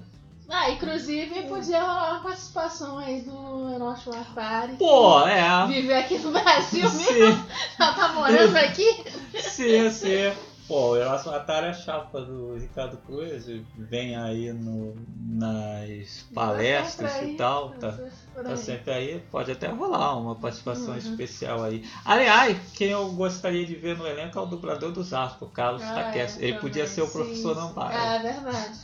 Ah, 0.51 0.71
inclusive 0.71 1.43
podia 1.43 1.81
rolar 1.81 2.15
uma 2.15 2.23
participação 2.25 2.99
aí 2.99 3.21
do 3.21 3.73
Hiroshi 3.73 4.09
Watari. 4.11 4.73
pô, 4.77 5.21
é. 5.29 5.67
Viver 5.69 5.95
aqui 5.95 6.19
no 6.19 6.33
Brasil 6.33 6.83
mesmo. 6.83 6.99
Sim, 7.01 7.45
Ela 7.79 7.93
tá 7.93 8.09
morando 8.13 8.57
aqui. 8.57 9.05
sim, 9.39 9.89
sim. 9.93 10.33
Pô, 10.66 10.92
o 10.92 10.96
Hiroshi 10.96 11.29
Watari 11.29 11.66
é 11.66 11.70
a 11.70 11.74
chapa 11.74 12.22
do 12.22 12.55
Ricardo 12.55 12.96
Cruz. 12.98 13.44
Vem 13.77 14.16
aí 14.16 14.50
no, 14.53 14.94
nas 15.27 16.24
palestras 16.35 17.12
Tá 17.12 17.18
sempre 17.18 17.35
e 17.35 17.37
tal. 17.37 17.70
tá 17.72 17.92
Tá, 17.92 17.92
sempre 17.92 18.42
tá 18.42 18.48
aí. 18.50 18.57
sempre 18.57 18.92
aí. 18.92 19.20
Pode 19.31 19.53
até 19.53 19.68
rolar 19.68 20.16
uma 20.18 20.35
participação 20.37 20.92
Uhum. 20.92 20.96
especial 20.96 21.62
aí. 21.62 21.87
Aliás, 22.03 22.57
quem 22.72 22.88
eu 22.90 23.12
gostaria 23.12 23.66
de 23.66 23.74
ver 23.74 23.98
no 23.98 24.07
elenco 24.07 24.38
é 24.38 24.42
o 24.42 24.46
dublador 24.46 24.90
dos 24.90 25.12
Asco, 25.12 25.44
o 25.44 25.50
Carlos 25.50 25.83
Ah, 25.83 26.12
é, 26.14 26.22
Ele 26.22 26.29
também, 26.33 26.61
podia 26.61 26.87
ser 26.87 27.03
o 27.03 27.09
professor 27.11 27.55
sim. 27.55 27.61
Nambara. 27.61 27.94
É 27.94 28.18
verdade. 28.20 28.79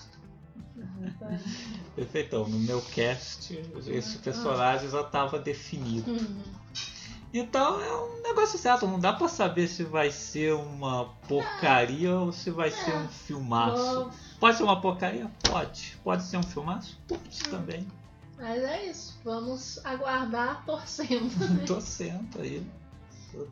Verdade. 0.98 1.44
Perfeitão. 1.96 2.46
No 2.46 2.58
meu 2.58 2.82
cast, 2.82 3.58
esse 3.86 4.18
personagem 4.18 4.90
já 4.90 5.00
estava 5.00 5.38
definido. 5.38 6.10
Uhum. 6.10 6.42
Então 7.32 7.80
é 7.80 7.96
um 7.96 8.22
negócio 8.22 8.58
certo, 8.58 8.86
não 8.88 8.98
dá 8.98 9.12
pra 9.12 9.28
saber 9.28 9.68
se 9.68 9.84
vai 9.84 10.10
ser 10.10 10.52
uma 10.54 11.06
porcaria 11.28 12.12
ou 12.16 12.32
se 12.32 12.50
vai 12.50 12.70
ser 12.70 12.94
um 12.96 13.08
filmaço. 13.08 14.04
Bom, 14.06 14.10
Pode 14.40 14.56
ser 14.56 14.62
uma 14.64 14.80
porcaria? 14.80 15.30
Pode. 15.42 15.96
Pode 16.02 16.22
ser 16.24 16.38
um 16.38 16.42
filmaço? 16.42 16.98
Pode 17.06 17.38
também. 17.50 17.86
Mas 18.38 18.62
é 18.62 18.86
isso. 18.86 19.18
Vamos 19.24 19.78
aguardar 19.84 20.64
torcendo. 20.64 21.30
Torcendo 21.66 22.40
aí. 22.40 22.66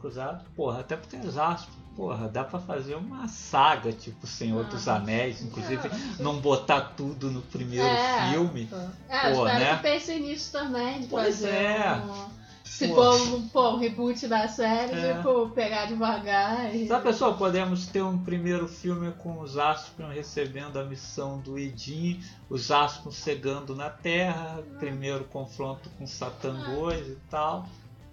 Cruzado. 0.01 0.45
Porra, 0.57 0.81
até 0.81 0.97
porque 0.97 1.15
é 1.17 1.23
Jasper. 1.31 1.73
Porra, 1.95 2.29
dá 2.29 2.43
pra 2.45 2.59
fazer 2.59 2.95
uma 2.97 3.29
saga, 3.29 3.93
tipo 3.93 4.27
Senhor 4.27 4.65
Ah. 4.67 4.69
dos 4.71 4.89
Anéis, 4.89 5.43
inclusive 5.43 5.87
É, 5.87 6.23
não 6.23 6.41
botar 6.41 6.81
tudo 6.97 7.31
no 7.31 7.43
primeiro 7.43 7.87
É. 7.87 8.31
filme. 8.33 8.69
É, 9.09 9.31
eu 9.31 9.37
Pô, 9.37 9.47
espero 9.47 9.65
né? 9.65 9.77
que 9.77 9.83
pensem 9.83 10.21
nisso 10.21 10.51
também. 10.53 11.01
De 11.03 11.07
Pois 11.09 11.37
fazer 11.37 11.49
é. 11.55 11.95
um- 12.05 12.38
se 12.69 12.89
for 12.89 13.15
um, 13.21 13.49
pô, 13.49 13.71
um 13.71 13.79
reboot 13.79 14.27
da 14.29 14.47
série, 14.47 14.93
É. 14.93 15.15
tipo, 15.17 15.49
pegar 15.51 15.87
devagar 15.87 16.75
e. 16.75 16.87
Já 16.87 17.01
pessoal, 17.01 17.35
podemos 17.37 17.87
ter 17.87 18.03
um 18.03 18.19
primeiro 18.19 18.69
filme 18.69 19.11
com 19.19 19.41
os 19.41 19.57
Aspion 19.59 20.09
recebendo 20.09 20.79
a 20.79 20.85
missão 20.85 21.39
do 21.41 21.59
Edin, 21.59 22.21
os 22.49 22.71
Aspion 22.71 23.11
chegando 23.11 23.75
na 23.75 23.91
Terra, 23.91 24.63
primeiro 24.79 25.25
confronto 25.25 25.89
com 25.99 26.07
Satan 26.07 26.55
2 26.77 27.09
e 27.09 27.17
tal. 27.31 27.67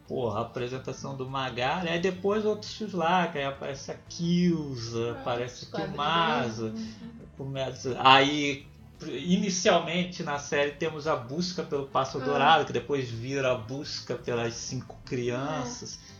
porra, 0.08 0.39
a 0.39 0.41
apresentação 0.43 1.16
do 1.18 1.28
Magari, 1.28 1.89
aí 1.89 1.99
depois 1.99 2.45
outros 2.45 2.76
filmes 2.76 2.93
lá, 2.95 3.26
que 3.28 3.39
aí 3.39 3.45
aparece 3.45 3.89
a 3.91 3.95
Kilza, 4.08 5.16
Ah, 5.18 5.22
aparece 5.22 5.66
o 5.66 5.72
começa. 7.38 7.95
Aí, 7.99 8.68
inicialmente 9.04 10.24
na 10.24 10.39
série 10.39 10.72
temos 10.72 11.08
a 11.08 11.16
busca 11.16 11.64
pelo 11.64 11.88
Pássaro 11.88 12.24
Ah. 12.24 12.28
Dourado, 12.28 12.66
que 12.66 12.74
depois 12.74 13.10
vira 13.10 13.52
a 13.52 13.56
busca 13.56 14.16
pelas 14.16 14.54
cinco 14.54 14.98
crianças. 15.06 16.00
É. 16.12 16.16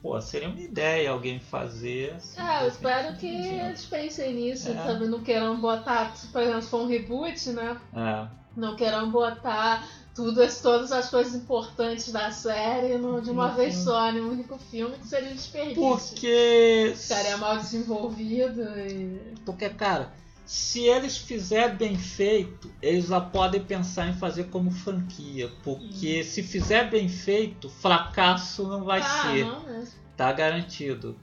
Pô, 0.00 0.20
seria 0.20 0.48
uma 0.48 0.60
ideia 0.60 1.10
alguém 1.10 1.40
fazer. 1.40 2.12
assim, 2.14 2.34
Ah, 2.40 2.62
eu 2.62 2.68
espero 2.68 3.16
que 3.16 3.26
eles 3.26 3.84
pensem 3.84 4.32
nisso 4.34 4.68
É. 4.70 4.74
também, 4.74 5.08
não 5.08 5.20
queiram 5.20 5.60
botar, 5.60 6.14
por 6.32 6.40
exemplo, 6.40 6.62
se 6.62 6.68
for 6.68 6.82
um 6.82 6.86
reboot, 6.86 7.50
né? 7.50 7.76
É. 7.94 8.28
Não 8.56 8.76
queiram 8.76 9.10
botar 9.10 9.86
tudo, 10.14 10.40
as- 10.42 10.60
todas 10.60 10.90
as 10.92 11.10
coisas 11.10 11.34
importantes 11.34 12.10
da 12.12 12.30
série 12.30 12.96
no- 12.98 13.20
de 13.20 13.30
uma 13.30 13.48
Uhum. 13.50 13.54
vez 13.56 13.74
só, 13.76 14.10
em 14.10 14.20
um 14.20 14.30
único 14.30 14.56
filme, 14.58 14.96
que 14.98 15.06
seria 15.06 15.30
um 15.30 15.34
desperdício. 15.34 15.80
Porque. 15.82 16.92
Ficaria 16.96 17.36
mal 17.36 17.56
desenvolvido 17.56 18.62
e. 18.78 19.20
Porque, 19.44 19.68
cara, 19.70 20.12
se 20.48 20.84
eles 20.84 21.18
fizerem 21.18 21.76
bem 21.76 21.98
feito, 21.98 22.72
eles 22.80 23.08
já 23.08 23.20
podem 23.20 23.62
pensar 23.62 24.08
em 24.08 24.14
fazer 24.14 24.44
como 24.44 24.70
franquia. 24.70 25.52
Porque 25.62 26.24
se 26.24 26.42
fizer 26.42 26.88
bem 26.88 27.06
feito, 27.06 27.68
fracasso 27.68 28.66
não 28.66 28.82
vai 28.82 29.02
ah, 29.02 29.04
ser. 29.04 29.44
não 29.44 29.62
mesmo. 29.66 29.94
Tá 30.16 30.32
garantido. 30.32 31.18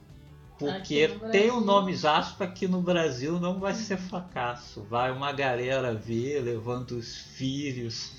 Porque 0.59 1.07
no 1.07 1.31
tem 1.31 1.45
o 1.45 1.53
Brasil. 1.53 1.65
nome 1.65 1.95
Jasper 1.95 2.47
aqui 2.47 2.67
no 2.67 2.83
Brasil 2.83 3.39
não 3.39 3.59
vai 3.59 3.73
ser 3.73 3.97
fracasso. 3.97 4.83
Vai 4.83 5.11
uma 5.11 5.31
galera 5.31 5.91
ver, 5.95 6.43
levando 6.43 6.91
os 6.91 7.17
filhos 7.17 8.11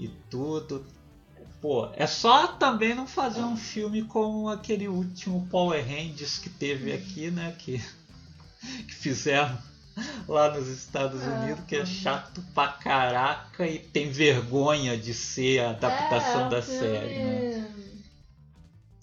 e 0.00 0.08
tudo. 0.28 0.84
Pô, 1.60 1.90
é 1.94 2.08
só 2.08 2.48
também 2.48 2.92
não 2.92 3.06
fazer 3.06 3.42
um 3.42 3.56
filme 3.56 4.02
como 4.02 4.48
aquele 4.48 4.88
último 4.88 5.46
Power 5.48 5.80
Rangers 5.80 6.38
que 6.38 6.50
teve 6.50 6.92
aqui, 6.92 7.30
né? 7.30 7.54
Que, 7.56 7.78
que 8.88 8.94
fizeram 8.96 9.69
lá 10.28 10.50
nos 10.52 10.68
Estados 10.68 11.22
É, 11.22 11.26
Unidos, 11.26 11.64
que 11.66 11.76
é 11.76 11.86
chato 11.86 12.42
pra 12.54 12.68
caraca 12.68 13.66
e 13.66 13.78
tem 13.78 14.10
vergonha 14.10 14.96
de 14.96 15.12
ser 15.14 15.60
a 15.60 15.70
adaptação 15.70 16.40
é, 16.40 16.42
é 16.42 16.46
um 16.46 16.48
da 16.50 16.62
filme- 16.62 16.80
série, 16.80 17.18
né? 17.24 17.70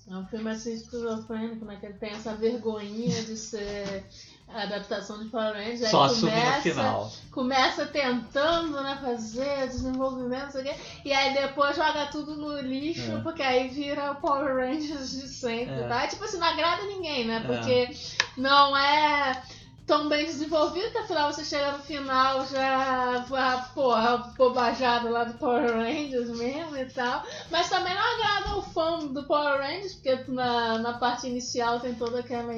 É 0.09 0.15
um 0.15 0.25
filme 0.25 0.49
assim 0.49 0.73
esquizofrênico, 0.73 1.65
né? 1.65 1.75
Que 1.79 1.85
ele 1.87 1.95
tem 1.95 2.11
essa 2.11 2.33
vergonhinha 2.33 3.23
de 3.23 3.35
ser 3.35 4.05
a 4.47 4.63
adaptação 4.63 5.21
de 5.21 5.27
Power 5.29 5.53
Rangers. 5.53 5.89
Só 5.91 6.05
assumir 6.05 6.31
no 6.31 6.39
começa- 6.41 6.61
final. 6.61 7.11
começa 7.31 7.85
tentando 7.87 8.81
né, 8.81 8.97
fazer 9.01 9.67
desenvolvimento, 9.67 10.43
não 10.45 10.51
sei 10.51 10.61
o 10.61 10.63
quê, 10.63 10.75
e 11.03 11.11
aí 11.11 11.33
depois 11.33 11.75
joga 11.75 12.05
tudo 12.05 12.37
no 12.37 12.57
lixo, 12.61 13.11
É. 13.11 13.19
porque 13.21 13.43
aí 13.43 13.67
vira 13.67 14.13
o 14.13 14.15
Power 14.15 14.55
Rangers 14.55 15.11
de 15.11 15.27
sempre, 15.27 15.73
É. 15.75 15.87
tá? 15.89 16.07
Tipo 16.07 16.23
assim, 16.23 16.37
não 16.37 16.47
agrada 16.47 16.83
ninguém, 16.83 17.27
né? 17.27 17.43
Porque 17.45 17.89
não 18.37 18.77
é 18.77 19.43
tão 19.87 20.09
bem 20.09 20.25
desenvolvido 20.25 20.91
que 20.91 20.97
afinal 20.97 21.31
você 21.31 21.45
chega 21.45 21.71
no 21.71 21.79
final 21.79 22.45
já, 22.45 23.25
a 23.31 23.57
porra, 23.73 24.17
bobajada 24.37 25.09
lá 25.09 25.23
do 25.23 25.37
Power 25.37 25.73
Rangers 25.73 26.29
mesmo 26.37 26.75
e 26.77 26.85
tal. 26.85 27.23
Mas 27.49 27.69
também 27.69 27.95
não 27.95 28.01
agrada 28.01 28.57
o 28.57 28.61
fã 28.61 28.99
do 29.07 29.23
Power 29.23 29.61
Rangers, 29.61 29.93
porque 29.93 30.29
na, 30.29 30.77
na 30.79 30.97
parte 30.97 31.25
inicial 31.27 31.79
tem 31.79 31.95
toda 31.95 32.19
aquela 32.19 32.53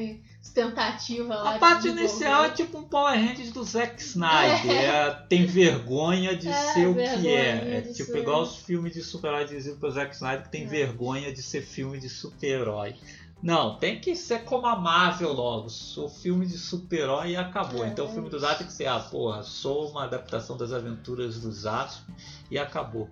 tentativa 0.54 1.36
lá. 1.36 1.56
A 1.56 1.60
parte 1.60 1.88
inicial 1.90 2.46
é 2.46 2.50
tipo 2.50 2.80
um 2.80 2.84
Power 2.84 3.14
Rangers 3.14 3.52
do 3.52 3.64
Zack 3.64 4.02
Snyder. 4.02 4.72
É, 4.72 5.10
tem 5.30 5.46
vergonha 5.46 6.36
de 6.36 6.48
É, 6.50 6.74
ser 6.74 6.88
o 6.88 6.96
que 6.96 7.28
é. 7.28 7.78
É 7.78 7.82
tipo 7.82 8.12
ser. 8.12 8.18
igual 8.18 8.42
os 8.42 8.56
filmes 8.56 8.94
de 8.94 9.04
super-herói 9.04 9.46
diziam 9.46 9.78
pro 9.78 9.92
Zack 9.92 10.16
Snyder 10.16 10.44
que 10.44 10.50
tem 10.50 10.64
É. 10.64 10.68
vergonha 10.68 11.32
de 11.32 11.44
ser 11.44 11.62
filme 11.62 12.00
de 12.00 12.10
super-herói. 12.10 12.96
Não, 13.42 13.78
tem 13.78 14.00
que 14.02 14.16
ser 14.16 14.44
como 14.44 14.68
a 14.68 14.76
Marvel 14.76 15.32
logo. 15.32 15.70
Sou 15.70 16.10
filme 16.10 16.46
de 16.46 16.58
super-herói 16.58 17.32
e 17.32 17.36
acabou. 17.38 17.86
É. 17.86 17.88
Então 17.88 18.06
o 18.06 18.10
filme 18.12 18.30
do 18.30 18.38
Zack 18.38 18.58
tem 18.60 18.68
que 18.68 18.74
ser, 18.74 18.88
ah, 18.88 19.00
porra, 19.00 19.44
sou 19.44 19.90
uma 19.90 20.04
adaptação 20.04 20.58
das 20.58 20.74
aventuras 20.74 21.40
do 21.40 21.52
Zasp 21.52 22.04
e 22.52 22.58
acabou. 22.60 23.10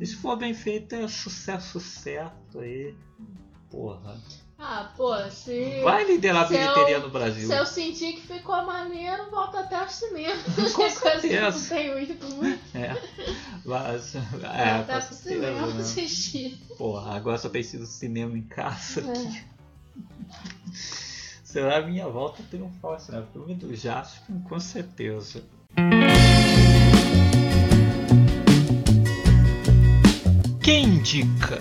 E 0.00 0.06
se 0.06 0.16
for 0.16 0.36
bem 0.36 0.52
feito, 0.54 0.94
é 0.94 1.06
sucesso 1.06 1.78
certo 1.78 2.58
aí. 2.58 2.94
Porra. 3.70 4.16
Ah, 4.60 4.92
pô, 4.96 5.14
se. 5.30 5.80
Vai 5.84 6.04
liderar 6.04 6.42
a 6.42 6.48
se 6.48 6.54
eu- 6.54 6.60
bilheteria 6.60 6.98
no 6.98 7.10
Brasil. 7.10 7.46
Se 7.46 7.56
eu 7.56 7.64
sentir 7.64 8.14
que 8.14 8.22
ficou 8.26 8.56
maneiro, 8.64 9.30
volta 9.30 9.60
até 9.60 9.80
o 9.84 9.88
cinema. 9.88 10.34
Com 10.74 10.74
que 10.74 10.82
eu 10.82 10.90
certeza. 10.90 11.58
não 11.60 11.68
tenho 11.68 11.98
ido 12.00 12.26
muito. 12.34 12.76
É. 12.76 13.00
Mas, 13.64 14.16
é, 14.16 14.20
com 14.20 14.84
pro 15.06 15.14
cinema 15.14 15.58
certeza. 15.60 15.74
Né? 15.74 15.80
assistir. 15.82 16.58
Porra, 16.76 17.14
agora 17.14 17.38
só 17.38 17.48
tem 17.48 17.62
sido 17.62 17.86
cinema 17.86 18.36
em 18.36 18.42
casa. 18.42 19.00
É. 19.02 19.57
Será 21.42 21.78
a 21.78 21.82
minha 21.82 22.06
volta 22.06 22.42
triunfal, 22.50 22.94
assim, 22.94 23.12
né? 23.12 23.24
Filme 23.32 23.54
do 23.54 23.74
Jasper, 23.74 24.36
com 24.48 24.60
certeza. 24.60 25.42
Quem 30.62 30.84
indica? 30.84 31.58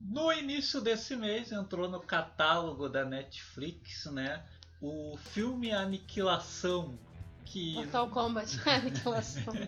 No 0.00 0.32
início 0.32 0.80
desse 0.80 1.14
mês 1.14 1.52
entrou 1.52 1.88
no 1.88 2.00
catálogo 2.00 2.88
da 2.88 3.04
Netflix, 3.04 4.06
né? 4.06 4.42
O 4.80 5.16
filme 5.16 5.70
Aniquilação, 5.70 6.98
que 7.44 7.74
Mortal 7.74 8.08
Kombat, 8.08 8.60
aniquilação. 8.68 9.54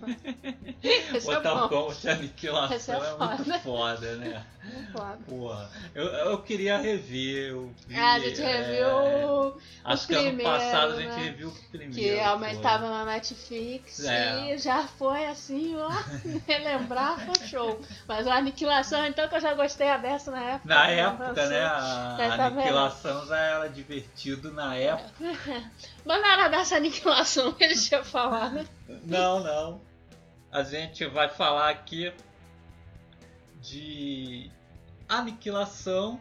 É 0.83 1.21
Mortal 1.21 1.57
bom. 1.61 1.69
Kombat 1.69 1.99
Esse 1.99 2.11
Aniquilação 2.11 3.05
é 3.05 3.09
é, 3.09 3.37
muito 3.37 3.59
foda. 3.61 4.17
né? 4.17 4.45
Muito 4.65 4.93
foda. 4.93 5.19
Porra, 5.29 5.71
eu, 5.95 6.05
eu 6.05 6.43
queria 6.43 6.79
rever. 6.79 7.51
Eu 7.51 7.73
vi, 7.87 7.97
Ah, 7.97 8.13
a 8.15 8.19
gente 8.19 8.43
é, 8.43 8.63
reviu 8.63 9.61
Acho 9.85 10.05
o 10.05 10.07
que 10.09 10.15
ano 10.15 10.27
primeiro, 10.27 10.51
passado 10.53 10.93
a 10.93 10.97
gente 10.97 11.09
né? 11.09 11.23
reviu 11.25 11.49
o 11.49 11.53
primeiro. 11.71 11.95
que 11.95 12.11
realmente 12.15 12.55
foi. 12.55 12.63
tava 12.63 12.89
na 12.89 13.05
Netflix 13.05 14.05
É. 14.05 14.55
e 14.55 14.59
já 14.59 14.83
foi 14.87 15.27
assim, 15.27 15.77
ó, 15.77 15.89
relembrar 16.47 17.19
foi 17.21 17.47
show. 17.49 17.81
Mas 18.07 18.27
a 18.27 18.35
aniquilação, 18.37 19.07
então, 19.07 19.29
que 19.29 19.35
eu 19.37 19.41
já 19.41 19.55
gostei 19.55 19.89
a 19.89 19.97
dessa 19.97 20.31
na 20.31 20.43
época. 20.43 20.75
Na 20.75 20.87
né? 20.87 20.99
época, 20.99 21.47
né? 21.49 21.65
A 21.65 22.17
vendo? 22.17 22.43
aniquilação 22.43 23.27
já 23.27 23.39
era 23.39 23.69
divertido 23.69 24.53
na 24.53 24.75
época. 24.77 25.13
Mas 26.05 26.23
não 26.23 26.29
era 26.29 26.49
dessa 26.49 26.77
aniquilação 26.77 27.53
ele 27.67 27.77
tinha 27.77 28.03
falado. 28.05 28.69
Não, 29.05 29.43
não. 29.43 29.81
A 30.51 30.63
gente 30.63 31.05
vai 31.07 31.29
falar 31.29 31.71
aqui 31.71 32.13
de 33.61 34.51
Aniquilação, 35.09 36.21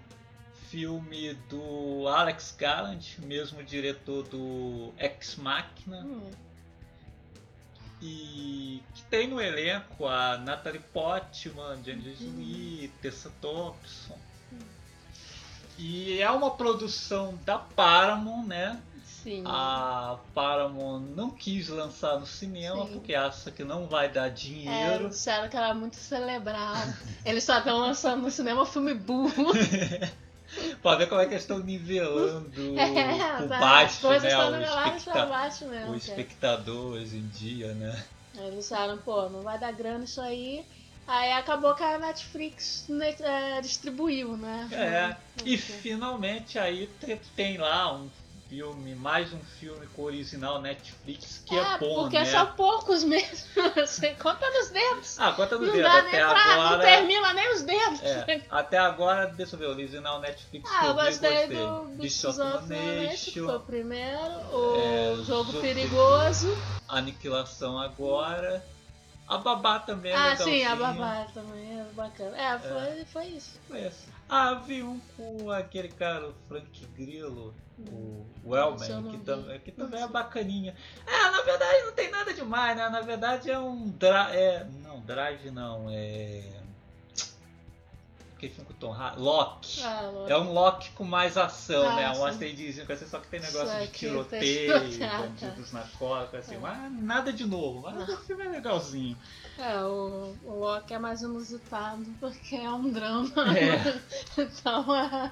filme 0.70 1.34
do 1.50 2.08
Alex 2.08 2.56
Garland, 2.58 3.22
mesmo 3.22 3.64
diretor 3.64 4.24
do 4.24 4.94
Ex 4.98 5.36
Machina. 5.38 6.02
Hum, 6.02 6.32
E 8.02 8.84
que 8.94 9.04
tem 9.04 9.28
no 9.28 9.40
elenco 9.40 10.06
a 10.06 10.38
Natalie 10.38 10.82
Portman, 10.94 11.82
Jennifer 11.84 12.16
Jolie, 12.18 12.92
Tessa 13.02 13.32
Thompson. 13.42 14.18
E 15.78 16.22
é 16.22 16.30
uma 16.30 16.52
produção 16.52 17.38
da 17.46 17.58
Paramount, 17.58 18.46
né? 18.46 18.82
Sim. 19.26 19.44
A 19.46 20.20
Paramount 20.36 21.02
não 21.16 21.32
quis 21.32 21.68
lançar 21.68 22.20
no 22.20 22.26
cinema 22.28 22.86
Sim. 22.86 22.94
porque 22.94 23.16
acha 23.16 23.50
que 23.52 23.64
não 23.64 23.88
vai 23.88 24.08
dar 24.08 24.28
É, 24.28 24.30
dinheiro. 24.30 25.10
disseram 25.10 25.50
que 25.50 25.58
era 25.58 25.74
muito 25.74 25.96
celebrado. 25.96 26.94
Eles 27.26 27.44
só 27.44 27.58
estão 27.58 27.80
lançando 27.80 28.22
no 28.22 28.30
cinema 28.32 28.66
filme 28.66 28.94
burro. 28.94 29.52
Pra 30.82 30.96
ver 30.96 31.10
como 31.10 31.20
é 31.22 31.26
que 31.26 31.32
eles 31.34 31.42
estão 31.44 31.58
nivelando 31.60 32.52
É, 32.80 33.38
por 33.40 33.50
tá, 33.50 33.60
baixo, 33.60 34.08
né? 34.08 34.18
O, 34.18 34.96
especta- 34.96 35.26
baixo 35.26 35.66
mesmo. 35.66 35.84
o 35.86 35.88
cara. 35.88 35.98
espectador 35.98 36.94
hoje 36.94 37.18
em 37.18 37.28
dia, 37.28 37.74
né? 37.74 38.06
Eles 38.38 38.56
disseram, 38.60 38.98
pô, 39.00 39.28
não 39.30 39.42
vai 39.42 39.58
dar 39.58 39.72
grana 39.72 40.04
isso 40.04 40.22
aí. 40.22 40.64
Aí 41.08 41.32
acabou 41.34 41.74
que 41.76 41.84
a 41.84 41.98
Netflix 41.98 42.88
é, 43.22 43.60
distribuiu, 43.62 44.38
né? 44.38 44.68
É, 44.72 45.16
e 45.44 45.58
finalmente 45.58 46.58
aí 46.60 46.88
te- 47.00 47.20
tem 47.36 47.58
lá 47.58 47.94
um 47.94 48.10
filme, 48.50 48.94
mais 48.96 49.34
um 49.34 49.40
filme 49.60 49.88
com 49.96 50.04
original 50.04 50.62
Netflix 50.62 51.42
que 51.46 51.56
é, 51.56 51.78
bom, 51.78 52.04
porque 52.04 52.20
né? 52.20 52.26
são 52.26 52.46
poucos 52.54 53.04
mesmo. 53.04 53.48
Você 53.76 54.12
conta 54.16 54.50
nos 54.52 54.70
dedos. 54.70 55.20
Ah, 55.20 55.32
conta 55.34 55.58
no 55.58 55.66
Não 55.66 55.74
dedo, 55.74 55.84
dá 55.84 56.02
nem 56.04 56.22
até 56.22 56.34
pra. 56.34 56.56
Não 56.56 56.62
agora. 56.62 56.84
termina 56.84 57.34
nem 57.34 57.54
os 57.54 57.62
dedos. 57.64 58.02
É, 58.04 58.42
até 58.50 58.78
agora, 58.78 59.28
deixa 59.28 59.56
eu 59.56 59.60
ver, 59.60 59.66
o 59.68 59.72
original 59.72 60.20
Netflix 60.20 60.70
Ah, 60.72 60.88
eu 60.88 60.94
gostei 60.94 61.30
gostei. 61.48 61.58
do 61.58 61.82
Beast 61.98 62.26
of 62.26 62.40
que 63.32 63.40
foi 63.42 63.56
o 63.56 63.60
primeiro. 63.62 64.34
O 64.54 64.76
É, 64.80 65.16
Jogo 65.24 65.52
Jogo 65.52 65.62
Perigoso. 65.62 66.58
Aniquilação 66.88 67.78
agora. 67.80 68.64
A 69.28 69.38
Babá 69.40 69.80
também 69.80 70.12
é 70.12 70.16
ah, 70.16 70.36
sim, 70.38 70.64
a 70.64 70.76
Babá 70.76 71.26
também 71.34 71.80
é 71.80 71.84
bacana. 71.94 72.38
É, 72.38 72.60
foi, 72.60 73.06
foi 73.06 73.26
isso. 73.28 73.60
Conheço. 73.68 74.08
Ah, 74.30 74.54
vi 74.56 74.84
um 74.84 75.00
com 75.18 75.50
aquele 75.52 75.90
cara, 75.90 76.30
o 76.30 76.34
Frank 76.48 76.86
Grillo, 76.96 77.54
o 78.44 78.56
Elman, 78.56 78.88
não 79.02 79.12
que, 79.12 79.18
tam- 79.18 79.60
que 79.60 79.72
também 79.72 80.02
é 80.02 80.08
bacaninha. 80.08 80.76
É, 81.08 81.32
na 81.32 81.42
verdade 81.42 81.82
não 81.84 81.94
tem 81.94 82.12
nada 82.12 82.34
demais, 82.34 82.78
né? 82.78 82.90
Na 82.90 83.02
verdade 83.02 83.50
é 83.50 83.58
um 83.60 83.90
drive. 83.90 84.36
É, 84.36 84.64
não, 84.84 85.02
drive 85.02 85.50
não, 85.52 85.88
é. 85.90 86.65
Aquele 88.36 88.54
filme 88.54 88.68
com 88.68 88.74
o 88.74 88.78
Tom 88.78 88.94
Hardy? 88.94 89.22
Loki. 89.22 89.84
Ah, 89.84 90.02
Loki. 90.14 90.32
É 90.32 90.38
um 90.38 90.54
Loki 90.54 90.92
com 90.92 91.04
mais 91.04 91.38
ação, 91.38 91.88
Ah, 91.90 91.96
né? 91.96 92.12
Um 92.12 92.26
asteidinho, 92.26 92.70
assim, 92.70 93.06
só 93.08 93.20
que 93.20 93.28
tem 93.28 93.40
negócio 93.40 93.68
Só 93.68 93.80
de 93.80 93.88
que 93.88 94.00
tiroteio, 94.00 94.74
bandidos 95.20 95.72
na 95.72 95.82
costa, 95.98 96.38
assim, 96.38 96.56
É. 96.56 96.60
mas 96.60 96.92
nada 97.02 97.34
de 97.34 97.46
novo. 97.46 97.82
Mas 97.82 98.08
Não. 98.08 98.16
o 98.16 98.18
filme 98.20 98.46
é 98.46 98.50
legalzinho. 98.50 99.18
É, 99.58 99.78
o, 99.84 100.36
o 100.44 100.60
Loki 100.60 100.94
é 100.94 101.00
mais 101.00 101.22
inusitado 101.22 102.06
porque 102.20 102.56
é 102.56 102.70
um 102.70 102.90
drama. 102.92 103.32
É. 103.58 104.02
então 104.38 104.96
é. 104.96 105.32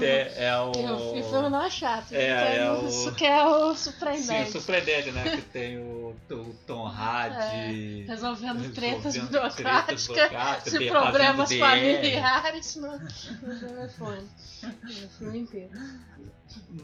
É, 0.00 0.46
é 0.46 0.56
o. 0.58 0.72
E 0.72 1.20
o 1.20 1.24
filme 1.24 1.48
não 1.48 1.62
é 1.62 1.70
chato. 1.70 2.12
É, 2.12 2.56
é 2.58 2.72
o- 2.72 2.86
Isso 2.86 3.14
que 3.14 3.24
é 3.24 3.44
o 3.46 3.74
Sim, 3.74 3.90
surpreendente. 3.90 4.52
surpreendente, 4.52 5.10
né? 5.12 5.36
Que 5.36 5.42
tem 5.42 5.78
o, 5.78 6.16
o 6.30 6.56
Tom 6.66 6.86
Hardy. 6.86 8.04
Resolvendo 8.06 8.72
tretas 8.74 9.14
resolvendo 9.14 9.30
burocráticas, 9.30 10.06
tretas 10.06 10.28
burocráticas, 10.28 10.72
de 10.72 10.88
problemas 10.90 11.52
familiares 11.52 12.76
no, 12.76 12.98
no 12.98 13.58
telefone. 13.60 14.28
O 14.64 15.08
filme 15.18 15.38
inteiro. 15.38 15.70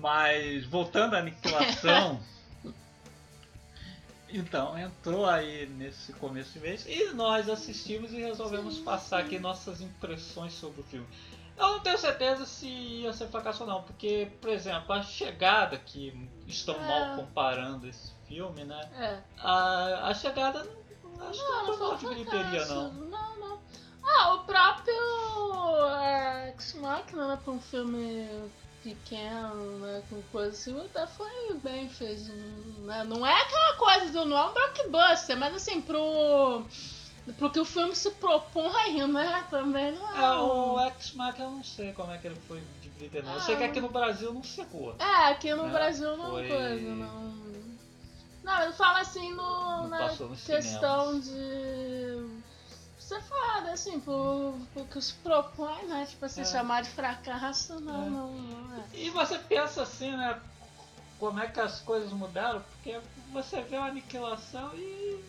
Mas 0.00 0.64
voltando 0.66 1.14
à 1.14 1.18
aniquilação. 1.18 2.20
então, 4.28 4.78
entrou 4.78 5.26
aí 5.26 5.66
nesse 5.66 6.12
começo 6.14 6.52
de 6.52 6.60
mês 6.60 6.86
e 6.86 7.12
nós 7.12 7.48
assistimos 7.48 8.12
e 8.12 8.16
resolvemos 8.20 8.78
passar 8.78 9.20
aqui 9.20 9.38
nossas 9.38 9.80
impressões 9.80 10.52
sobre 10.54 10.80
o 10.80 10.84
filme. 10.84 11.06
Eu 11.62 11.68
não 11.74 11.80
tenho 11.80 11.96
certeza 11.96 12.44
se 12.44 12.66
ia 12.66 13.12
ser 13.12 13.28
fracasso 13.28 13.62
ou 13.62 13.68
não, 13.68 13.82
porque, 13.82 14.30
por 14.40 14.50
exemplo, 14.50 14.92
a 14.92 15.02
chegada, 15.02 15.78
que 15.78 16.28
estão 16.46 16.74
É. 16.74 16.78
mal 16.78 17.16
comparando 17.16 17.86
esse 17.88 18.10
filme, 18.26 18.64
né? 18.64 18.80
É. 18.96 19.18
A, 19.38 20.08
a 20.08 20.14
chegada 20.14 20.64
não, 20.64 21.28
acho 21.28 21.38
que 21.38 21.48
Não, 21.48 21.58
não 21.58 21.66
não 21.66 21.78
foi 21.78 21.86
mal 21.86 21.96
de 21.96 22.06
bilheteria, 22.08 22.66
não. 22.66 22.92
Não, 22.92 23.36
não. 23.38 23.58
Ah, 24.04 24.34
o 24.34 24.38
próprio 24.44 24.94
é, 26.00 26.48
Ex 26.50 26.74
Machina, 26.74 27.28
né, 27.28 27.38
pra 27.44 27.52
um 27.52 27.60
filme 27.60 28.28
pequeno, 28.82 29.78
né, 29.78 30.02
com 30.10 30.20
coisa 30.32 30.50
assim, 30.50 30.78
até 30.84 31.06
foi 31.06 31.54
bem 31.62 31.88
fez, 31.88 32.26
né? 32.78 33.04
Não 33.04 33.24
é 33.24 33.40
aquela 33.40 33.74
coisa 33.76 34.10
do 34.10 34.24
não 34.24 34.36
é 34.36 34.46
um 34.48 34.52
blockbuster, 34.52 35.36
mas 35.36 35.54
assim, 35.54 35.80
pro, 35.80 36.64
pro 37.38 37.50
que 37.50 37.60
o 37.60 37.64
filme 37.64 37.94
se 37.94 38.10
propõe, 38.12 39.06
né, 39.06 39.46
também 39.50 39.92
não 39.92 40.16
é. 40.16 40.22
É, 40.22 40.30
o 40.38 40.80
X-Machina 40.90 41.44
eu 41.44 41.50
não 41.52 41.62
sei 41.64 41.92
como 41.92 42.10
é 42.12 42.18
que 42.18 42.26
ele 42.26 42.40
foi 42.48 42.60
bilheteria, 42.96 43.22
não. 43.22 43.32
Eu 43.32 43.38
Ah, 43.38 43.42
sei 43.42 43.56
que 43.56 43.64
aqui 43.64 43.80
no 43.80 43.88
Brasil 43.90 44.32
não 44.34 44.42
chegou. 44.42 44.94
É, 44.98 45.30
aqui 45.30 45.54
no 45.54 45.64
Né? 45.64 45.72
Brasil 45.72 46.16
não 46.16 46.30
Foi- 46.30 46.48
coisa, 46.48 46.94
não. 46.94 47.42
Não, 48.42 48.60
eu 48.64 48.72
falo 48.72 48.96
assim 48.98 49.30
no, 49.30 49.36
Não 49.36 49.88
na 49.88 50.08
questão 50.08 51.20
de 51.20 52.42
ser 52.98 53.20
foda, 53.22 53.72
assim, 53.72 54.00
por, 54.00 54.56
por 54.74 54.86
que 54.88 55.00
se 55.00 55.14
propõe, 55.14 55.84
né? 55.86 56.06
Tipo 56.08 56.24
assim, 56.24 56.40
É. 56.40 56.44
chamar 56.44 56.82
de 56.82 56.90
fracasso, 56.90 57.78
não, 57.80 58.06
É. 58.06 58.10
não, 58.10 58.32
não 58.32 58.76
é. 58.78 58.84
E 58.94 59.10
você 59.10 59.38
pensa 59.38 59.82
assim, 59.82 60.10
né? 60.16 60.40
Como 61.20 61.38
é 61.38 61.46
que 61.46 61.60
as 61.60 61.78
coisas 61.80 62.10
mudaram? 62.12 62.60
Porque 62.62 63.00
você 63.32 63.60
vê 63.62 63.76
a 63.76 63.84
aniquilação 63.84 64.74
e 64.74 65.24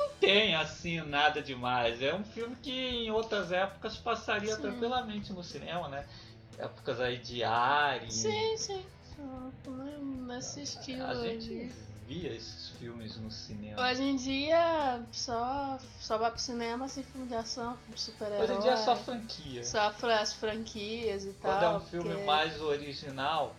não 0.00 0.08
tem 0.20 0.54
assim 0.54 1.00
nada 1.02 1.40
demais. 1.42 2.00
É 2.02 2.14
um 2.14 2.24
filme 2.24 2.56
que 2.56 2.70
em 2.72 3.10
outras 3.10 3.52
épocas 3.52 3.96
passaria 3.96 4.54
Sim. 4.56 4.62
tranquilamente 4.62 5.32
no 5.32 5.42
cinema, 5.44 5.88
né? 5.88 6.06
Épocas 6.58 7.00
aí 7.00 7.18
de 7.18 7.42
Ari. 7.44 8.12
Sim, 8.12 8.56
sim. 8.56 8.84
Né, 9.66 9.98
Nesse 10.26 10.62
estilo. 10.62 11.04
A 11.04 11.14
gente 11.14 11.70
via 12.06 12.32
esses 12.32 12.70
filmes 12.70 13.16
no 13.18 13.30
cinema. 13.30 13.80
Hoje 13.88 14.02
em 14.02 14.16
dia 14.16 15.00
só, 15.12 15.78
só 16.00 16.18
vai 16.18 16.30
pro 16.30 16.40
cinema 16.40 16.86
assim, 16.86 17.02
filme 17.02 17.26
de 17.28 17.34
ação, 17.34 17.76
filme 17.78 17.94
de 17.94 18.00
super-herói. 18.00 18.42
Hoje 18.44 18.52
em 18.54 18.60
dia 18.60 18.72
é 18.72 18.76
só 18.76 18.96
franquia. 18.96 19.64
Só 19.64 19.92
as 20.20 20.32
franquias 20.32 21.24
e 21.24 21.32
tal. 21.34 21.52
Quando 21.52 21.62
é 21.64 21.76
um 21.76 21.80
filme 21.80 22.08
porque- 22.10 22.24
mais 22.24 22.60
original. 22.60 23.54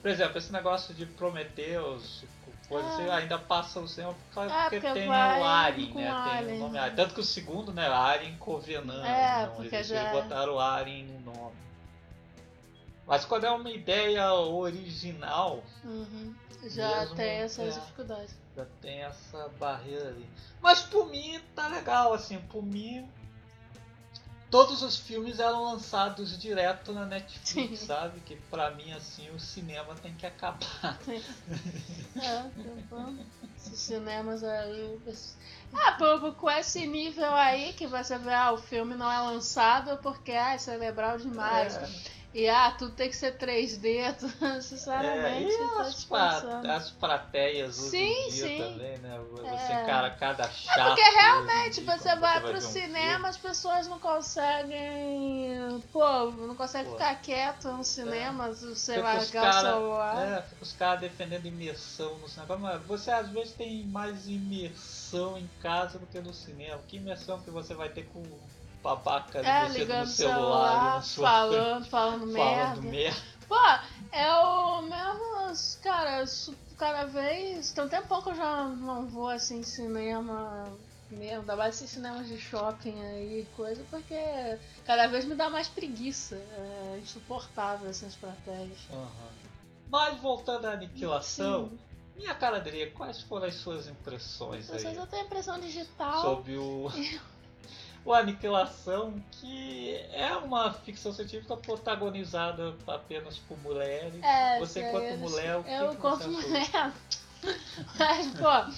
Por 0.00 0.10
exemplo, 0.10 0.36
esse 0.36 0.52
negócio 0.52 0.94
de 0.94 1.06
Prometheus, 1.06 2.24
coisa 2.74 2.88
Ah. 2.88 2.94
assim, 2.94 3.10
ainda 3.10 3.38
passa 3.38 3.80
no 3.80 3.88
cinema 3.88 4.14
porque, 4.14 4.52
Ah, 4.52 4.62
porque 4.62 4.80
porque 4.80 5.00
tem 5.00 5.08
o 5.08 5.12
Alien, 5.12 5.88
né? 5.88 5.92
Tem 5.94 6.08
Alien, 6.08 6.56
o 6.56 6.60
nome 6.60 6.72
né? 6.74 6.80
Alien. 6.80 6.96
Tanto 6.96 7.14
que 7.14 7.20
o 7.20 7.24
segundo, 7.24 7.72
né? 7.72 7.86
Alien 7.88 8.36
Covenant. 8.36 9.04
É, 9.04 9.46
não, 9.46 9.54
porque 9.54 9.74
eles, 9.74 9.86
já- 9.86 10.00
eles 10.10 10.22
botaram 10.22 10.58
Alien 10.58 11.06
no 11.06 11.20
nome. 11.32 11.54
Mas 13.06 13.24
quando 13.24 13.44
é 13.44 13.50
uma 13.50 13.70
ideia 13.70 14.32
original, 14.32 15.62
Uhum. 15.84 16.34
Já 16.66 17.00
Mesmo, 17.00 17.14
tem 17.16 17.30
essas 17.40 17.76
é. 17.76 17.80
dificuldades. 17.80 18.34
já 18.56 18.64
tem 18.80 19.02
essa 19.02 19.48
barreira 19.60 20.08
ali. 20.08 20.26
Mas 20.62 20.80
por 20.80 21.06
mim 21.10 21.38
tá 21.54 21.68
legal, 21.68 22.14
assim, 22.14 22.38
por 22.38 22.62
mim. 22.62 23.06
Todos 24.50 24.82
os 24.82 24.96
filmes 24.96 25.40
eram 25.40 25.64
lançados 25.64 26.38
direto 26.40 26.92
na 26.92 27.04
Netflix, 27.06 27.80
Sim. 27.80 27.86
sabe? 27.86 28.20
Que 28.20 28.36
pra 28.36 28.70
mim, 28.70 28.92
assim, 28.92 29.28
o 29.30 29.40
cinema 29.40 29.94
tem 29.96 30.14
que 30.14 30.24
acabar. 30.26 30.98
É, 31.08 31.18
tá 32.16 32.50
bom. 32.88 33.16
Esses 33.56 33.80
cinemas 33.80 34.44
aí. 34.44 35.00
Ah, 35.72 35.92
por- 35.92 36.34
com 36.36 36.50
esse 36.50 36.86
nível 36.86 37.34
aí 37.34 37.72
que 37.72 37.86
você 37.86 38.16
vê, 38.18 38.32
ah, 38.32 38.52
o 38.52 38.58
filme 38.58 38.94
não 38.94 39.10
é 39.10 39.18
lançado 39.18 39.98
porque 40.02 40.30
ah, 40.32 40.54
é 40.54 40.58
celebrar 40.58 41.18
demais. 41.18 41.76
É. 41.76 41.88
E 42.34 42.48
ah, 42.48 42.72
tudo 42.76 42.90
tem 42.96 43.08
que 43.08 43.14
ser 43.14 43.38
3D, 43.38 44.12
tu- 44.18 44.44
É, 44.44 44.60
sinceramente. 44.60 45.52
e 45.52 45.56
tá 45.56 45.80
as, 45.82 46.04
pra, 46.04 46.74
as 46.74 46.90
plateias 46.90 47.76
Sim, 47.76 48.28
sim. 48.28 48.58
também, 48.58 48.98
né? 48.98 49.20
Você 49.30 49.72
É. 49.72 49.82
encara 49.82 50.10
cada 50.10 50.50
chato. 50.50 50.88
Porque 50.88 51.02
realmente 51.10 51.80
você 51.82 52.16
vai 52.16 52.40
ver 52.40 52.48
pro 52.48 52.58
um 52.58 52.60
cinema, 52.60 53.28
as 53.28 53.36
pessoas 53.36 53.86
não 53.86 54.00
conseguem. 54.00 55.80
Pô, 55.92 56.30
não 56.32 56.56
conseguem 56.56 56.90
Pô. 56.90 56.98
ficar 56.98 57.14
quieto 57.20 57.68
no 57.72 57.84
cinema, 57.84 58.52
se 58.52 58.66
você 58.66 58.94
Fica 58.94 59.04
largar 59.06 59.28
o 59.28 59.32
cara- 59.52 59.70
celular. 59.72 60.26
É, 60.38 60.42
fica 60.42 60.62
os 60.62 60.72
caras 60.72 61.00
defendendo 61.00 61.46
imersão 61.46 62.18
no 62.18 62.28
cinema. 62.28 62.56
Mas 62.56 62.82
você 62.84 63.10
às 63.10 63.28
vezes 63.30 63.52
tem 63.54 63.84
mais 63.86 64.26
imersão 64.26 65.38
em 65.38 65.48
casa 65.62 65.98
do 65.98 66.06
que 66.06 66.18
no 66.20 66.34
cinema. 66.34 66.80
Que 66.88 66.96
imersão 66.96 67.40
que 67.40 67.50
você 67.50 67.74
vai 67.74 67.88
ter 67.88 68.06
com 68.06 68.18
o 68.18 68.40
babaca 68.84 69.38
É, 69.40 69.66
você 69.66 69.78
ligando 69.78 70.00
no 70.00 70.06
celular, 70.12 71.02
celular, 71.02 71.32
falando, 71.32 71.86
falando 71.86 72.26
merda. 72.28 72.74
falando 72.74 72.82
merda. 72.82 73.22
Pô, 73.48 73.56
é 74.12 74.34
o 74.36 74.82
mesmo. 74.82 75.80
Cara, 75.82 76.24
cada 76.76 77.04
vez. 77.04 77.72
Tem 77.72 77.84
um 77.84 77.88
tempão 77.88 78.20
que 78.22 78.28
eu 78.30 78.34
já 78.34 78.64
não 78.64 79.06
vou 79.06 79.28
assim 79.28 79.60
em 79.60 79.62
cinema 79.62 80.70
mesmo, 81.10 81.40
ainda 81.40 81.56
mais 81.56 81.76
esses 81.76 81.90
cinemas 81.90 82.26
de 82.26 82.38
shopping 82.38 83.00
aí, 83.00 83.46
coisa, 83.56 83.84
porque 83.90 84.58
cada 84.84 85.06
vez 85.06 85.24
me 85.24 85.34
dá 85.34 85.48
mais 85.48 85.68
preguiça. 85.68 86.36
É 86.36 86.98
insuportável 87.02 87.88
essas 87.88 88.12
estratégias. 88.12 88.78
Aham. 88.92 89.08
Mas 89.88 90.18
voltando 90.20 90.64
à 90.66 90.72
aniquilação, 90.72 91.68
Sim. 91.68 91.78
minha 92.16 92.34
cara 92.34 92.58
dele, 92.58 92.90
quais 92.90 93.20
foram 93.22 93.46
as 93.46 93.54
suas 93.54 93.86
impressões 93.86 94.66
Vocês 94.66 94.84
aí 94.86 94.96
eu 94.96 95.06
tenho 95.06 95.24
impressão 95.26 95.60
digital. 95.60 96.20
sobre 96.20 96.56
o, 96.56 96.90
o 98.04 98.12
Aniquilação, 98.12 99.14
que 99.32 99.96
é 100.12 100.34
uma 100.36 100.72
ficção 100.72 101.12
científica 101.12 101.56
protagonizada 101.56 102.74
apenas 102.86 103.38
por 103.38 103.58
mulheres. 103.58 104.22
É, 104.22 104.58
você 104.58 104.86
enquanto 104.88 105.04
eles- 105.04 105.20
mulher, 105.20 105.56
o 105.56 105.64
que 105.64 105.70
Eu 105.70 105.92
enquanto 105.92 106.28
mulher. 106.28 106.92
Mas, 107.98 108.26
pô. 108.28 108.74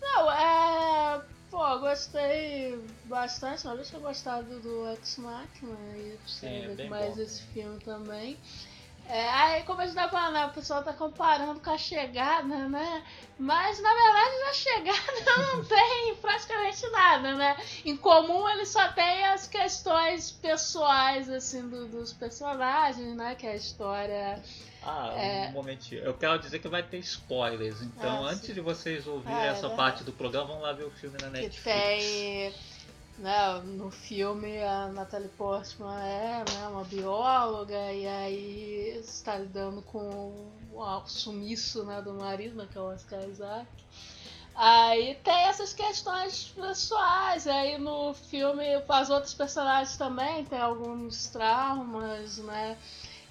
Não, 0.00 0.30
é. 0.32 1.22
Pô, 1.50 1.78
gostei 1.80 2.78
bastante. 3.06 3.66
Deixa 3.74 3.96
eu 3.96 4.00
gostar 4.00 4.40
do, 4.42 4.60
do 4.60 4.88
Ex 4.90 5.16
Machina 5.18 5.76
e 5.96 6.16
Sim, 6.26 6.46
quero 6.60 6.80
é 6.82 6.88
mais 6.88 7.16
bom 7.16 7.22
esse 7.22 7.42
filme 7.42 7.78
também. 7.80 8.38
É, 9.12 9.28
aí, 9.28 9.62
como 9.64 9.80
a 9.80 9.86
gente 9.86 9.96
tá 9.96 10.08
falando, 10.08 10.34
né, 10.34 10.46
o 10.46 10.50
pessoal 10.52 10.84
tá 10.84 10.92
comparando 10.92 11.58
com 11.60 11.70
a 11.70 11.76
chegada, 11.78 12.68
né? 12.68 13.02
Mas 13.38 13.80
na 13.80 13.88
verdade 13.92 14.38
na 14.46 14.52
chegada 14.52 15.24
não 15.56 15.64
tem 15.64 16.14
praticamente 16.16 16.86
nada, 16.90 17.34
né? 17.34 17.56
Em 17.84 17.96
comum 17.96 18.48
ele 18.48 18.64
só 18.64 18.86
tem 18.92 19.24
as 19.26 19.48
questões 19.48 20.30
pessoais, 20.30 21.28
assim, 21.28 21.68
do- 21.68 21.88
dos 21.88 22.12
personagens, 22.12 23.16
né? 23.16 23.34
Que 23.34 23.46
é 23.48 23.52
a 23.52 23.56
história. 23.56 24.42
Ah, 24.82 25.12
É. 25.16 25.48
um 25.48 25.52
momentinho. 25.52 26.02
Eu 26.04 26.14
quero 26.14 26.38
dizer 26.38 26.58
que 26.60 26.68
vai 26.68 26.82
ter 26.82 26.98
spoilers. 26.98 27.82
Então, 27.82 28.24
Ah, 28.24 28.30
antes 28.30 28.54
de 28.54 28.60
vocês 28.60 29.06
ouvirem 29.06 29.36
é 29.38 29.46
essa 29.48 29.68
verdade. 29.68 29.76
parte 29.76 30.04
do 30.04 30.12
programa, 30.12 30.46
vão 30.46 30.60
lá 30.60 30.72
ver 30.72 30.84
o 30.84 30.90
filme 30.90 31.18
na 31.20 31.26
que 31.30 31.40
Netflix. 31.42 31.64
tem 31.64 32.54
né, 33.20 33.60
no 33.64 33.90
filme 33.90 34.62
a 34.62 34.88
Natalie 34.88 35.28
Portman 35.28 35.94
é 36.00 36.44
né, 36.50 36.68
uma 36.68 36.84
bióloga 36.84 37.92
e 37.92 38.06
aí 38.06 38.98
está 38.98 39.36
lidando 39.36 39.82
com 39.82 40.50
o 40.72 41.00
sumiço 41.06 41.84
né, 41.84 42.00
do 42.00 42.14
marido, 42.14 42.56
né, 42.56 42.66
que 42.70 42.78
é 42.78 42.80
o 42.80 42.92
Oscar 42.92 43.22
Isaac. 43.28 43.68
Aí 44.54 45.14
tem 45.22 45.48
essas 45.48 45.72
questões 45.72 46.48
pessoais, 46.48 47.46
aí 47.46 47.78
no 47.78 48.14
filme 48.14 48.64
as 48.88 49.10
outras 49.10 49.34
personagens 49.34 49.96
também 49.96 50.44
tem 50.44 50.58
alguns 50.58 51.26
traumas, 51.28 52.38
né, 52.38 52.76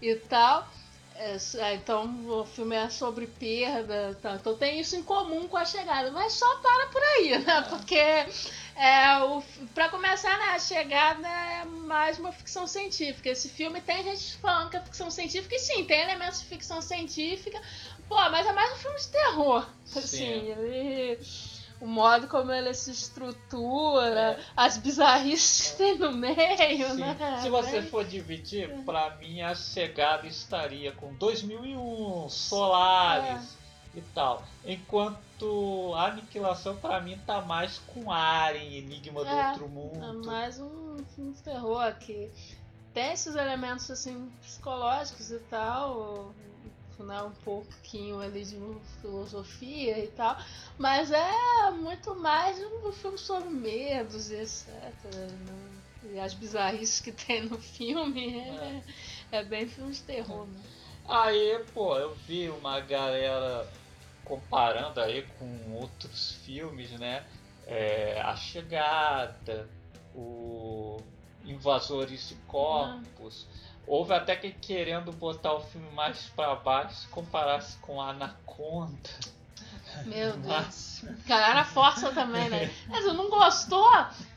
e 0.01 0.15
tal. 0.15 0.67
É, 1.19 1.37
é, 1.57 1.75
então 1.75 2.09
o 2.29 2.45
filme 2.45 2.77
é 2.77 2.89
sobre 2.89 3.27
perda, 3.27 4.17
tá? 4.21 4.35
então 4.35 4.55
tem 4.55 4.79
isso 4.79 4.95
em 4.95 5.03
comum 5.03 5.49
com 5.49 5.57
a 5.57 5.65
chegada, 5.65 6.09
mas 6.11 6.31
só 6.31 6.47
para 6.59 6.87
por 6.87 7.03
aí, 7.03 7.37
né? 7.39 7.61
Porque 7.67 7.97
é, 7.97 9.19
o, 9.25 9.43
pra 9.75 9.89
começar, 9.89 10.37
né, 10.39 10.45
a 10.51 10.59
chegada 10.59 11.27
é 11.27 11.65
mais 11.65 12.17
uma 12.17 12.31
ficção 12.31 12.65
científica. 12.65 13.27
Esse 13.27 13.49
filme 13.49 13.81
tem 13.81 14.01
gente 14.01 14.37
falando 14.37 14.69
que 14.69 14.77
é 14.77 14.81
ficção 14.81 15.11
científica, 15.11 15.53
e 15.55 15.59
sim, 15.59 15.83
tem 15.83 15.99
elementos 15.99 16.39
de 16.39 16.45
ficção 16.45 16.81
científica, 16.81 17.61
pô, 18.07 18.15
mas 18.15 18.47
é 18.47 18.53
mais 18.53 18.71
um 18.71 18.77
filme 18.77 18.97
de 18.97 19.07
terror. 19.09 19.67
Assim, 19.93 20.07
Sim. 20.07 20.51
ele 20.51 21.19
o 21.81 21.87
modo 21.87 22.27
como 22.27 22.51
ele 22.51 22.73
se 22.73 22.91
estrutura, 22.91 24.37
as 24.55 24.77
bizarrices 24.77 25.71
que 25.71 25.77
tem 25.77 25.97
no 25.97 26.11
meio, 26.11 26.35
Sim. 26.91 26.97
né? 26.97 27.39
Se 27.41 27.49
você 27.49 27.81
for 27.81 28.03
dividir, 28.05 28.69
pra 28.83 29.15
mim 29.15 29.41
a 29.41 29.55
chegada 29.55 30.27
estaria 30.27 30.91
com 30.91 31.13
2001, 31.13 32.29
Solares 32.29 33.57
e 33.95 34.01
tal. 34.13 34.43
Enquanto 34.65 35.93
a 35.95 36.07
aniquilação 36.07 36.75
pra 36.77 36.99
mim 37.01 37.17
tá 37.25 37.41
mais 37.41 37.79
com 37.93 38.11
Alien, 38.11 38.77
Enigma 38.79 39.23
do 39.23 39.29
É, 39.29 39.47
Outro 39.49 39.65
É 39.65 39.67
Mundo. 39.69 40.25
mais 40.25 40.59
um 40.59 40.97
de 41.17 41.41
terror 41.41 41.93
que 41.95 42.29
tem 42.93 43.13
esses 43.13 43.35
elementos 43.35 43.89
assim 43.89 44.29
psicológicos 44.41 45.31
e 45.31 45.39
tal, 45.49 46.33
né, 47.03 47.21
um 47.21 47.31
pouquinho 47.43 48.19
ali 48.19 48.43
de 48.43 48.57
filosofia 49.01 49.99
e 50.03 50.07
tal, 50.07 50.37
mas 50.77 51.11
é 51.11 51.71
muito 51.71 52.15
mais 52.15 52.57
um 52.59 52.91
filme 52.91 53.17
sobre 53.17 53.49
medos 53.49 54.29
e 54.31 54.35
etc. 54.35 54.67
né? 55.13 55.69
E 56.11 56.19
as 56.19 56.33
bizarrices 56.33 56.99
que 56.99 57.11
tem 57.25 57.43
no 57.45 57.57
filme 57.57 58.39
é, 58.39 58.81
é 59.31 59.43
bem 59.43 59.67
filme 59.67 59.91
de 59.91 60.01
terror. 60.01 60.45
Né? 60.47 60.59
Aí, 61.07 61.63
pô, 61.73 61.97
eu 61.97 62.15
vi 62.27 62.49
uma 62.49 62.79
galera 62.79 63.67
comparando 64.23 65.01
aí 65.01 65.23
com 65.39 65.73
outros 65.73 66.33
filmes, 66.45 66.91
né? 66.91 67.25
É, 67.65 68.21
a 68.21 68.35
Chegada, 68.35 69.67
o 70.15 71.01
Invasores 71.43 72.29
de 72.29 72.35
Corpos. 72.47 73.47
Houve 73.89 74.13
até 74.13 74.35
que 74.35 74.51
querendo 74.51 75.11
botar 75.11 75.51
o 75.53 75.61
filme 75.61 75.89
mais 75.93 76.31
pra 76.35 76.53
baixo 76.53 76.93
se 76.93 77.07
comparasse 77.07 77.75
com 77.79 77.99
Anaconda. 77.99 79.09
Meu 80.05 80.37
Deus. 80.37 80.45
Mas, 80.45 81.05
Galera 81.25 81.65
força 81.65 82.11
também, 82.11 82.47
né? 82.49 82.71
Mas 82.87 83.03
não 83.05 83.27
gostou? 83.31 83.91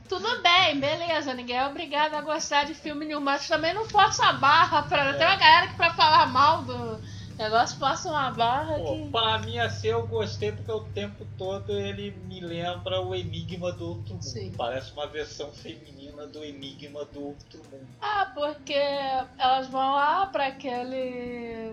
Tudo 0.09 0.41
bem, 0.41 0.81
beleza. 0.81 1.35
Ninguém 1.35 1.59
é 1.59 1.67
obrigado 1.67 2.15
a 2.15 2.23
gostar 2.23 2.65
de 2.65 2.73
filme 2.73 3.05
nenhum, 3.05 3.21
mas 3.21 3.47
também 3.47 3.75
não 3.75 3.87
força 3.87 4.25
a 4.25 4.33
barra. 4.33 4.85
Pra... 4.85 5.13
Tem 5.13 5.27
uma 5.27 5.37
galera 5.37 5.69
que 5.69 5.77
pra 5.77 5.93
falar 5.93 6.27
mal 6.29 6.63
do 6.63 6.99
negócio 7.39 7.78
força 7.78 8.09
uma 8.09 8.30
barra 8.30 8.76
pô, 8.76 8.95
que. 8.95 9.11
pra 9.11 9.39
mim 9.39 9.59
assim 9.59 9.89
eu 9.89 10.07
gostei 10.07 10.53
porque 10.53 10.70
o 10.70 10.85
tempo 10.85 11.26
todo 11.37 11.72
ele 11.72 12.11
me 12.26 12.41
lembra 12.41 13.01
o 13.01 13.14
Enigma 13.14 13.72
do 13.72 13.89
Outro 13.89 14.14
Mundo. 14.14 14.24
Sim. 14.24 14.53
Parece 14.57 14.93
uma 14.93 15.07
versão 15.07 15.51
feminina 15.53 16.26
do 16.26 16.45
Enigma 16.45 17.05
do 17.07 17.26
Outro 17.28 17.61
Mundo. 17.70 17.89
Ah, 18.01 18.30
porque 18.35 18.74
elas 19.39 19.68
vão 19.68 19.93
lá 19.93 20.26
pra 20.26 20.49
aquele 20.49 21.72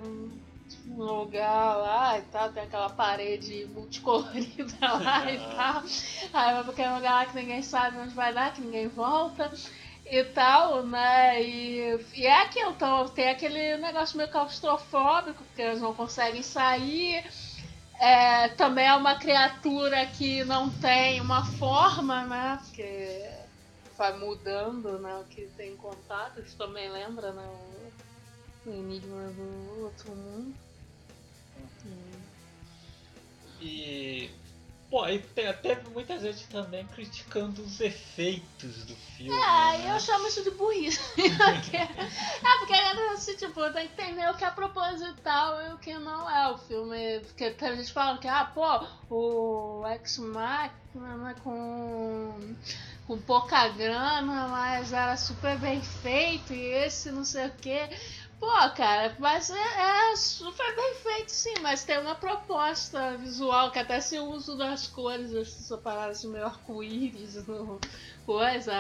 lugar 0.87 1.77
lá 1.77 2.17
e 2.17 2.21
tal, 2.23 2.51
tem 2.51 2.63
aquela 2.63 2.89
parede 2.89 3.65
multicolorida 3.73 4.73
lá 4.81 5.31
e 5.31 5.37
tal. 5.37 5.83
Aí 6.33 6.53
vai 6.53 6.63
pra 6.63 6.71
aquele 6.71 6.93
lugar 6.95 7.13
lá 7.13 7.25
que 7.25 7.35
ninguém 7.35 7.61
sabe 7.61 7.97
onde 7.97 8.13
vai 8.13 8.33
dar, 8.33 8.53
que 8.53 8.61
ninguém 8.61 8.87
volta 8.87 9.51
e 10.09 10.23
tal, 10.25 10.83
né? 10.85 11.41
E, 11.41 12.05
e 12.15 12.25
é 12.25 12.41
aquilo, 12.41 12.71
então 12.71 13.07
tem 13.09 13.29
aquele 13.29 13.77
negócio 13.77 14.17
meio 14.17 14.29
claustrofóbico, 14.29 15.43
porque 15.43 15.61
eles 15.61 15.81
não 15.81 15.93
conseguem 15.93 16.41
sair. 16.41 17.23
É, 17.99 18.47
também 18.49 18.87
é 18.87 18.95
uma 18.95 19.15
criatura 19.15 20.05
que 20.05 20.43
não 20.45 20.69
tem 20.69 21.19
uma 21.21 21.45
forma, 21.45 22.25
né? 22.25 22.59
Porque 22.63 23.29
vai 23.97 24.17
mudando, 24.17 24.97
né? 24.99 25.15
O 25.17 25.25
que 25.25 25.47
tem 25.57 25.75
contato. 25.75 26.39
Isso 26.39 26.57
também 26.57 26.89
lembra, 26.89 27.33
né? 27.33 27.45
O, 28.65 28.69
o 28.69 28.73
enigma 28.73 29.27
do 29.29 29.83
outro 29.83 30.11
mundo. 30.15 30.55
E. 33.61 34.29
Pô, 34.89 35.07
e 35.07 35.19
te- 35.19 35.53
teve 35.61 35.87
muita 35.89 36.17
gente 36.17 36.47
também 36.47 36.83
criticando 36.87 37.61
os 37.61 37.79
efeitos 37.79 38.85
do 38.85 38.95
filme. 38.95 39.31
É, 39.39 39.77
né? 39.77 39.95
eu 39.95 39.99
chamo 39.99 40.27
isso 40.27 40.43
de 40.43 40.49
burrice. 40.51 40.99
Porque- 41.15 41.77
é, 41.77 42.57
porque 42.59 42.73
assim, 43.13 43.35
tipo, 43.35 43.71
tem 43.71 43.87
que 43.87 44.01
entender 44.01 44.29
o 44.29 44.33
que 44.35 44.45
é 44.45 44.49
proposital 44.49 45.61
e 45.61 45.73
o 45.73 45.77
que 45.77 45.93
não 45.93 46.29
é 46.29 46.51
o 46.51 46.57
filme. 46.57 47.19
Porque 47.19 47.51
tem 47.51 47.75
gente 47.75 47.91
falando 47.91 48.19
que, 48.19 48.27
ah, 48.27 48.45
pô, 48.45 48.87
o 49.09 49.85
X-Machina 49.87 51.17
né, 51.17 51.35
com, 51.43 52.55
com 53.05 53.17
pouca 53.19 53.67
grana, 53.69 54.47
mas 54.47 54.91
era 54.93 55.15
super 55.17 55.57
bem 55.59 55.81
feito 55.81 56.53
e 56.53 56.61
esse 56.61 57.11
não 57.11 57.23
sei 57.25 57.47
o 57.47 57.53
quê. 57.61 57.89
Pô, 58.39 58.47
cara, 58.75 59.15
mas 59.19 59.49
é, 59.49 60.11
é 60.11 60.15
super 60.15 60.75
bem 60.75 60.95
feito 60.95 61.29
sim, 61.31 61.53
mas 61.61 61.83
tem 61.83 61.97
uma 61.99 62.15
proposta 62.15 63.17
visual 63.17 63.69
que 63.71 63.79
até 63.79 63.99
se 63.99 64.17
o 64.17 64.25
uso 64.31 64.57
das 64.57 64.87
cores, 64.87 65.33
essa 65.33 65.77
parada 65.77 66.11
assim, 66.11 66.29
meio 66.29 66.45
arco-íris, 66.45 67.35
coisa 68.25 68.73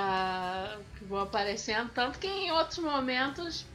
que 0.97 1.03
vão 1.03 1.19
aparecendo, 1.19 1.89
tanto 1.91 2.19
que 2.19 2.27
em 2.27 2.51
outros 2.51 2.79
momentos. 2.79 3.65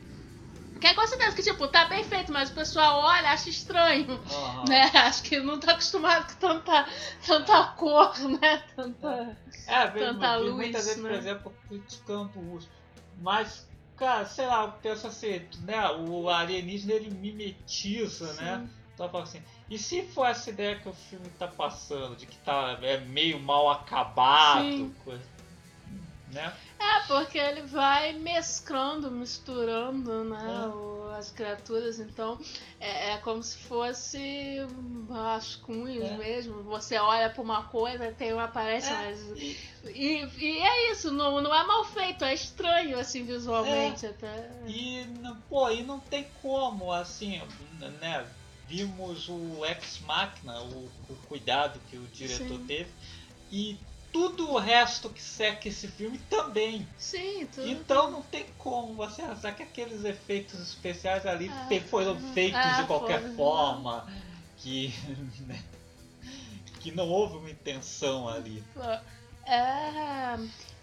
Que 0.81 0.89
é 0.89 0.95
com 0.95 1.07
certeza 1.07 1.37
que, 1.37 1.43
tipo, 1.43 1.69
tá 1.69 1.87
bem 1.87 2.05
feito, 2.05 2.33
mas 2.33 2.51
o 2.51 2.55
pessoal 2.55 3.01
olha, 3.01 3.31
acha 3.31 3.49
estranho, 3.49 4.21
Aham. 4.29 4.69
né? 4.69 4.83
Acho 5.07 5.23
que 5.23 5.39
não 5.41 5.59
tá 5.59 5.73
acostumado 5.73 6.27
com 6.35 6.41
tanta, 6.41 6.87
tanta 7.27 7.65
cor, 7.69 8.19
né? 8.19 8.59
Tanta. 8.77 9.37
É, 9.67 9.87
vi, 9.91 10.01
Tanta 10.01 10.37
luz, 10.37 10.57
muita 10.57 10.83
gente, 10.83 11.01
por 11.01 11.11
né? 11.11 11.17
exemplo, 11.17 11.57
criticando 11.69 12.39
o 12.39 12.53
uso. 12.53 12.71
Mas, 13.19 13.67
cara, 13.97 14.27
sei 14.27 14.47
lá, 14.47 14.63
eu 14.65 14.73
penso 14.73 15.07
assim, 15.07 15.47
né? 15.63 15.89
O 15.91 16.29
alienígena 16.29 16.93
ele 16.93 17.11
mimetiza, 17.11 18.33
né? 18.35 18.59
Sim. 18.67 18.85
Então 18.95 19.11
eu 19.13 19.19
assim, 19.19 19.43
e 19.69 19.77
se 19.77 20.03
for 20.03 20.27
essa 20.27 20.51
ideia 20.51 20.79
que 20.79 20.89
o 20.89 20.93
filme 20.93 21.29
tá 21.31 21.49
passando, 21.49 22.15
de 22.15 22.27
que 22.27 22.37
tá 22.39 22.79
é 22.81 22.99
meio 23.01 23.41
mal 23.41 23.69
acabado, 23.71 24.63
Sim. 24.63 24.95
coisa, 25.05 25.25
né? 26.33 26.53
É, 26.85 27.01
porque 27.07 27.39
ele 27.39 27.63
vai 27.63 28.13
mesclando, 28.13 29.11
misturando, 29.11 30.25
né, 30.25 30.65
É. 30.65 30.69
o- 30.69 31.05
as 31.17 31.31
criaturas, 31.31 31.99
então 32.01 32.39
é, 32.81 33.13
é 33.13 33.19
como 33.19 33.43
se 33.43 33.57
fosse 33.59 34.59
rascunhos 35.09 36.05
É. 36.11 36.17
mesmo. 36.17 36.63
Você 36.65 36.97
olha 36.99 37.31
pra 37.31 37.43
uma 37.43 37.63
coisa, 37.65 38.13
tem 38.13 38.33
uma 38.33 38.45
aparece, 38.45 38.89
É. 38.91 38.97
mas. 38.97 39.21
E, 39.95 40.25
e 40.39 40.59
é 40.59 40.93
isso, 40.93 41.11
não, 41.13 41.41
não 41.41 41.55
é 41.55 41.65
mal 41.67 41.85
feito, 41.85 42.25
é 42.25 42.35
estranho 42.35 42.99
assim 42.99 43.25
visualmente 43.25 44.07
até. 44.07 44.51
E, 44.67 45.05
não- 45.21 45.41
pô, 45.43 45.71
e 45.71 45.83
não 45.83 46.01
tem 46.01 46.25
como, 46.43 46.93
assim, 46.93 47.41
né? 48.01 48.27
Vimos 48.67 49.29
o 49.29 49.65
Ex 49.67 50.01
Machina, 50.01 50.61
o, 50.63 50.87
o 51.09 51.17
cuidado 51.29 51.79
que 51.89 51.97
o 51.99 52.07
diretor 52.09 52.59
Sim. 52.59 52.67
teve, 52.67 52.91
e 53.53 53.79
tudo 54.15 54.53
o 54.53 54.59
resto 54.59 55.11
que 55.11 55.21
seca 55.21 55.69
esse 55.69 55.89
filme 55.89 56.19
também. 56.31 56.87
Sim, 56.97 57.49
tudo. 57.53 57.69
Então 57.69 58.13
não 58.13 58.23
tem 58.23 58.47
como 58.57 58.95
você 58.95 59.21
achar 59.23 59.53
que 59.57 59.65
aqueles 59.65 60.05
efeitos 60.05 60.61
especiais 60.61 61.27
ali 61.27 61.51
Ah, 61.53 61.69
foram 61.91 62.17
feitos 62.33 62.61
Ah, 62.61 62.81
de 62.81 62.87
qualquer 62.87 63.21
foram. 63.21 63.35
forma, 63.35 64.07
que, 64.59 64.95
né, 65.49 65.61
que 66.79 66.93
não 66.93 67.09
houve 67.09 67.39
uma 67.39 67.51
intenção 67.51 68.29
ali. 68.29 68.63
É. 69.47 70.39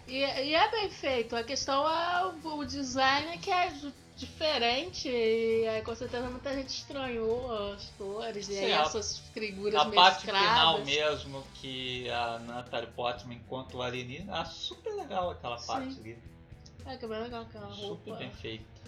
E, 0.06 0.18
e 0.18 0.54
é 0.54 0.70
bem 0.70 0.90
feito. 0.90 1.34
A 1.34 1.42
questão 1.42 1.88
é 1.88 2.26
o, 2.44 2.58
o 2.58 2.64
design 2.66 3.38
que 3.38 3.50
é 3.50 3.72
diferente. 4.26 5.08
E 5.08 5.66
aí 5.68 5.82
com 5.82 5.94
certeza 5.94 6.28
muita 6.30 6.52
gente 6.54 6.68
estranhou 6.68 7.72
as 7.72 7.84
cores 7.98 8.48
e 8.48 8.58
aí 8.58 8.72
a- 8.72 8.82
essas 8.82 9.18
figuras 9.32 9.74
A 9.80 9.90
parte 9.90 10.26
mescladas. 10.26 10.48
final 10.50 10.84
mesmo, 10.84 11.44
que 11.54 12.08
a 12.10 12.38
Natalie 12.40 12.90
Portman 12.92 13.36
enquanto 13.36 13.74
o 13.78 13.82
alienígena, 13.82 14.38
acho 14.40 14.54
super 14.54 14.94
legal 14.94 15.30
aquela 15.30 15.58
Sim. 15.58 15.66
parte 15.66 15.98
ali. 16.00 16.18
É 16.84 16.96
que 16.96 17.04
é 17.04 17.08
bem 17.08 17.22
legal 17.22 17.42
aquela 17.42 17.70
Super 17.70 17.86
roupa. 17.86 18.16
bem 18.16 18.30
feito. 18.32 18.81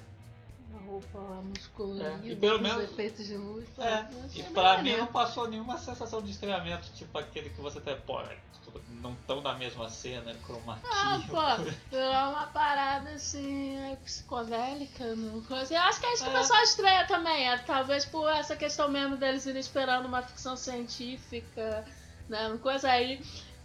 A 0.75 0.79
roupa 0.87 1.19
lá 1.19 1.41
musculada, 1.43 2.21
É, 2.27 2.29
e 2.31 2.37
pelo 2.37 2.57
os 2.57 2.61
menos- 2.63 2.83
efeitos 2.85 3.27
de 3.27 3.37
luz. 3.37 3.69
É, 3.79 3.95
achei 4.25 4.43
e 4.43 4.45
pra 4.45 4.83
mim 4.83 4.97
não 4.97 5.07
passou 5.07 5.49
nenhuma 5.49 5.79
sensação 5.79 6.21
de 6.21 6.31
estranhamento, 6.33 6.91
tipo 6.95 7.17
aquele 7.17 7.51
que 7.51 7.61
você 7.61 7.79
até, 7.79 7.95
pô, 7.95 8.21
não 8.89 9.13
estão 9.13 9.41
na 9.41 9.55
mesma 9.55 9.89
cena, 9.89 10.35
chroma 10.45 10.75
key. 10.77 10.89
Ah, 10.91 11.21
pô, 11.29 11.97
é 11.97 12.19
uma 12.29 12.47
parada 12.49 13.11
assim, 13.11 13.77
é, 13.93 13.97
psicodélica, 13.97 15.15
não 15.15 15.43
coisa. 15.43 15.73
Eu 15.75 15.81
acho 15.83 16.01
que 16.01 16.07
é 16.07 16.15
isso 16.15 16.25
que 16.25 16.31
o 16.31 16.33
É. 16.37 16.41
pessoal 16.41 16.63
estranha 16.63 17.07
também, 17.07 17.49
é, 17.49 17.59
talvez 17.59 18.05
por 18.05 18.29
essa 18.29 18.57
questão 18.57 18.89
mesmo 18.89 19.17
deles 19.17 19.47
irem 19.47 19.61
esperando 19.61 20.07
uma 20.07 20.23
ficção 20.23 20.57
científica, 20.57 21.85
né, 22.29 22.49
uma 22.49 22.59
coisa 22.59 22.91
aí. 22.91 23.23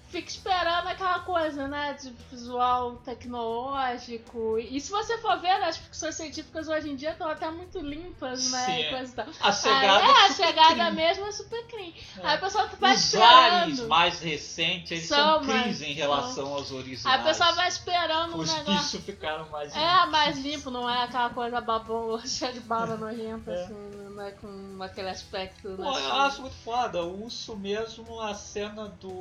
Fica 0.09 0.27
esperando 0.27 0.87
aquela 0.87 1.19
coisa, 1.19 1.67
né? 1.67 1.93
De 2.01 2.09
visual 2.31 2.95
tecnológico. 3.05 4.57
E 4.57 4.79
se 4.79 4.89
você 4.91 5.17
for 5.19 5.37
ver, 5.39 5.59
né, 5.59 5.67
as 5.67 5.77
ficções 5.77 6.15
científicas 6.15 6.67
hoje 6.67 6.89
em 6.89 6.95
dia 6.95 7.11
estão 7.11 7.29
até 7.29 7.49
muito 7.51 7.79
limpas, 7.79 8.51
né? 8.51 8.65
Sim. 8.65 8.79
E 8.81 8.89
coisa 8.89 9.11
e 9.11 9.15
tal. 9.15 9.25
A 9.41 9.51
chegada 9.51 10.03
Aí, 10.03 10.09
é, 10.09 10.25
a 10.25 10.31
chegada 10.33 10.73
clean. 10.75 10.91
mesmo 10.91 11.25
é 11.27 11.31
super 11.31 11.63
clean. 11.67 11.91
É. 12.17 12.27
Aí 12.27 12.37
o 12.37 12.39
pessoal 12.39 12.69
vai 12.79 12.95
Os 12.95 13.15
aliens 13.15 13.67
esperando. 13.73 13.87
mais 13.89 14.19
recentes, 14.19 14.91
eles 14.91 15.07
São 15.07 15.17
são, 15.35 15.43
cleans 15.45 15.81
em 15.81 15.93
relação 15.93 16.47
aos 16.53 16.71
originais. 16.71 17.05
Aí 17.17 17.21
o 17.21 17.27
pessoal 17.27 17.53
vai 17.55 17.67
esperando 17.67 18.35
um 18.35 18.39
Os 18.39 18.53
negócio. 18.53 18.73
bichos 18.99 19.05
ficaram 19.05 19.49
mais 19.49 19.75
É, 19.75 20.05
mais 20.07 20.37
limpo, 20.37 20.69
não 20.71 20.89
é 20.89 21.03
aquela 21.03 21.29
coisa 21.29 21.61
babão, 21.61 22.19
cheia 22.25 22.53
de 22.53 22.59
baba 22.61 22.95
nojenta, 22.97 23.51
É. 23.51 23.63
assim, 23.63 23.73
né? 23.73 24.08
Com 24.41 24.81
aquele 24.81 25.09
aspecto. 25.09 25.75
Pô, 25.75 25.91
né, 25.91 26.05
eu 26.05 26.13
acho 26.13 26.41
muito 26.41 26.55
foda. 26.57 27.03
O 27.03 27.25
urso 27.25 27.55
mesmo, 27.55 28.19
a 28.21 28.33
cena 28.33 28.87
do 28.99 29.11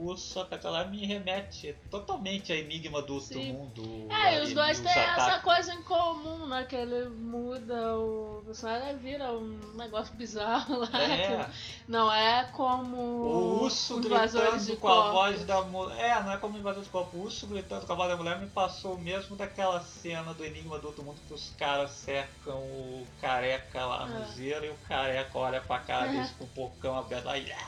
urso 0.00 0.40
atacar 0.40 0.88
me 0.90 1.04
remete 1.06 1.74
totalmente 1.90 2.52
a 2.52 2.56
Enigma 2.56 3.02
do 3.02 3.14
Outro 3.14 3.34
Sim. 3.34 3.52
Mundo. 3.52 4.08
É, 4.10 4.38
e 4.38 4.42
os 4.42 4.52
dois 4.52 4.80
têm 4.80 4.92
essa 4.92 5.40
coisa 5.40 5.72
em 5.74 5.82
comum, 5.82 6.46
né? 6.46 6.64
Que 6.64 6.76
ele 6.76 7.08
muda 7.08 7.96
o 7.98 8.42
personagem 8.44 8.96
vira 8.98 9.32
um 9.32 9.58
negócio 9.74 10.14
bizarro 10.14 10.78
lá. 10.78 11.02
É, 11.02 11.48
não 11.86 12.12
é 12.12 12.44
como 12.52 12.96
o 12.96 13.62
urso 13.62 14.00
gritando 14.00 14.76
com 14.76 14.88
a 14.88 15.10
voz 15.10 15.44
da 15.44 15.62
mulher. 15.62 15.98
É, 15.98 16.22
não 16.22 16.32
é 16.32 16.36
como 16.36 16.58
invasor 16.58 16.82
de 16.82 16.88
corpo. 16.88 17.16
O 17.16 17.22
urso 17.22 17.46
gritando 17.46 17.86
com 17.86 17.92
a 17.92 17.96
voz 17.96 18.10
da 18.10 18.16
mulher 18.16 18.38
me 18.38 18.48
passou 18.48 18.98
mesmo 18.98 19.36
daquela 19.36 19.80
cena 19.80 20.34
do 20.34 20.44
Enigma 20.44 20.78
do 20.78 20.88
Outro 20.88 21.02
Mundo 21.02 21.18
que 21.26 21.34
os 21.34 21.50
caras 21.58 21.90
cercam 21.90 22.58
o 22.58 23.06
careca 23.20 23.84
lá 23.84 24.06
no 24.06 24.27
Zero 24.34 24.64
e 24.66 24.70
o 24.70 24.76
careca 24.88 25.38
olha 25.38 25.60
pra 25.60 25.78
cara 25.80 26.08
deles 26.08 26.30
com 26.32 26.44
o 26.44 26.48
porcão 26.48 26.98
aberto 26.98 27.28
aí. 27.28 27.52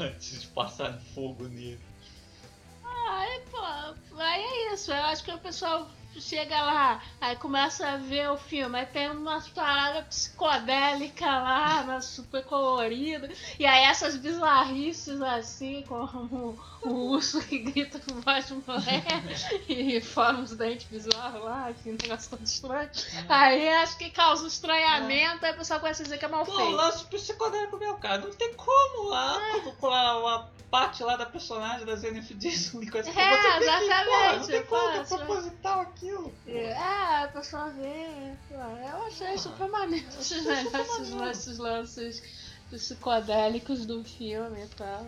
Antes 0.00 0.42
de 0.42 0.46
passar 0.48 0.98
fogo 1.14 1.48
nele. 1.48 1.80
Aí, 2.84 3.40
pô, 3.50 4.16
aí 4.16 4.42
é 4.42 4.74
isso. 4.74 4.92
Eu 4.92 5.02
acho 5.04 5.24
que 5.24 5.30
o 5.30 5.38
pessoal 5.38 5.88
chega 6.20 6.60
lá, 6.62 7.02
aí 7.20 7.36
começa 7.36 7.86
a 7.88 7.96
ver 7.96 8.30
o 8.30 8.36
filme, 8.36 8.78
aí 8.78 8.86
tem 8.86 9.10
umas 9.10 9.48
paradas 9.48 10.04
psicodélicas 10.06 11.26
lá, 11.26 11.82
né, 11.84 12.00
super 12.00 12.44
colorida, 12.44 13.30
e 13.58 13.66
aí 13.66 13.84
essas 13.84 14.16
bizarrices 14.16 15.20
assim, 15.22 15.84
como 15.88 16.58
o 16.82 16.90
urso 17.12 17.40
que 17.46 17.58
grita 17.58 18.00
com 18.00 18.20
voz 18.20 18.46
de 18.46 18.54
mulher 18.54 19.04
e 19.68 20.00
forma 20.00 20.40
os 20.40 20.56
dentes 20.56 20.86
bizarros 20.88 21.44
lá, 21.44 21.72
que 21.72 21.90
negócio 21.90 22.30
todo 22.30 22.44
estranho. 22.44 22.90
Aí 23.28 23.68
acho 23.68 23.96
que 23.96 24.10
causa 24.10 24.44
um 24.44 24.48
estranhamento, 24.48 25.44
aí 25.44 25.52
o 25.52 25.56
pessoal 25.56 25.80
começa 25.80 26.02
a 26.02 26.04
dizer 26.04 26.18
que 26.18 26.24
é 26.24 26.28
mal 26.28 26.44
Pô, 26.44 26.52
o 26.52 26.56
feito. 26.56 26.72
lance 26.72 27.04
psicodélico 27.06 27.76
mesmo, 27.76 27.98
cara. 27.98 28.18
Não 28.18 28.32
tem 28.32 28.52
como 28.54 29.12
a, 29.12 29.36
a, 29.82 30.36
a 30.36 30.46
parte 30.72 31.04
lá 31.04 31.16
da 31.16 31.26
personagem 31.26 31.84
da 31.84 31.94
Zenith 31.94 32.32
Jason 32.38 32.80
e 32.82 32.90
coisa 32.90 33.10
É, 33.10 33.12
você 33.12 33.20
tem 33.20 33.58
que- 33.58 33.64
exatamente, 33.64 34.08
porra, 34.08 34.36
Não 34.38 34.46
tem 34.46 34.62
como, 34.64 34.88
é 34.88 35.04
proposital 35.04 35.80
aquilo. 35.82 36.34
É, 36.46 36.72
a 37.24 37.28
pessoa 37.32 37.68
vê. 37.70 38.32
Eu 38.50 39.02
achei 39.06 39.36
super 39.36 39.68
maneiro 39.68 40.06
esses 40.18 40.46
esses 41.30 41.58
lances 41.58 42.22
psicodélicos 42.72 43.84
do 43.84 44.02
filme 44.02 44.64
e 44.64 44.68
tal. 44.68 45.04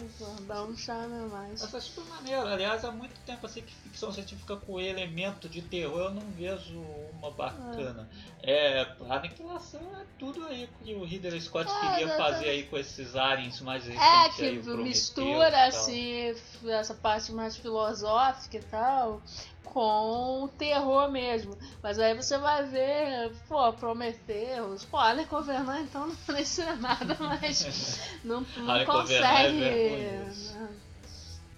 Dá 0.47 0.63
um 0.65 0.77
charme 0.77 1.15
a 1.15 1.27
mais. 1.27 1.63
Essa 1.63 1.79
é 1.79 1.81
super 1.81 2.05
maneira. 2.05 2.53
Aliás, 2.53 2.85
há 2.85 2.93
muito 2.93 3.19
tempo 3.21 3.47
assim 3.47 3.63
que 3.63 3.75
ficção 3.75 4.13
científica 4.13 4.57
com 4.57 4.79
elemento 4.79 5.49
de 5.49 5.63
terror 5.63 6.01
eu 6.01 6.11
não 6.11 6.31
vejo 6.33 6.79
uma 7.19 7.31
bacana. 7.31 8.09
É, 8.43 8.83
a 9.09 9.15
aniquilação 9.17 9.81
é 9.99 10.05
tudo 10.19 10.45
aí 10.45 10.69
que 10.83 10.95
o 10.95 11.05
Ridley 11.05 11.41
Scott 11.41 11.71
É, 11.71 11.81
queria 11.81 12.05
exatamente. 12.05 12.33
fazer 12.33 12.49
aí 12.51 12.63
com 12.65 12.77
esses 12.77 13.17
aliens 13.17 13.61
mais 13.63 13.85
recentes 13.85 14.05
É, 14.05 14.29
que 14.31 14.43
aí, 14.43 14.77
mistura 14.77 15.67
assim, 15.67 16.35
essa 16.69 16.95
parte 16.95 17.33
mais 17.33 17.57
filosófica 17.57 18.59
e 18.59 18.63
tal, 18.63 19.23
com 19.65 20.49
terror 20.59 21.11
mesmo. 21.11 21.57
Mas 21.83 21.99
aí 21.99 22.15
você 22.15 22.39
vai 22.39 22.65
ver, 22.69 23.33
pô, 23.49 23.73
Prometheus, 23.73 24.85
pô, 24.85 24.99
Alien 24.99 25.27
Covenant 25.27 25.83
então 25.85 26.07
não 26.07 26.17
precisa 26.17 26.77
nada, 26.77 27.17
mas 27.19 28.01
não, 28.25 28.41
não 28.57 28.77
é 28.77 28.85
consegue. 28.85 29.59
vergonhoso. 29.59 30.55
não, 30.59 30.69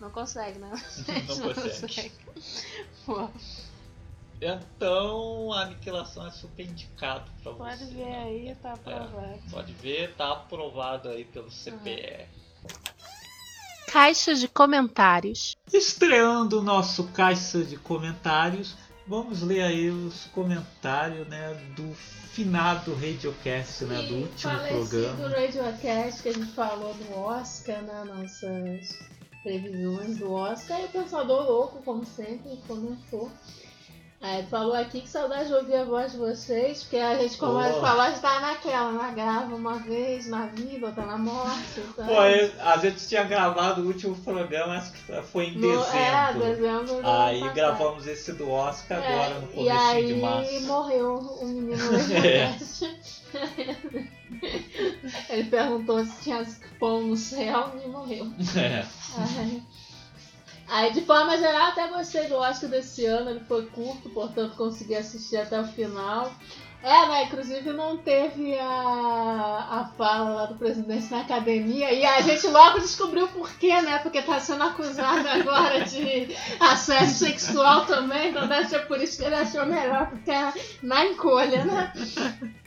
não 0.01 0.11
consegue, 0.11 0.59
né? 0.59 0.71
Não 1.39 1.55
consegue. 1.55 2.13
Pô, 3.05 3.29
Então 4.41 5.53
a 5.53 5.63
aniquilação 5.63 6.27
é 6.27 6.31
super 6.31 6.65
indicado 6.67 7.31
pra 7.43 7.53
você. 7.53 7.59
pode 7.59 7.95
ver 7.95 8.05
né? 8.05 8.23
aí, 8.25 8.55
tá 8.63 8.73
aprovado. 8.75 9.41
Pode 9.51 9.73
ver, 9.73 10.15
tá 10.15 10.33
aprovado 10.33 11.09
aí 11.09 11.25
pelo 11.25 11.51
CPR. 11.51 12.27
Caixa 13.87 14.34
de 14.34 14.49
comentários. 14.49 15.57
Estreando 15.72 16.61
o 16.61 16.62
nosso 16.62 17.05
caixa 17.09 17.62
de 17.62 17.76
comentários, 17.76 18.74
vamos 19.07 19.43
ler 19.43 19.62
aí 19.62 19.91
os 19.91 20.26
comentários 20.26 21.26
né, 21.28 21.55
do 21.76 21.95
finado 21.95 22.95
Radiocast, 22.95 23.84
né, 23.84 24.03
do 24.03 24.16
último 24.16 24.53
falecido 24.53 24.89
programa. 24.89 25.28
Radiocast 25.28 26.22
que 26.22 26.28
a 26.28 26.32
gente 26.32 26.53
falou 26.53 26.93
do 26.95 27.18
Oscar, 27.18 27.82
né? 27.82 28.05
Nossas 28.05 28.99
previsões 29.43 30.18
do 30.18 30.32
Oscar. 30.32 30.80
E 30.80 30.84
o 30.84 30.89
pensador 30.89 31.47
louco, 31.47 31.82
como 31.82 32.05
sempre, 32.05 32.61
comentou. 32.66 33.30
Aí 34.29 34.43
falou 34.47 34.74
aqui 34.74 35.03
que 35.03 35.09
saudade 35.09 35.47
de 35.47 35.55
ouvir 35.55 35.77
a 35.77 35.85
voz 35.85 36.11
de 36.11 36.18
vocês, 36.18 36.83
porque 36.83 36.97
a 36.97 37.16
gente, 37.16 37.37
como 37.37 37.59
a 37.59 37.68
gente 37.68 37.79
Oh. 37.79 37.81
falou, 37.81 38.01
a 38.03 38.09
gente 38.11 38.20
tá 38.20 38.41
naquela, 38.41 38.91
na 38.91 39.11
grava 39.12 39.55
uma 39.55 39.74
vez 39.79 40.27
na 40.27 40.47
vida, 40.47 40.87
outra 40.87 41.07
na 41.07 41.16
morte. 41.16 41.79
Então... 41.79 42.05
Pô, 42.07 42.22
é, 42.22 42.51
a 42.59 42.77
gente 42.79 43.07
tinha 43.07 43.22
gravado 43.22 43.83
o 43.83 43.87
último 43.87 44.16
programa, 44.16 44.79
acho 44.79 44.91
que 44.93 44.99
foi 45.31 45.45
em 45.47 45.59
No- 45.59 45.81
É, 45.85 46.33
dezembro. 46.33 46.49
dezembro. 46.57 46.87
do 46.87 46.95
ano 47.07 47.09
Aí 47.22 47.39
passado. 47.41 47.55
gravamos 47.55 48.07
esse 48.09 48.33
do 48.33 48.51
Oscar 48.51 48.99
É, 49.01 49.14
agora 49.14 49.39
no 49.41 49.47
E 49.47 49.55
começo 49.55 49.79
aí 49.87 50.07
de 50.07 50.14
março. 50.20 50.61
morreu 50.62 51.14
o 51.41 51.47
menino 51.47 51.77
É. 52.27 52.57
Ele 55.31 55.45
perguntou 55.51 56.05
se 56.05 56.22
tinha 56.22 56.45
pão 56.81 57.03
no 57.03 57.16
céu 57.16 57.72
e 57.85 57.89
morreu. 57.89 58.27
É. 58.57 58.85
Aí, 59.39 59.62
aí, 60.69 60.93
de 60.93 61.03
forma 61.03 61.37
geral, 61.37 61.69
até 61.69 61.89
gostei 61.89 62.27
do 62.29 62.37
Oscar 62.37 62.71
desse 62.71 63.05
ano. 63.07 63.31
Ele 63.31 63.41
foi 63.41 63.67
curto, 63.67 64.09
portanto 64.11 64.57
consegui 64.57 64.95
assistir 64.95 65.37
até 65.37 65.61
o 65.61 65.67
final. 65.67 66.33
É, 66.83 67.09
né? 67.09 67.25
Inclusive 67.25 67.73
não 67.73 67.97
teve 67.97 68.57
a, 68.59 68.64
a 69.71 69.91
fala 69.97 70.31
lá 70.31 70.47
do 70.47 70.55
presidente 70.57 71.11
na 71.11 71.23
academia. 71.23 71.93
E 71.93 72.05
a 72.05 72.21
gente 72.21 72.47
logo 72.47 72.79
descobriu 72.79 73.27
por 73.29 73.51
quê, 73.59 73.81
né? 73.81 73.99
Porque 73.99 74.23
tá 74.23 74.39
sendo 74.39 74.62
acusado 74.62 75.27
agora 75.27 75.85
de 75.85 76.37
assédio 76.61 77.14
sexual 77.14 77.87
também. 77.87 78.31
Então 78.31 78.47
deve 78.47 78.69
ser 78.69 78.87
por 78.87 79.01
isso 79.01 79.19
que 79.19 79.25
ele 79.25 79.35
achou 79.35 79.67
melhor 79.67 80.11
ficar 80.11 80.55
na 80.83 81.07
encolha, 81.07 81.64
né? 81.64 81.93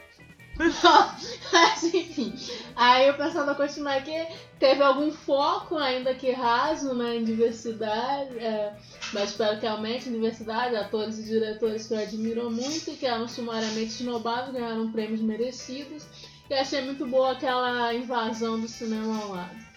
Mas 1.53 1.83
enfim. 1.83 2.35
Aí 2.75 3.09
o 3.09 3.13
pessoal 3.15 3.55
continua 3.55 3.95
aqui. 3.95 4.27
Teve 4.59 4.83
algum 4.83 5.09
foco, 5.09 5.77
ainda 5.77 6.13
que 6.13 6.31
raso, 6.31 6.93
né, 6.93 7.15
em 7.15 7.23
diversidade, 7.23 8.37
é, 8.37 8.73
mas 9.13 9.29
espero 9.29 9.57
que 9.57 9.65
aumente 9.65 10.09
em 10.09 10.11
diversidade. 10.11 10.75
Atores 10.75 11.17
e 11.17 11.23
diretores 11.23 11.87
que 11.87 11.93
eu 11.93 11.99
admiro 11.99 12.51
muito 12.51 12.91
que 12.97 13.05
eram 13.05 13.25
sumariamente 13.25 14.01
esnobados, 14.01 14.53
ganharam 14.53 14.91
prêmios 14.91 15.21
merecidos. 15.21 16.05
E 16.49 16.53
achei 16.53 16.81
muito 16.81 17.05
boa 17.05 17.31
aquela 17.31 17.93
invasão 17.93 18.59
do 18.59 18.67
cinema 18.67 19.21
ao 19.21 19.29
lado. 19.29 19.69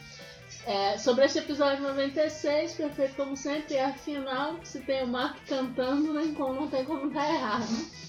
É, 0.67 0.99
sobre 0.99 1.25
esse 1.27 1.39
episódio 1.39 1.83
96, 1.83 2.75
perfeito 2.75 3.15
como 3.15 3.37
sempre, 3.37 3.75
é 3.75 3.85
afinal, 3.85 4.57
se 4.65 4.81
tem 4.81 5.03
o 5.03 5.09
Mark 5.09 5.37
cantando, 5.47 6.13
nem 6.15 6.35
como, 6.35 6.55
não 6.55 6.69
tem 6.69 6.85
como 6.85 7.09
estar 7.09 7.29
errado. 7.29 8.02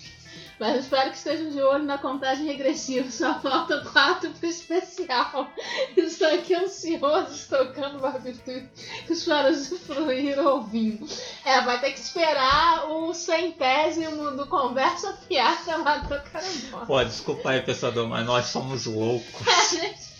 Mas 0.59 0.75
eu 0.75 0.79
espero 0.81 1.09
que 1.11 1.17
estejam 1.17 1.49
de 1.49 1.61
olho 1.61 1.83
na 1.83 1.97
contagem 1.97 2.45
regressiva. 2.45 3.09
Só 3.09 3.39
faltam 3.39 3.83
quatro 3.85 4.29
pro 4.31 4.47
especial. 4.47 5.51
Estou 5.97 6.27
aqui 6.33 6.53
ansioso, 6.53 7.33
estocando 7.33 7.99
barbitúricos 7.99 9.25
para 9.25 9.49
usufruir 9.49 10.39
ouvindo. 10.39 11.07
É, 11.43 11.61
vai 11.61 11.79
ter 11.79 11.91
que 11.91 11.99
esperar 11.99 12.89
o 12.89 13.13
centésimo 13.13 14.31
do 14.31 14.45
Conversa 14.45 15.13
Piata 15.27 15.77
lá 15.77 15.97
do 15.97 16.21
Caramba. 16.21 16.85
Pô, 16.85 17.03
desculpa 17.03 17.49
aí, 17.49 17.61
pensador, 17.61 18.07
mas 18.07 18.25
nós 18.25 18.45
somos 18.45 18.85
loucos. 18.85 19.47
A 19.47 19.75
gente 19.75 20.13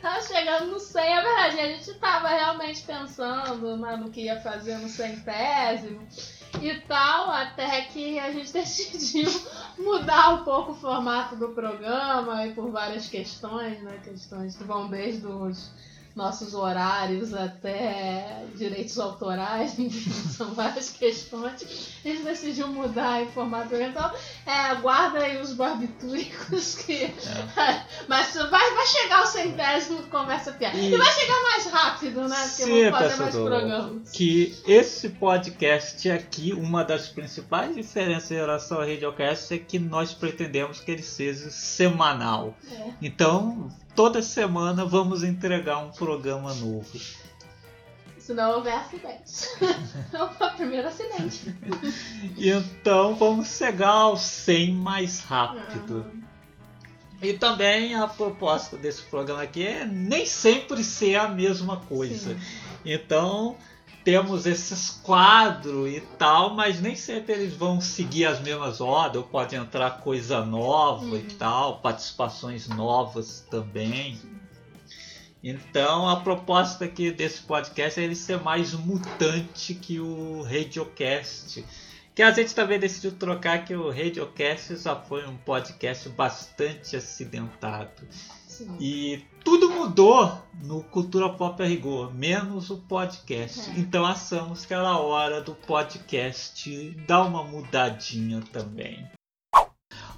tava 0.00 0.22
chegando 0.22 0.66
no 0.66 0.78
100, 0.78 1.02
é 1.02 1.22
verdade. 1.22 1.60
A 1.60 1.66
gente 1.66 1.94
tava 1.94 2.28
realmente 2.28 2.82
pensando 2.82 3.76
né, 3.76 3.96
no 3.96 4.10
que 4.10 4.22
ia 4.22 4.40
fazer 4.40 4.78
no 4.78 4.88
centésimo 4.88 6.06
e 6.68 6.80
tal, 6.80 7.30
até 7.30 7.82
que 7.82 8.18
a 8.18 8.30
gente 8.32 8.52
decidiu 8.54 9.30
mudar 9.78 10.34
um 10.34 10.44
pouco 10.44 10.72
o 10.72 10.76
formato 10.76 11.36
do 11.36 11.48
programa 11.50 12.46
e 12.46 12.54
por 12.54 12.70
várias 12.70 13.08
questões, 13.08 13.82
né? 13.82 14.00
Questões 14.04 14.56
que 14.56 14.64
vão 14.64 14.88
desde 14.88 15.26
os 15.26 15.70
nossos 16.14 16.54
horários 16.54 17.32
até 17.32 18.44
direitos 18.54 18.98
autorais, 18.98 19.74
são 20.36 20.54
várias 20.54 20.90
questões. 20.90 21.96
A 22.04 22.08
gente 22.08 22.22
decidiu 22.22 22.68
mudar 22.68 23.22
em 23.22 23.28
formato 23.28 23.74
então 23.74 24.12
é, 24.46 24.74
guarda 24.76 25.20
aí 25.20 25.40
os 25.40 25.52
barbitúricos 25.52 26.76
que. 26.76 27.04
É. 27.04 27.12
Mas 28.08 28.34
vai, 28.34 28.74
vai 28.74 28.86
chegar 28.86 29.22
o 29.22 29.26
centésimo 29.26 30.02
conversa 30.04 30.52
piada. 30.52 30.76
E... 30.76 30.92
e 30.92 30.96
vai 30.96 31.10
chegar 31.12 31.42
mais 31.42 31.66
rápido, 31.66 32.28
né? 32.28 32.36
Porque 32.36 32.62
Sim, 32.62 32.90
vamos 32.90 32.98
fazer 32.98 33.22
mais 33.22 33.34
programas. 33.34 34.10
Que 34.10 34.56
esse 34.66 35.08
podcast 35.08 36.10
aqui, 36.10 36.52
uma 36.52 36.84
das 36.84 37.08
principais 37.08 37.74
diferenças 37.74 38.30
em 38.30 38.34
relação 38.34 38.78
ao 38.80 38.86
Radiocast 38.86 39.54
é 39.54 39.58
que 39.58 39.78
nós 39.78 40.12
pretendemos 40.12 40.80
que 40.80 40.90
ele 40.90 41.02
seja 41.02 41.50
semanal. 41.50 42.54
É. 42.70 42.90
Então, 43.00 43.70
toda 43.94 44.22
semana 44.22 44.84
vamos 44.84 45.22
entregar 45.22 45.78
um 45.78 45.90
programa 45.90 46.54
novo. 46.54 46.98
Se 48.18 48.32
não 48.32 48.56
houver 48.56 48.74
acidente. 48.74 49.48
é 50.12 50.22
o 50.22 50.56
primeiro 50.56 50.86
acidente. 50.86 51.54
então 52.38 53.16
vamos 53.16 53.48
chegar 53.48 53.88
ao 53.88 54.16
100 54.16 54.72
mais 54.74 55.20
rápido. 55.20 56.06
Uhum. 56.06 56.22
E 57.20 57.32
também 57.34 57.94
a 57.94 58.06
proposta 58.06 58.76
desse 58.76 59.02
programa 59.02 59.42
aqui 59.42 59.66
é 59.66 59.84
nem 59.84 60.26
sempre 60.26 60.82
ser 60.82 61.16
a 61.16 61.28
mesma 61.28 61.76
coisa. 61.76 62.34
Sim. 62.34 62.40
Então 62.84 63.56
temos 64.04 64.46
esses 64.46 64.90
quadros 64.90 65.90
e 65.90 66.00
tal, 66.18 66.54
mas 66.54 66.80
nem 66.80 66.96
sempre 66.96 67.34
eles 67.34 67.54
vão 67.54 67.80
seguir 67.80 68.26
as 68.26 68.40
mesmas 68.40 68.80
ordens, 68.80 69.22
ou 69.22 69.28
pode 69.28 69.54
entrar 69.54 70.00
coisa 70.00 70.44
nova 70.44 71.04
uhum. 71.04 71.16
e 71.16 71.22
tal, 71.22 71.78
participações 71.80 72.68
novas 72.68 73.46
também. 73.50 74.18
Então 75.42 76.08
a 76.08 76.16
proposta 76.16 76.84
aqui 76.84 77.10
desse 77.10 77.42
podcast 77.42 77.98
é 77.98 78.04
ele 78.04 78.14
ser 78.14 78.40
mais 78.40 78.72
mutante 78.74 79.74
que 79.74 79.98
o 79.98 80.42
Radiocast. 80.42 81.64
Que 82.14 82.22
a 82.22 82.30
gente 82.30 82.54
também 82.54 82.78
decidiu 82.78 83.12
trocar 83.12 83.64
que 83.64 83.74
o 83.74 83.90
Radiocast 83.90 84.76
já 84.76 84.94
foi 84.94 85.26
um 85.26 85.36
podcast 85.36 86.08
bastante 86.10 86.94
acidentado. 86.94 88.06
Sim. 88.46 88.76
E 88.78 89.24
tudo 89.44 89.70
mudou 89.70 90.42
no 90.62 90.82
Cultura 90.84 91.28
Pop 91.28 91.62
a 91.62 91.66
Rigor, 91.66 92.14
menos 92.14 92.70
o 92.70 92.78
podcast. 92.78 93.70
É. 93.70 93.78
Então 93.78 94.04
achamos 94.04 94.64
que 94.64 94.72
era 94.72 94.96
hora 94.96 95.40
do 95.40 95.54
podcast 95.54 96.90
dar 97.06 97.22
uma 97.22 97.42
mudadinha 97.42 98.42
também. 98.52 99.06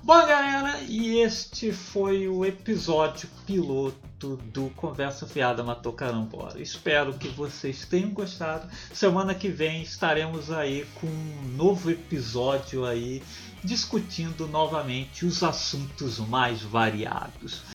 Bom, 0.03 0.27
galera, 0.27 0.81
e 0.83 1.19
este 1.21 1.73
foi 1.73 2.29
o 2.29 2.45
episódio 2.45 3.27
piloto 3.47 4.37
do 4.53 4.69
Conversa 4.77 5.27
Fiada 5.27 5.63
Matou 5.65 5.95
Carambola. 5.95 6.61
Espero 6.61 7.15
que 7.15 7.29
vocês 7.29 7.87
tenham 7.87 8.11
gostado. 8.11 8.69
Semana 8.93 9.35
que 9.35 9.49
vem 9.49 9.83
estaremos 9.83 10.51
aí 10.51 10.87
com 11.01 11.07
um 11.07 11.57
novo 11.57 11.91
episódio 11.91 12.85
aí 12.85 13.23
discutindo 13.63 14.47
novamente 14.47 15.25
os 15.25 15.43
assuntos 15.43 16.19
mais 16.19 16.61
variados. 16.61 17.74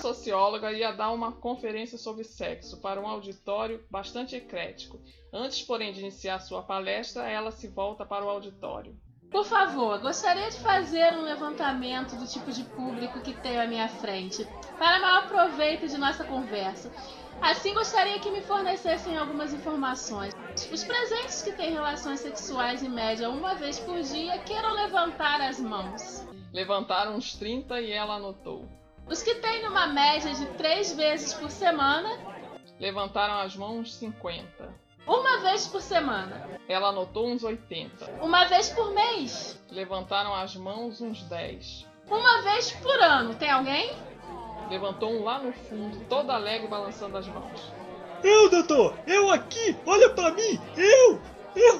Socióloga 0.00 0.72
ia 0.72 0.92
dar 0.92 1.12
uma 1.12 1.32
conferência 1.32 1.98
sobre 1.98 2.24
sexo 2.24 2.80
para 2.80 3.00
um 3.00 3.06
auditório 3.06 3.84
bastante 3.90 4.36
eclético. 4.36 5.00
Antes, 5.32 5.62
porém, 5.62 5.92
de 5.92 6.00
iniciar 6.00 6.40
sua 6.40 6.62
palestra, 6.62 7.28
ela 7.28 7.50
se 7.50 7.68
volta 7.68 8.04
para 8.06 8.24
o 8.24 8.28
auditório. 8.28 8.96
Por 9.30 9.44
favor, 9.44 10.00
gostaria 10.00 10.48
de 10.48 10.58
fazer 10.60 11.12
um 11.12 11.22
levantamento 11.22 12.16
do 12.16 12.26
tipo 12.26 12.50
de 12.50 12.64
público 12.64 13.20
que 13.20 13.34
tenho 13.34 13.60
à 13.60 13.66
minha 13.66 13.88
frente, 13.88 14.46
para 14.78 15.00
maior 15.00 15.28
proveito 15.28 15.86
de 15.86 15.98
nossa 15.98 16.24
conversa. 16.24 16.90
Assim, 17.40 17.74
gostaria 17.74 18.18
que 18.18 18.30
me 18.30 18.40
fornecessem 18.40 19.16
algumas 19.16 19.52
informações. 19.52 20.34
Os 20.72 20.82
presentes 20.82 21.42
que 21.42 21.52
têm 21.52 21.72
relações 21.72 22.20
sexuais 22.20 22.82
em 22.82 22.88
média 22.88 23.28
uma 23.28 23.54
vez 23.54 23.78
por 23.78 24.00
dia 24.00 24.38
queiram 24.38 24.74
levantar 24.74 25.40
as 25.42 25.60
mãos. 25.60 26.26
Levantaram 26.52 27.14
uns 27.14 27.34
30 27.34 27.80
e 27.80 27.92
ela 27.92 28.14
anotou. 28.14 28.66
Os 29.10 29.22
que 29.22 29.36
têm 29.36 29.62
numa 29.62 29.86
média 29.86 30.34
de 30.34 30.46
três 30.54 30.92
vezes 30.92 31.32
por 31.32 31.50
semana. 31.50 32.10
Levantaram 32.78 33.38
as 33.38 33.56
mãos 33.56 33.94
50. 33.94 34.46
Uma 35.06 35.38
vez 35.38 35.66
por 35.66 35.80
semana. 35.80 36.46
Ela 36.68 36.88
anotou 36.88 37.28
uns 37.28 37.42
80. 37.42 38.20
Uma 38.20 38.44
vez 38.44 38.68
por 38.68 38.92
mês. 38.92 39.58
Levantaram 39.70 40.34
as 40.34 40.54
mãos 40.54 41.00
uns 41.00 41.22
10. 41.22 41.86
Uma 42.10 42.42
vez 42.42 42.70
por 42.72 43.00
ano. 43.00 43.34
Tem 43.34 43.50
alguém? 43.50 43.96
Levantou 44.68 45.10
um 45.10 45.24
lá 45.24 45.38
no 45.38 45.52
fundo, 45.52 46.04
todo 46.10 46.30
alegre, 46.30 46.68
balançando 46.68 47.16
as 47.16 47.26
mãos. 47.26 47.72
Eu, 48.22 48.50
doutor! 48.50 48.94
Eu 49.06 49.30
aqui! 49.30 49.74
Olha 49.86 50.10
para 50.10 50.32
mim! 50.32 50.60
Eu! 50.76 51.18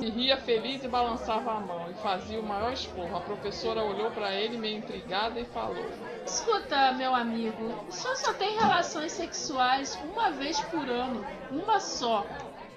E 0.00 0.10
ria 0.10 0.36
feliz 0.36 0.82
e 0.82 0.88
balançava 0.88 1.52
a 1.52 1.60
mão 1.60 1.88
e 1.90 1.94
fazia 2.02 2.40
o 2.40 2.42
maior 2.42 2.72
esporro. 2.72 3.16
A 3.16 3.20
professora 3.20 3.82
olhou 3.82 4.10
para 4.10 4.34
ele 4.34 4.58
meio 4.58 4.78
intrigada 4.78 5.38
e 5.38 5.44
falou: 5.44 5.86
Escuta, 6.26 6.92
meu 6.92 7.14
amigo, 7.14 7.74
o 7.88 7.92
senhor 7.92 8.16
só 8.16 8.32
tem 8.32 8.58
relações 8.58 9.12
sexuais 9.12 9.98
uma 10.12 10.30
vez 10.30 10.58
por 10.60 10.88
ano, 10.88 11.24
uma 11.50 11.78
só. 11.78 12.26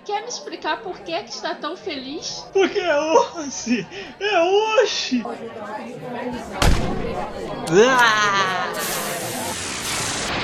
Quer 0.06 0.22
me 0.22 0.30
explicar 0.30 0.82
por 0.82 1.00
que, 1.00 1.24
que 1.24 1.30
está 1.30 1.54
tão 1.54 1.78
feliz? 1.78 2.48
Porque 2.52 2.80
é 2.80 3.00
hoje! 3.00 3.88
É 4.20 4.42
hoje! 4.42 5.24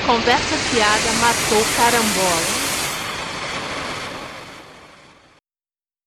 Conversa 0.06 0.58
fiada 0.58 1.12
matou 1.20 1.66
carambola. 1.76 2.67